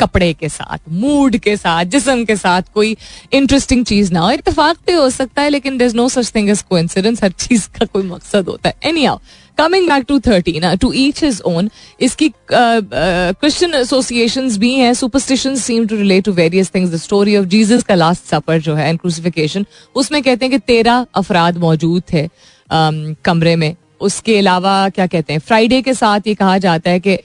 कपड़े 0.00 0.32
के 0.34 0.48
साथ 0.48 0.78
मूड 0.90 1.36
के 1.38 1.56
साथ, 1.56 1.84
जिसम 1.86 2.24
के 2.24 2.36
साथ 2.36 2.62
कोई 2.74 2.96
इंटरेस्टिंग 3.32 3.84
चीज़ 3.86 4.12
ना 4.12 4.20
हो। 4.20 4.30
इतफाक 4.32 4.76
भी 4.86 4.92
हो 4.92 5.08
सकता 5.10 5.42
है, 5.42 5.50
लेकिन 5.50 5.78
there 5.78 5.92
no 5.94 6.08
such 6.08 6.34
thing 6.34 6.50
as 6.50 6.62
coincidence 6.62 7.22
हर 7.24 7.30
चीज़ 7.30 7.68
का 7.70 7.86
कोई 7.86 8.02
मकसद 8.04 8.48
होता 8.48 8.68
है। 8.68 8.74
Anyhow 9.04 9.18
coming 9.58 9.88
back 9.88 10.04
to 10.08 10.18
thirteen 10.20 10.74
to 10.76 10.92
each 10.92 11.22
is 11.24 11.40
own 11.42 11.68
इसकी 12.00 12.28
क्रिश्चियन 12.52 13.74
एसोसिएशन 13.74 14.48
भी 14.58 14.72
हैं। 14.74 14.92
Superstition 14.94 15.56
seem 15.56 15.86
to 15.86 15.96
relate 15.96 16.24
to 16.24 16.32
various 16.32 16.70
things 16.74 16.90
the 16.92 16.96
story 16.98 17.36
of 17.36 17.46
Jesus 17.46 17.82
का 17.82 17.94
लास्ट 17.94 18.24
सफ़र 18.26 18.60
जो 18.60 18.74
है 18.74 18.88
एंड 18.88 18.98
क्रूसिफिकेशन 19.00 19.66
उसमें 19.94 20.22
कहते 20.22 20.44
हैं 20.44 20.52
कि 20.52 20.58
तेरह 20.66 21.06
अफराद 21.14 21.58
मौजूद 21.58 22.02
थे 22.12 22.28
कमरे 22.70 23.56
में। 23.56 23.74
उसके 24.02 24.38
अलावा 24.38 24.88
क्या 24.88 25.06
कहते 25.06 25.32
हैं 25.32 25.40
फ्राइडे 25.40 25.80
के 25.82 25.94
साथ 25.94 26.26
ये 26.26 26.34
कहा 26.34 26.58
जाता 26.58 26.90
है 26.90 27.00
कि 27.00 27.18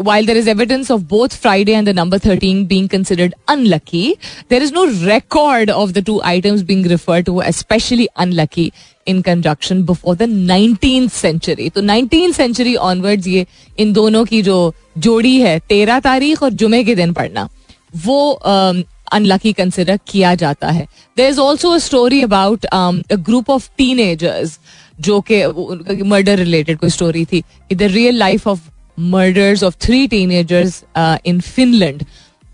while 0.00 0.26
there 0.26 0.36
is 0.36 0.48
evidence 0.50 0.90
of 0.90 1.02
both 1.10 1.36
Friday 1.42 1.72
and 1.72 1.88
the 1.88 1.94
number 1.96 2.18
thirteen 2.26 2.66
being 2.66 2.88
considered 2.88 3.34
unlucky 3.48 4.14
there 4.50 4.62
is 4.62 4.72
no 4.74 4.84
record 5.04 5.70
of 5.70 5.92
the 5.92 6.04
two 6.06 6.18
items 6.24 6.62
being 6.62 6.86
refer 6.86 7.22
to 7.22 7.40
especially 7.42 8.06
unlucky 8.16 8.70
in 9.06 9.20
conjunction 9.22 9.82
before 9.84 10.16
the 10.16 10.22
nineteen 10.22 11.08
century 11.08 11.68
तो 11.70 11.80
nineteen 11.82 12.32
century 12.32 12.74
onward 12.76 13.26
ये 13.26 13.46
इन 13.78 13.92
दोनों 13.92 14.24
की 14.24 14.42
जो 14.42 14.74
जोड़ी 14.98 15.36
है, 15.40 15.58
तेरह 15.58 16.00
तारीख 16.00 16.42
और 16.42 16.50
जुमे 16.50 16.82
के 16.84 16.94
दिन 16.94 17.12
पढ़ना, 17.12 17.48
वो 17.96 18.38
um, 18.46 18.82
अनलकी 19.12 19.52
कंसिडर 19.52 19.98
किया 20.08 20.34
जाता 20.34 20.70
है। 20.70 20.86
There 21.16 21.28
is 21.28 21.38
also 21.40 21.70
a 21.70 21.78
story 21.78 22.20
about 22.22 22.66
group 23.12 23.50
of 23.50 23.68
teenagers 24.00 24.58
जो 24.98 25.20
कि 25.30 26.02
मर्डर 26.04 26.38
रिलेटेड 26.38 26.78
कोई 26.78 26.90
स्टोरी 26.90 27.24
थी, 27.24 27.40
कि 27.40 27.74
the 27.74 27.82
real 27.82 28.16
life 28.18 28.46
of 28.48 28.60
murders 28.98 29.62
of 29.64 29.76
three 29.80 30.06
teenagers 30.08 30.82
in 31.26 31.40
Finland 31.40 32.04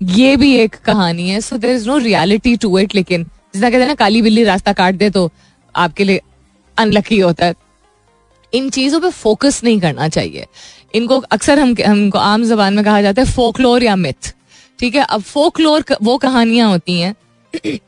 ये 0.02 0.36
भी 0.36 0.54
एक 0.56 0.74
कहानी 0.84 1.28
है 1.28 1.40
so 1.40 1.56
there 1.56 1.70
is 1.70 1.88
no 1.88 1.96
reality 1.98 2.56
to 2.56 2.78
it 2.78 2.94
लेकिन 2.94 3.24
जिसना 3.24 3.70
कहते 3.70 3.80
हैं 3.80 3.88
ना, 3.88 3.94
काली 3.94 4.22
बिल्ली 4.22 4.44
रास्ता 4.44 4.72
काट 4.72 4.94
दे 4.94 5.10
तो 5.10 5.30
आपके 5.74 6.04
लिए 6.04 6.20
अनलकी 6.76 7.18
होता 7.18 7.46
है। 7.46 7.54
इन 8.52 8.68
चीज़ों 8.70 9.00
पे 9.00 9.10
फोकस 9.10 9.62
नहीं 9.64 9.80
करना 9.80 10.08
चाहिए। 10.08 10.46
इनको 10.94 11.18
अक्सर 11.18 11.58
हम, 11.58 11.74
हमको 11.86 12.18
आम 12.18 12.44
जबान 12.44 12.74
में 12.74 12.84
कहा 12.84 13.00
जाता 13.02 13.22
है 13.22 13.32
फोकलोर 13.32 13.84
या 13.84 13.96
मिथ 13.96 14.34
ठीक 14.78 14.94
है? 14.94 15.02
अब 15.02 15.20
फोकलोर 15.22 15.84
वो 16.02 16.16
कहानियाँ 16.18 16.68
होती 16.70 17.00
हैं 17.00 17.14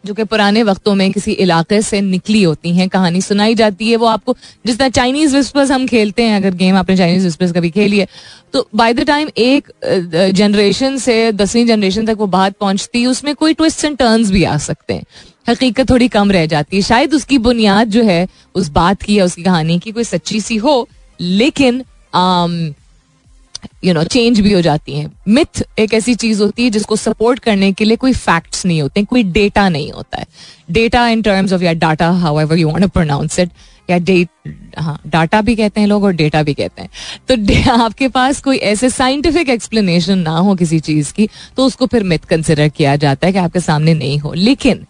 जो 0.07 0.15
कि 0.15 0.25
पुराने 0.25 0.63
वक्तों 0.63 0.95
में 0.95 1.11
किसी 1.13 1.33
इलाके 1.33 1.81
से 1.83 2.01
निकली 2.01 2.43
होती 2.43 2.71
हैं 2.71 2.89
कहानी 2.89 3.21
सुनाई 3.21 3.55
जाती 3.55 3.91
है 3.91 3.97
वो 3.97 4.07
आपको 4.07 4.37
जिस 4.67 4.79
तरह 4.79 4.89
चाइनीज़ 4.89 5.37
विस्पर्स 5.37 5.71
हम 5.71 5.87
खेलते 5.87 6.23
हैं 6.23 6.37
अगर 6.37 6.55
गेम 6.55 6.77
आपने 6.77 6.97
चाइनीज़ 6.97 7.25
विस्पर्स 7.25 7.53
कभी 7.53 7.71
खेली 7.71 7.99
है 7.99 8.07
तो 8.53 8.69
बाय 8.75 8.95
द 8.95 9.01
टाइम 9.01 9.31
एक 9.39 9.73
जनरेशन 10.35 10.97
से 10.99 11.33
दसवीं 11.33 11.67
जनरेशन 11.67 12.07
तक 12.07 12.17
वो 12.19 12.27
बात 12.27 12.57
पहुँचती 12.61 13.01
है 13.03 13.07
उसमें 13.07 13.35
कोई 13.35 13.55
ट्विस्ट 13.55 13.85
एंड 13.85 13.97
टर्न्स 13.97 14.31
भी 14.31 14.45
आ 14.45 14.57
सकते 14.59 14.95
हैं। 14.95 15.05
हकीकत 15.49 15.91
थोड़ी 15.91 16.09
कम 16.09 16.31
रह 16.33 16.47
जाती 16.47 16.77
है। 16.77 16.83
शायद 16.83 17.15
उसकी 17.15 17.39
बुनियाद 17.39 17.89
जो 17.89 18.03
है 18.03 18.27
उस 18.55 18.69
बात 18.69 19.03
की 19.03 19.19
या 19.19 19.25
उसकी 19.25 19.43
कहानी 19.43 19.79
की 19.79 19.93
कोई 19.93 20.05
सच्ची 20.05 20.41
सी 20.41 20.57
हो 20.57 20.89
लेकिन 21.21 21.83
आम, 22.15 22.75
यू 23.85 23.95
नो 23.95 24.03
चेंज 24.05 24.41
भी 24.41 24.53
हो 24.53 24.61
जाती 24.61 24.99
हैं। 24.99 25.11
मिथ 25.29 25.63
एक 25.79 25.95
ऐसी 25.95 26.15
चीज़ 26.15 26.43
होती 26.43 26.65
है 26.65 26.71
जिसको 26.71 26.97
सपोर्ट 26.97 27.39
करने 27.39 27.73
के 27.73 27.85
लिए 27.85 27.97
कोई 27.97 28.13
फैक्ट्स 28.13 28.67
नहीं 28.67 28.81
होते, 28.83 29.03
कोई 29.03 29.23
डेटा 29.23 29.69
नहीं 29.69 29.91
होता 29.93 30.21
है। 30.21 30.27
डेटा 30.71 31.09
इन 31.09 31.23
टर्म्स 31.23 31.53
ऑफ़ 31.53 31.63
या 31.63 31.73
data 31.75 32.11
however 32.41 32.59
you 32.59 32.69
want 32.69 32.85
pronounce 32.85 33.39
it 33.39 33.51
या 33.91 33.99
डेट 33.99 34.75
हाँ 34.79 34.99
डाटा 35.07 35.41
भी 35.41 35.55
कहते 35.57 35.81
हैं 35.81 35.89
लोग 35.89 36.05
और 36.05 36.13
डेटा 36.13 36.43
भी 36.43 36.55
कहते 36.55 36.83
हैं। 36.83 36.91
तो 37.29 37.73
आपके 37.73 38.09
पास 38.09 38.41
कोई 38.41 38.57
ऐसे 38.65 38.91
साइंटिफिक 38.91 39.49
एक्सप्लेनेशन 39.49 40.19
ना 40.19 40.37
हो 40.39 40.55
किसी 40.55 40.81
चीज़ 40.81 41.13
की 41.13 41.29
तो 41.57 41.67
उसको 41.67 41.87
फिर 41.87 42.03
मिथ 42.05 42.27
कंसिडर 42.29 42.69
किया 42.69 42.97
जाता 42.97 43.27
है 43.27 43.33
कि 43.33 43.39
आपके 43.39 43.61
सामने 43.61 43.95
नहीं 43.95 44.19
हो। 44.19 44.33
लेकिन 44.35 44.85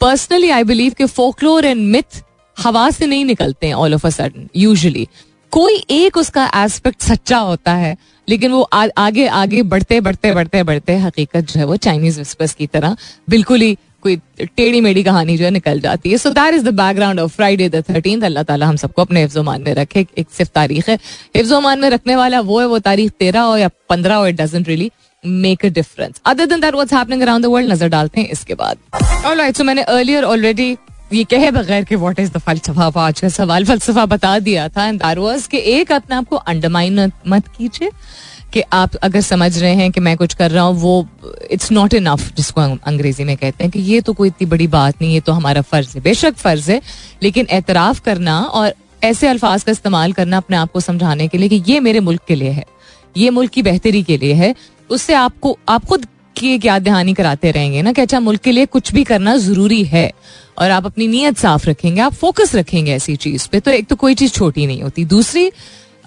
पर्सनली 0.00 0.50
आई 0.50 0.64
बिलीव 0.64 0.92
कि 0.98 1.06
फोकलोर 1.06 1.64
एंड 1.64 1.86
मिथ 1.88 2.22
हवा 2.56 2.90
से 2.90 3.06
नहीं 3.06 3.24
निकलते 3.24 3.66
हैं 3.66 3.74
all 3.74 3.94
of 3.94 4.06
a 4.06 4.10
sudden 4.10 4.48
usually 4.56 5.06
कोई 5.52 5.76
एक 5.90 6.16
उसका 6.16 6.50
एस्पेक्ट 6.56 7.02
सच्चा 7.02 7.38
होता 7.38 7.72
है 7.74 7.96
लेकिन 8.28 8.52
वो 8.52 8.62
आ, 8.62 8.86
आगे 8.98 9.26
आगे 9.26 9.62
बढ़ते 9.64 10.00
बढ़ते 10.00 10.32
बढ़ते 10.34 10.62
बढ़ते 10.62 10.96
हकीकत 10.98 11.52
जो 11.52 11.58
है 11.60 11.64
वो 11.66 11.76
चाइनीज़ 11.78 12.18
विस्पर्स 12.18 12.54
की 12.54 12.66
तरह 12.66 12.96
बिल्कुल 13.30 13.60
ही 13.60 13.76
कोई 14.02 14.16
टेढ़ी 14.56 14.80
मेढ़ी 14.80 15.02
कहानी 15.04 15.36
जो 15.36 15.44
है 15.44 15.50
निकल 15.50 15.80
जाती 15.80 16.10
है। 16.10 16.16
So 16.18 16.30
that 16.30 16.54
is 16.54 16.64
the 16.64 16.74
background 16.74 17.20
of 17.20 17.34
Friday 17.36 17.68
the 17.68 17.82
thirteen 17.88 18.22
Allah 18.22 18.42
ताला 18.42 18.66
हम 18.66 18.76
सबको 18.76 19.02
अपने 19.02 19.20
हिफ्जोमान 19.22 19.62
में 19.62 19.72
रखे। 19.74 20.06
एक 20.18 20.26
सिर्फ़ 20.36 20.50
तारीख 20.54 20.88
है। 20.88 20.98
हिफ्जोमान 21.36 21.80
में 21.80 21.88
रखने 21.90 22.16
वाला 22.16 22.40
वो 22.42 22.60
है 22.60 22.66
वो 22.66 22.78
तारीख 22.78 23.10
तेरह 23.18 23.40
हो 23.40 23.56
या 23.56 23.68
पंद्रह 23.90 24.14
हो 24.14 24.26
it 24.26 24.40
really 24.40 24.90
make 25.24 25.66
a 25.66 25.68
difference 25.70 26.20
other 26.26 26.46
than 26.46 26.60
that 26.60 26.74
what's 26.74 26.94
happening 26.94 27.22
around 27.22 27.44
the 27.44 27.48
world 27.48 27.72
नज़र 27.72 27.88
डालते 27.88 28.20
हैं 28.20 28.28
इसके 28.28 28.54
बाद। 28.54 28.78
ऑलराइट 29.26 29.56
सो 29.56 29.64
मैंने 29.64 29.82
अर्लियर 29.82 30.24
ऑलरेडी 30.24 30.76
ये 31.12 31.22
कहे 31.24 31.50
बगैर 31.50 31.84
कि 31.84 31.96
व्हाट 31.96 32.18
इज़ 32.20 32.30
द 32.32 32.38
फलसफा 32.38 32.86
आज 33.00 33.20
का 33.20 33.28
सवाल 33.28 33.64
फलसफा 33.64 34.04
बता 34.06 34.38
दिया 34.38 34.68
था 34.68 34.84
एंड 34.86 34.98
दैट 34.98 35.18
वाज 35.18 35.46
कि 35.46 35.58
एक 35.70 35.92
अपने 35.92 36.16
आप 36.16 36.28
को 36.28 36.36
अंडरमाइन 36.36 37.10
मत 37.28 37.48
कीजिए 37.48 37.90
कि 38.52 38.62
आप 38.72 38.94
अगर 38.96 39.20
समझ 39.20 39.58
रहे 39.58 39.74
हैं 39.74 39.90
कि 39.92 40.00
मैं 40.00 40.16
कुछ 40.16 40.34
कर 40.34 40.50
रहा 40.50 40.64
हूँ, 40.64 40.76
वो 40.76 41.08
इट्स 41.50 41.72
नॉट 41.72 41.94
इनफ 41.94 42.34
जिसको 42.36 42.60
अंग्रेज़ी 42.60 43.24
में 43.24 43.36
कहते 43.36 43.64
हैं 43.64 43.70
कि 43.70 43.80
ये 43.80 44.00
तो 44.00 44.12
कोई 44.12 44.28
इतनी 44.28 44.46
बड़ी 44.46 44.66
बात 44.66 45.02
नहीं, 45.02 45.12
ये 45.14 45.20
तो 45.20 45.32
हमारा 45.32 45.62
फ़र्ज़ 45.62 45.96
है। 45.96 46.02
बेशक 46.02 46.36
फ़र्ज़ 46.36 46.70
है, 46.70 46.80
लेकिन 47.22 47.46
एतराफ़ 47.50 48.00
करना 48.00 48.40
और 48.40 48.72
ऐसे 49.04 49.28
अल्फाज 49.28 49.62
का 49.62 49.72
इस्तेमाल 49.72 50.12
करना 50.12 50.36
अपने 50.36 50.56
आप 50.56 50.72
को 50.72 50.80
समझाने 50.80 51.28
के 51.28 51.38
लिए 51.38 51.48
कि 51.48 51.62
ये 51.66 51.80
मेरे 51.80 52.00
मुल्क 52.00 52.22
के 52.28 52.34
लिए 52.34 52.50
है, 52.50 52.64
ये 53.16 53.30
मुल्क 53.30 53.50
की 53.50 53.62
बेहतरी 53.62 54.02
के 54.02 54.16
लिए 54.18 54.34
है, 54.34 54.54
उससे 54.90 55.14
आपको, 55.14 55.58
आप 55.68 55.84
खुद 55.84 56.06
की 56.40 56.54
एक 56.54 56.64
याद 56.64 56.82
दहानी 56.82 57.14
कराते 57.14 57.50
रहेंगे 57.50 57.82
ना 57.82 57.92
कि 57.92 58.02
अच्छा 58.02 58.20
मुल्क 58.20 58.40
के 58.40 58.52
लिए 58.52 58.66
कुछ 58.66 58.92
भी 58.92 59.04
करना 59.04 59.36
ज़रूरी 59.36 59.84
है 59.84 60.10
और 60.58 60.70
आप 60.70 60.86
अपनी 60.86 61.06
नीयत 61.06 61.38
साफ़ 61.38 61.68
रखेंगे 61.68 62.00
आप 62.00 62.12
फोकस 62.12 62.54
रखेंगे 62.54 62.92
ऐसी 62.92 63.16
चीज़ 63.16 63.48
पे 63.48 63.60
तो 63.60 63.70
एक 63.70 63.86
तो 63.86 63.96
कोई 63.96 64.14
चीज़ 64.14 64.32
छोटी 64.32 64.66
नहीं 64.66 64.82
होती। 64.82 65.04
दूसरी 65.04 65.52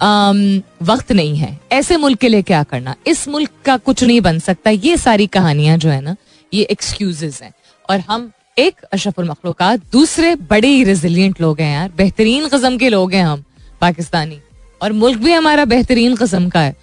आम, 0.00 0.62
वक्त 0.82 1.12
नहीं 1.12 1.36
है। 1.36 1.60
ऐसे 1.72 1.96
मुल्क 1.96 2.18
के 2.18 2.28
लिए 2.28 2.42
क्या 2.42 2.62
करना? 2.62 2.94
इस 3.06 3.28
मुल्क 3.28 3.50
का 3.64 3.76
कुछ 3.76 4.04
नहीं 4.04 4.20
बन 4.20 4.38
सकता। 4.38 4.70
ये 4.70 4.96
सारी 4.96 5.26
कहानियाँ 5.26 5.78
जो 5.78 5.88
है 5.88 6.00
ना 6.00 6.16
ये 6.54 6.62
एक्सक्यूजेस 6.62 7.42
हैं। 7.42 7.52
और 7.90 8.00
हम 8.00 8.30
एक 8.58 8.82
अशरफुल 8.92 9.28
मखलूक 9.28 9.62
दूसरे 9.92 10.34
बड़े 10.34 10.68
ही 10.68 10.84
रेजिलियंट 10.84 11.40
लोग 11.40 11.60
हैं 11.60 11.74
यार। 11.74 11.92
बेहतरीन 11.96 12.48
कस्म 12.48 12.78
के 12.78 12.88
लोग 12.88 13.12
हैं 13.12 13.24
हम 13.24 13.44
पाकिस्तानी। 13.80 14.40
और 14.82 14.92
मुल्क 14.92 15.18
भी 15.18 15.32
हमारा 15.32 15.64
बेहतरीन 15.64 16.16
कस्म 16.16 16.48
का 16.48 16.60
है। 16.60 16.76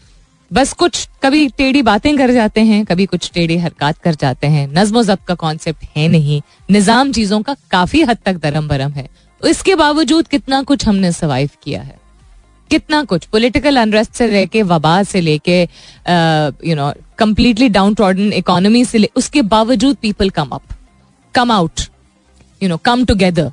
बस 0.52 0.72
कुछ, 0.74 1.08
कभी 1.24 1.48
टेढ़ी 1.50 1.82
बातें 1.82 2.18
कर 2.18 2.32
जाते 2.32 2.62
हैं, 2.62 2.84
कभी 2.86 3.06
कुछ 3.06 3.30
टेढ़ी 3.34 3.58
हरकत 3.58 3.98
कर 3.98 4.16
जाते 4.16 4.48
हैं। 4.48 4.68
नज्म 4.74 5.04
जब्त 5.04 5.26
का 5.28 5.36
कॉन्सेप्ट 5.36 5.86
है 5.96 6.08
नहीं। 6.08 6.42
निज़ाम 6.70 7.12
चीज़ों 7.12 7.42
का 7.42 7.56
काफ़ी 7.72 8.02
हद 8.02 8.18
तक 8.26 8.38
दरम 8.38 8.68
बरम 8.68 8.92
है। 8.92 9.08
तो 9.42 9.48
इसके 9.48 9.76
बावजूद 9.76 10.28
कितना 10.28 10.62
कुछ 10.64 10.88
हमने 10.88 11.12
सर्वाइव 11.12 11.50
किया 11.64 11.82
है। 11.82 12.00
कितना 12.72 13.04
कुछ 13.04 13.26
पॉलिटिकल 13.28 13.78
अनरेस्ट 13.78 14.14
से 14.14 14.28
लेके 14.28 14.62
वबा 14.64 15.02
से 15.04 15.22
लेके 15.22 15.62
you 15.62 16.76
know 16.76 16.92
completely 17.18 17.70
downtrodden 17.96 18.34
economy 18.34 18.84
से 18.86 18.98
ले, 18.98 19.10
उसके 19.16 19.42
बावजूद 19.44 19.98
people 20.02 20.30
come 20.32 20.50
up 20.50 20.62
come 21.36 21.52
out 21.52 21.82
you 22.62 22.70
know 22.70 22.78
come 22.80 23.06
together 23.06 23.52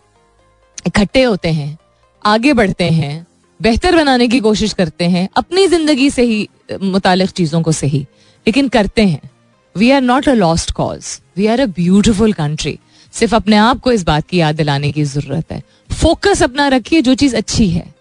इकट्ठे 0.86 1.22
होते 1.22 1.48
हैं, 1.50 1.78
आगे 2.24 2.52
बढ़ते 2.52 2.88
हैं, 2.90 3.26
बेहतर 3.60 3.96
बनाने 3.96 4.28
की 4.28 4.40
कोशिश 4.40 4.72
करते 4.72 5.04
हैं, 5.06 5.28
अपनी 5.36 5.66
ज़िंदगी 5.68 6.10
से 6.10 6.22
ही 6.24 6.48
मुतालिक 6.72 7.30
चीज़ों 7.30 7.62
को 7.62 7.72
सही। 7.72 7.98
लेकिन 8.46 8.68
करते 8.68 9.02
हैं। 9.02 9.20
We 9.76 9.90
are 9.90 10.00
not 10.00 10.28
a 10.28 10.34
lost 10.34 10.70
cause 10.70 11.18
we 11.36 11.46
are 11.46 11.60
a 11.60 11.66
beautiful 11.66 12.32
country 12.32 12.78
सिर्फ़ 13.12 13.34
अपने 13.36 13.56
आप 13.56 13.80
को 13.80 13.92
इस 13.92 14.02
बात 14.04 14.26
की 14.28 14.36
याद 14.36 14.56
दिलाने 14.56 14.92
की 14.92 15.04
ज़रूरत 15.04 15.52
है। 15.52 15.62
फोकस 15.92 16.42
अपना 16.42 16.68
रखिए 16.68 17.02
जो 17.02 17.14
चीज़ 17.14 17.36
अच्छी 17.36 17.68
है। 17.70 17.94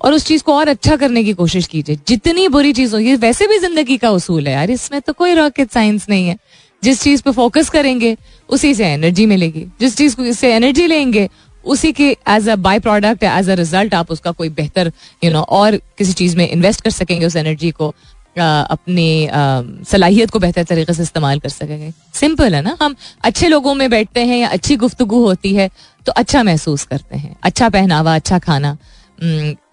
और 0.00 0.12
उस 0.12 0.24
चीज़ 0.26 0.42
को 0.42 0.54
और 0.54 0.68
अच्छा 0.68 0.96
करने 0.96 1.24
की 1.24 1.32
कोशिश 1.32 1.66
कीजिए। 1.66 1.98
जितनी 2.08 2.48
बुरी 2.48 2.72
चीज़ 2.72 2.94
हो 2.94 2.98
ये 2.98 3.16
वैसे 3.16 3.46
भी 3.46 3.58
ज़िंदगी 3.58 3.96
का 3.96 4.10
उसूल 4.10 4.46
है 4.46 4.52
यार। 4.52 4.70
इसमें 4.70 5.00
तो 5.00 5.12
कोई 5.12 5.34
रॉकेट 5.34 5.70
साइंस 5.70 6.06
नहीं 6.08 6.28
है। 6.28 6.36
जिस 6.82 7.02
चीज़ 7.02 7.22
पे 7.22 7.30
फोकस 7.30 7.70
करेंगे 7.70 8.16
उसी 8.48 8.74
से 8.74 8.86
एनर्जी 8.86 9.26
मिलेगी। 9.26 9.66
जिस 9.80 9.96
चीज़ 9.96 10.16
को 10.16 10.24
इससे 10.24 10.52
एनर्जी 10.54 10.86
लेंगे 10.86 11.28
उसी 11.64 11.92
के 11.92 12.16
as 12.28 12.48
a 12.48 12.56
byproduct 12.78 13.22
as 13.22 13.50
a 13.50 13.54
result 13.54 13.94
आप 13.94 14.10
उसका 14.10 14.30
कोई 14.30 14.48
बेहतर 14.48 14.86
यू 14.86 15.20
you 15.22 15.32
नो 15.32 15.38
know, 15.38 15.48
और 15.48 15.76
किसी 15.76 16.12
चीज़ 16.12 16.36
में 16.36 16.48
इन्वेस्ट 16.48 16.80
कर 16.80 16.90
सकेंगे 16.90 17.26
उस 17.26 17.36
एनर्जी 17.36 17.70
को। 17.70 17.94
अपनी 18.36 19.28
सलाहियत 19.86 20.30
को 20.30 20.38
बेहतर 20.38 20.64
तरीके 20.64 20.92
से 20.94 21.02
इस्तेमाल 21.02 21.40
कर 21.40 21.48
सकेंगे। 21.48 21.92
सिंपल 22.14 22.54
है 22.54 22.62
ना? 22.62 22.76
हम 22.82 22.94
अच्छे 23.24 23.48
लोगों 23.48 23.74
में 23.74 23.88
बैठते 23.90 24.20
हैं 24.20 24.38
या 24.38 24.48
अच्छी 24.48 24.76
गुफ्तगु 24.76 25.18
होती 25.18 25.54
है 25.54 25.68
तो 26.06 26.12
अच्छा 26.12 26.42
महसूस 26.42 26.84
करते 26.84 27.16
हैं। 27.16 27.36
अच्छा 27.42 27.68
पहनावा 27.68 28.14
अच्छा 28.14 28.38
खाना 28.38 28.76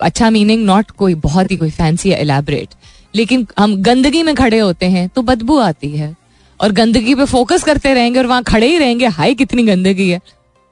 अच्छा 0.02 0.30
मीनिंग 0.30 0.66
नॉट 0.66 0.92
कोई 0.92 1.16
बहुत 1.18 1.52
ही 1.52 1.58
कोई 1.58 1.70
फैंसी 1.72 2.12
या 2.12 2.18
एलेबरेट 2.18 2.74
लेकिन 3.14 3.46
हम 3.60 3.76
गंदगी 3.84 4.24
में 4.24 4.34
खड़े 4.36 4.60
होते 4.60 4.86
हैं 4.86 5.08
तो 5.10 5.22
बदबू 5.22 5.58
आती 5.60 5.92
है। 5.92 6.16
और 6.60 6.72
गंदगी 6.72 7.16
पे 7.16 7.26
फोकस 7.26 7.64
करते 7.64 7.94
रहेंगे 7.94 8.20
और 8.20 8.28
वहाँ 8.28 8.44
खड़े 8.44 8.68
ही 8.68 8.78
रहेंगे 8.78 9.08
हाई 9.08 9.36
कितनी 9.36 9.64
गंदगी 9.64 10.10
है। 10.10 10.20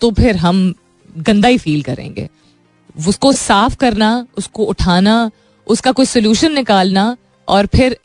तो 0.02 0.12
फिर 0.12 0.36
हम 0.36 0.74
गंदा 1.18 1.48
ही 1.48 1.58
फील 1.58 1.82
करेंगे। 1.82 2.28
उसको 3.08 3.32
साफ़ 3.34 3.76
करना, 3.76 4.26
उसको 4.38 4.64
उठाना, 4.64 5.30
उसका 5.68 5.92
कोई 5.92 6.06
सोल्यूशन 6.06 6.54
निकालना 6.54 7.16
और 7.48 7.66
फिर 7.66 7.98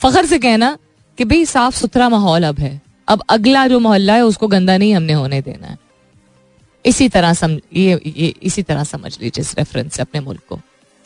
फखर 0.00 0.26
से 0.26 0.38
कहना 0.38 0.76
कि 1.18 1.24
भाई 1.24 1.44
साफ़ 1.44 1.76
सुथरा 1.76 2.08
माहौल 2.08 2.44
अब 2.44 2.58
है। 2.58 2.80
अब 3.08 3.22
अगला 3.28 3.66
जो 3.66 3.78
मोहल्ला 3.80 4.14
है 4.14 4.24
उसको 4.24 4.48
गंदा 4.48 4.76
नहीं 4.76 4.94
हमने 4.94 5.12
होने 5.12 5.40
देना 5.42 5.66
है। 5.66 5.78
इसी 6.84 7.08
तरह 7.08 7.32
सम 7.34 7.58
ये, 7.74 8.00
ये 8.06 8.34
इसी 8.42 8.62
तरह 8.62 8.84
समझ 8.84 9.18
लीजिए 9.20 9.40
इस 9.40 9.54
रेफरेंस 9.58 9.94
से 9.94 10.02
अपने 10.02 10.20
मुल्क 10.20 10.42
को 10.48 10.56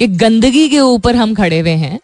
कि 0.01 0.07
गंदगी 0.07 0.69
के 0.69 0.81
ऊपर 0.81 1.17
हम 1.17 1.35
खड़े 1.35 1.61
हुए 1.61 1.71
हैं। 1.71 1.99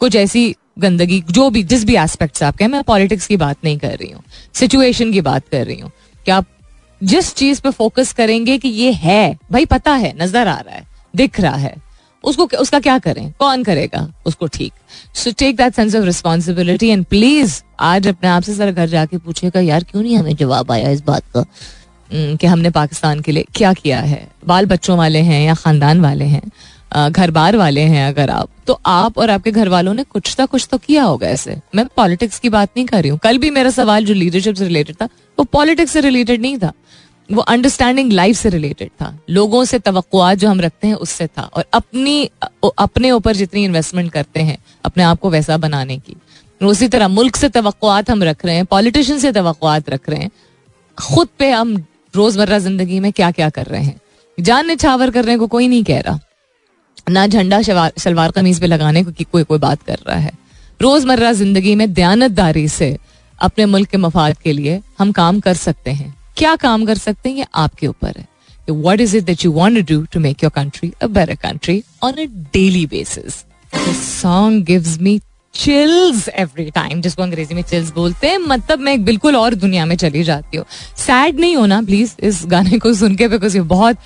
कुछ 0.00 0.16
ऐसी 0.16 0.54
गंदगी 0.78 1.20
जो 1.30 1.48
भी 1.50 1.62
जिस 1.62 1.84
भी 1.84 1.96
एस्पेक्ट 1.96 2.36
से 2.36 2.44
आप 2.44 2.56
कहें 2.56 2.68
मैं 2.68 2.82
पॉलिटिक्स 2.84 3.26
की 3.26 3.36
बात 3.36 3.56
नहीं 3.64 3.78
कर 3.78 3.96
रही 3.96 4.10
हूँ 4.10 4.22
सिचुएशन 4.54 5.12
की 5.12 5.20
बात 5.20 5.48
कर 5.48 5.66
रही 5.66 5.80
हूँ। 5.80 5.90
कि 6.26 6.30
आप 6.30 6.46
जिस 7.00 7.34
चीज़ 7.34 7.60
पे 7.60 7.70
फोकस 7.70 8.12
करेंगे 8.12 8.56
कि 8.58 8.68
ये 8.68 8.92
है 8.92 9.38
भाई 9.52 9.66
पता 9.66 9.92
है 9.94 10.12
नज़र 10.22 10.48
आ 10.48 10.58
रहा 10.58 10.74
है 10.74 10.86
दिख 11.16 11.40
रहा 11.40 11.56
है 11.56 11.74
उसको 12.24 12.48
उसका 12.60 12.78
क्या 12.80 12.98
करें? 12.98 13.32
कौन 13.38 13.62
करेगा? 13.64 14.06
उसको 14.26 14.46
ठीक। 14.48 14.72
So 15.14 15.30
take 15.38 15.56
that 15.56 15.74
sense 15.74 15.94
of 15.96 16.04
responsibility 16.04 16.88
and 16.88 17.04
please 17.06 17.60
आज 17.80 18.08
अपने 18.08 18.28
आप 18.28 18.42
से 18.42 18.54
सर 18.54 18.72
घर 18.72 18.88
जाके 18.88 19.18
पूछेगा 19.18 19.60
यार, 19.60 19.84
क्यों 19.84 20.02
नहीं 20.02 20.16
हमें 20.16 20.34
जवाब 20.36 20.72
आया 20.72 20.90
इस 20.90 21.04
बात 21.04 21.22
का? 21.36 21.44
कि 22.10 22.46
हमने 22.46 22.70
पाकिस्तान 22.70 23.20
के 23.20 23.32
लिए 23.32 23.46
क्या 23.54 23.72
किया 23.72 24.00
है? 24.00 24.26
बाल 24.46 24.66
बच्चों 24.66 24.96
वाले 24.98 25.18
हैं 25.20 25.42
या 25.42 25.54
खानदान 25.54 26.00
वाले 26.00 26.24
हैं? 26.26 26.42
घर 27.10 27.30
बार 27.30 27.56
वाले 27.56 27.80
हैं 27.82 28.06
अगर 28.08 28.30
आप 28.30 28.48
तो 28.66 28.78
आप 28.86 29.18
और 29.18 29.30
आपके 29.30 29.50
घर 29.50 29.68
वालों 29.68 29.92
ने 29.94 30.04
कुछ 30.04 30.34
ना 30.38 30.46
कुछ 30.46 30.66
तो 30.70 30.78
किया 30.78 31.02
होगा 31.02 31.28
ऐसे। 31.28 31.56
मैं 31.74 31.84
पॉलिटिक्स 31.96 32.38
की 32.38 32.48
बात 32.48 32.70
नहीं 32.76 32.86
कर 32.86 33.02
रही 33.02 33.10
हूँ। 33.10 33.18
कल 33.18 33.38
भी 33.38 33.50
मेरा 33.50 33.70
सवाल 33.70 34.04
जो 34.04 34.14
लीडरशिप 34.14 34.54
से 34.54 34.64
रिलेटेड 34.64 34.96
था, 34.96 35.08
वो 35.38 35.44
पॉलिटिक्स 35.44 35.92
से 35.92 36.00
रिलेटेड 36.00 36.40
नहीं 36.42 36.58
था। 36.58 36.72
वो 37.30 37.40
अंडरस्टैंडिंग 37.42 38.12
लाइफ 38.12 38.36
से 38.36 38.48
रिलेटेड 38.48 38.88
था। 38.92 39.16
लोगों 39.30 39.64
से 39.64 39.78
तो 39.78 39.92
जो 40.34 40.48
हम 40.48 40.60
रखते 40.60 40.86
हैं, 40.86 40.94
उससे 40.96 41.26
था। 41.28 41.42
और 41.44 41.64
अपनी 41.74 42.30
अपने 42.78 43.10
ऊपर 43.10 43.36
जितनी 43.36 43.64
इन्वेस्टमेंट 43.64 44.10
करते 44.12 44.40
हैं, 44.40 44.58
अपने 44.84 45.02
आप 45.02 45.20
को 45.20 45.30
वैसा 45.30 45.56
बनाने 45.58 45.98
की। 45.98 46.16
उसी 46.60 46.88
तरह 46.88 47.08
मुल्क 47.08 47.36
से 47.36 47.48
तो 47.48 47.62
हम 48.10 48.22
रख 48.22 48.44
रहे 48.44 48.54
हैं 48.56 48.64
पॉलिटिशियन 48.66 49.18
से 49.18 49.32
तो 49.32 49.42
रख 49.88 50.08
रहे 50.08 50.18
हैं। 50.18 50.30
खुद 50.98 51.28
पे 51.38 51.50
हम 51.50 51.76
रोज़मर्रा 52.14 52.58
ज़िंदगी 52.58 53.00
में 53.00 53.12
क्या 53.12 53.30
क्या 53.30 53.48
कर 53.50 53.66
रहे 53.66 53.82
हैं। 53.82 54.00
जान 54.38 54.66
ने 54.66 54.76
छावर 54.76 55.10
करने 55.10 55.36
को 55.38 55.46
कोई 55.46 55.68
नहीं 55.68 55.84
कह 55.84 56.00
रहा। 56.00 56.18
ना 57.10 57.26
झंडा 57.26 57.60
शलवार 57.62 58.30
कमीज 58.30 58.60
पे 58.60 58.66
लगाने 58.66 59.02
को 59.04 59.12
कोई 59.24 59.44
कोई 59.44 59.58
बात 59.58 59.82
कर 59.82 59.98
रहा 60.08 60.18
है। 60.18 60.32
रोज़मर्रा 60.80 61.32
ज़िंदगी 61.32 61.74
में 61.74 61.92
दयानतदारी 61.92 62.68
से 62.68 62.96
अपने 63.38 63.66
मुल्क 63.66 63.88
के 63.88 63.98
मफाद 63.98 64.36
के 64.38 64.52
लिए 64.52 64.80
हम 64.98 65.12
काम 65.12 65.40
कर 65.40 65.54
सकते 65.56 65.90
हैं। 65.90 66.14
क्या 66.40 66.54
काम 66.56 66.84
कर 66.86 66.98
सकते 66.98 67.28
हैं 67.28 67.36
ये 67.36 67.46
आपके 67.54 67.86
ऊपर 67.86 68.14
है। 68.18 68.26
What 68.70 69.00
is 69.00 69.16
it 69.16 69.24
that 69.24 69.44
you 69.44 69.50
want 69.52 69.88
do 69.88 70.00
to 70.12 70.20
make 70.20 70.42
your 70.44 70.50
country 70.54 70.92
a 71.02 71.06
better 71.06 71.34
country 71.42 71.82
on 72.02 72.12
a 72.12 72.24
daily 72.54 72.86
basis 72.86 73.44
song 73.96 74.64
gives 74.64 74.98
me 75.00 75.20
chills 75.54 76.28
every 76.28 76.70
time 76.70 77.00
जिसको 77.02 77.22
अंग्रेज़ी 77.22 77.54
में 77.54 77.62
चिल्स 77.62 77.92
बोलते 77.94 78.28
हैं। 78.28 78.38
मतलब 78.38 78.78
मैं 78.78 79.04
बिल्कुल 79.04 79.36
और 79.36 79.54
दुनिया 79.54 79.84
में 79.86 79.96
चली 79.96 80.22
जाती 80.24 80.56
हूँ। 80.56 80.64
सैड 80.98 81.40
नहीं 81.40 81.56
होना 81.56 81.80
प्लीज़ 81.82 82.14
इस 82.22 82.42
गाने 82.46 82.78
को 82.78 82.94
सुन 82.94 83.16
के 83.16 83.28
बिकॉज़ 83.28 83.56
ये 83.56 83.62
बहुत 83.74 83.96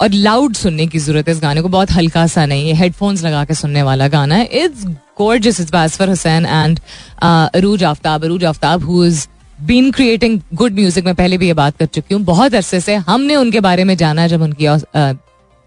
और 0.00 0.10
लाउड 0.10 0.54
सुनने 0.54 0.86
की 0.86 0.98
ज़रूरत 0.98 1.28
है। 1.28 1.34
इस 1.34 1.40
गाने 1.40 1.62
को 1.62 1.68
बहुत 1.68 1.90
हल्का 1.92 2.26
सा 2.26 2.46
नहीं 2.46 2.68
है। 2.68 2.74
हेडफोन्स 2.76 3.24
लगा 3.24 3.44
के 3.44 3.54
सुनने 3.54 3.82
वाला 3.82 4.08
गाना 4.08 4.34
है। 4.34 4.44
It's 4.44 4.86
gorgeous 5.20 5.58
it's 5.60 5.72
by 5.72 5.80
Asfar 5.86 6.06
Hussain 6.08 6.46
and 6.58 6.78
uh, 7.20 7.48
Aruj 7.58 7.82
Aftab 7.88 8.22
Aruj 8.28 8.44
Aftab 8.50 8.84
who 8.90 9.02
is 9.08 9.18
been 9.62 9.90
creating 9.92 10.40
good 10.54 10.74
music 10.74 11.04
में 11.04 11.14
पहले 11.14 11.38
भी 11.38 11.46
ये 11.46 11.54
बात 11.54 11.76
कर 11.76 11.86
चुकी 11.86 12.14
हूँ। 12.14 12.22
बहुत 12.24 12.54
अरसे 12.54 12.80
से 12.80 12.94
हमने 12.94 13.36
उनके 13.36 13.60
बारे 13.60 13.84
में 13.84 13.96
जाना 13.96 14.26
जब 14.26 14.42
उनकी 14.42 14.66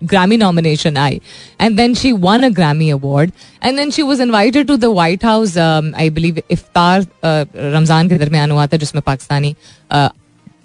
ग्रामी 0.01 0.37
nomination 0.37 0.97
I. 0.97 1.19
And 1.61 1.75
then 1.77 1.93
she 1.93 2.11
won 2.13 2.43
a 2.43 2.49
Grammy 2.51 2.89
award 2.91 3.31
and 3.63 3.77
then 3.77 3.91
she 3.91 4.01
was 4.01 4.21
invited 4.21 4.67
to 4.67 4.77
the 4.77 4.85
White 4.95 5.25
House 5.25 5.57
I 5.57 6.09
believe 6.09 6.41
इफ्तार 6.51 7.05
रमज़ान 7.23 8.09
के 8.09 8.17
दरमियान 8.17 8.51
हुआ 8.51 8.67
था, 8.67 8.77
जिसमें 8.77 9.01
पाकिस्तानी 9.05 9.55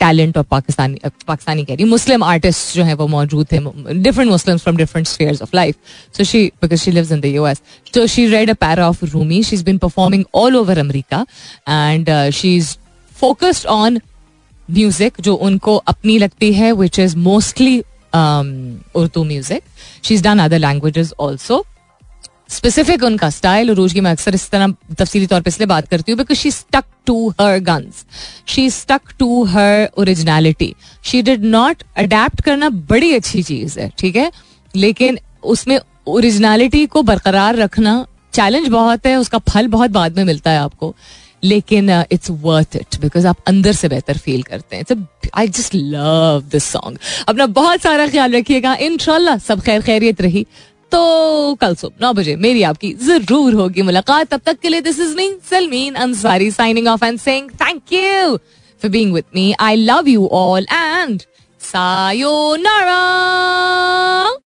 टैलेंट 0.00 0.36
और 0.38 0.44
पाकिस्तानी 0.50 0.98
पाकिस्तानी 1.04 1.64
कह 1.64 1.74
रही 1.74 1.84
मुस्लिम 1.84 2.22
आर्टिस्ट 2.24 2.74
जो 2.76 2.82
है 2.84 2.94
वो 2.94 3.06
मौजूद 3.08 3.46
थे 3.52 3.58
different 3.94 4.30
Muslim 4.30 4.56
from 4.58 4.76
different 4.76 5.06
spheres 5.06 5.42
of 5.42 5.56
life 5.56 5.74
so 6.16 6.24
she 6.24 6.44
because 6.62 6.80
she 6.80 6.90
lives 6.90 7.12
in 7.12 7.20
the 7.20 7.24
US 7.26 7.62
so 7.94 8.06
she 8.06 8.26
read 8.26 8.50
a 8.50 8.54
para 8.60 8.88
of 8.88 9.04
Rumi 9.04 9.42
she 9.42 9.56
is 9.56 9.64
been 9.64 9.78
performing 9.78 10.24
all 10.34 10.56
over 10.56 10.78
America 10.78 11.24
and 11.68 12.10
she 12.34 12.56
is 12.56 12.76
focused 13.20 13.66
on 13.66 14.00
music 14.68 15.20
जो 15.20 15.34
उनको 15.34 15.76
अपनी 15.86 16.18
लगती 16.18 16.52
है 16.54 16.72
which 16.72 16.98
is 16.98 17.16
mostly 17.16 17.78
Urdu 18.96 19.24
music 19.24 19.62
she 20.04 20.14
is 20.14 20.22
done 20.22 20.38
other 20.38 20.58
languages 20.58 21.12
also 21.20 21.64
specific 22.50 23.02
उनका 23.04 23.28
style 23.30 23.70
और 23.70 23.88
की 23.92 24.00
मैं 24.00 24.10
अक्सर 24.12 24.34
इस 24.34 24.48
तरह 24.50 24.74
तफसीली 24.98 25.26
तौर 25.26 25.40
पर 25.40 25.48
इसलिए 25.48 25.66
बात 25.66 25.88
करती 25.88 26.12
हूँ 26.12 26.18
because 26.18 26.38
she 26.38 26.50
stuck 26.50 26.84
to 27.06 27.28
her 27.40 27.58
guns 27.60 28.04
she 28.48 28.68
stuck 28.70 29.12
to 29.18 29.42
her 29.44 29.88
originality 29.98 30.74
she 31.04 31.22
did 31.22 31.44
not 31.44 31.82
adapt 31.96 32.40
करना 32.40 32.68
बड़ी 32.68 33.12
अच्छी 33.14 33.42
चीज़ 33.42 33.78
है, 33.80 33.90
ठीक 33.98 34.16
है? 34.16 34.30
लेकिन 34.74 35.18
उसमें 35.44 35.78
ओरिजिनलिटी 36.06 36.84
को 36.86 37.02
बरकरार 37.02 37.56
रखना 37.56 38.04
चैलेंज 38.34 38.68
बहुत 38.68 39.06
है, 39.06 39.16
उसका 39.16 39.38
फल 39.48 39.66
बहुत 39.68 39.90
बाद 39.90 40.16
में 40.16 40.24
मिलता 40.24 40.50
है 40.50 40.58
आपको. 40.58 40.94
लेकिन 41.44 41.90
इट्स 42.12 42.30
वर्थ 42.30 42.76
इट 42.76 43.00
बिकॉज़ 43.00 43.26
आप 43.26 43.36
अंदर 43.48 43.72
से 43.72 43.88
बेहतर 43.88 44.18
फील 44.18 44.42
करते 44.42 44.76
हैं. 44.76 45.06
I 45.34 45.48
just 45.48 45.74
love 45.74 46.42
this 46.52 46.64
song 46.64 46.98
अपना 47.28 47.46
बहुत 47.58 47.80
सारा 47.82 48.06
ख्याल 48.08 48.32
रखिएगा. 48.36 48.74
इन 48.74 48.98
सब 48.98 49.60
खैर 49.60 49.82
खैरियत 49.82 50.20
रही. 50.20 50.46
तो 50.92 51.54
कल 51.60 51.74
सुबह 51.76 51.96
नौ 52.02 52.12
बजे 52.12 52.34
मेरी 52.36 52.62
आपकी 52.62 52.92
ज़रूर 53.06 53.54
होगी 53.54 53.82
मुलाकात. 53.82 54.28
तब 54.28 54.40
तक 54.46 54.58
के 54.60 54.68
लिए 54.68 54.80
this 54.80 55.00
is 55.00 55.16
me 55.16 55.30
Salmeen 55.50 55.94
Ansari 55.94 56.50
signing 56.50 56.86
off 56.88 57.04
and 57.04 57.18
sing 57.20 57.50
thank 57.62 57.92
you 57.92 58.36
for 58.80 58.90
being 58.90 59.12
with 59.14 59.24
me 59.34 59.52
I 59.60 59.76
love 59.76 60.08
you 60.08 60.26
all 60.32 60.66
and 60.72 61.22
sayo 61.60 62.56
sayonara 62.56 62.98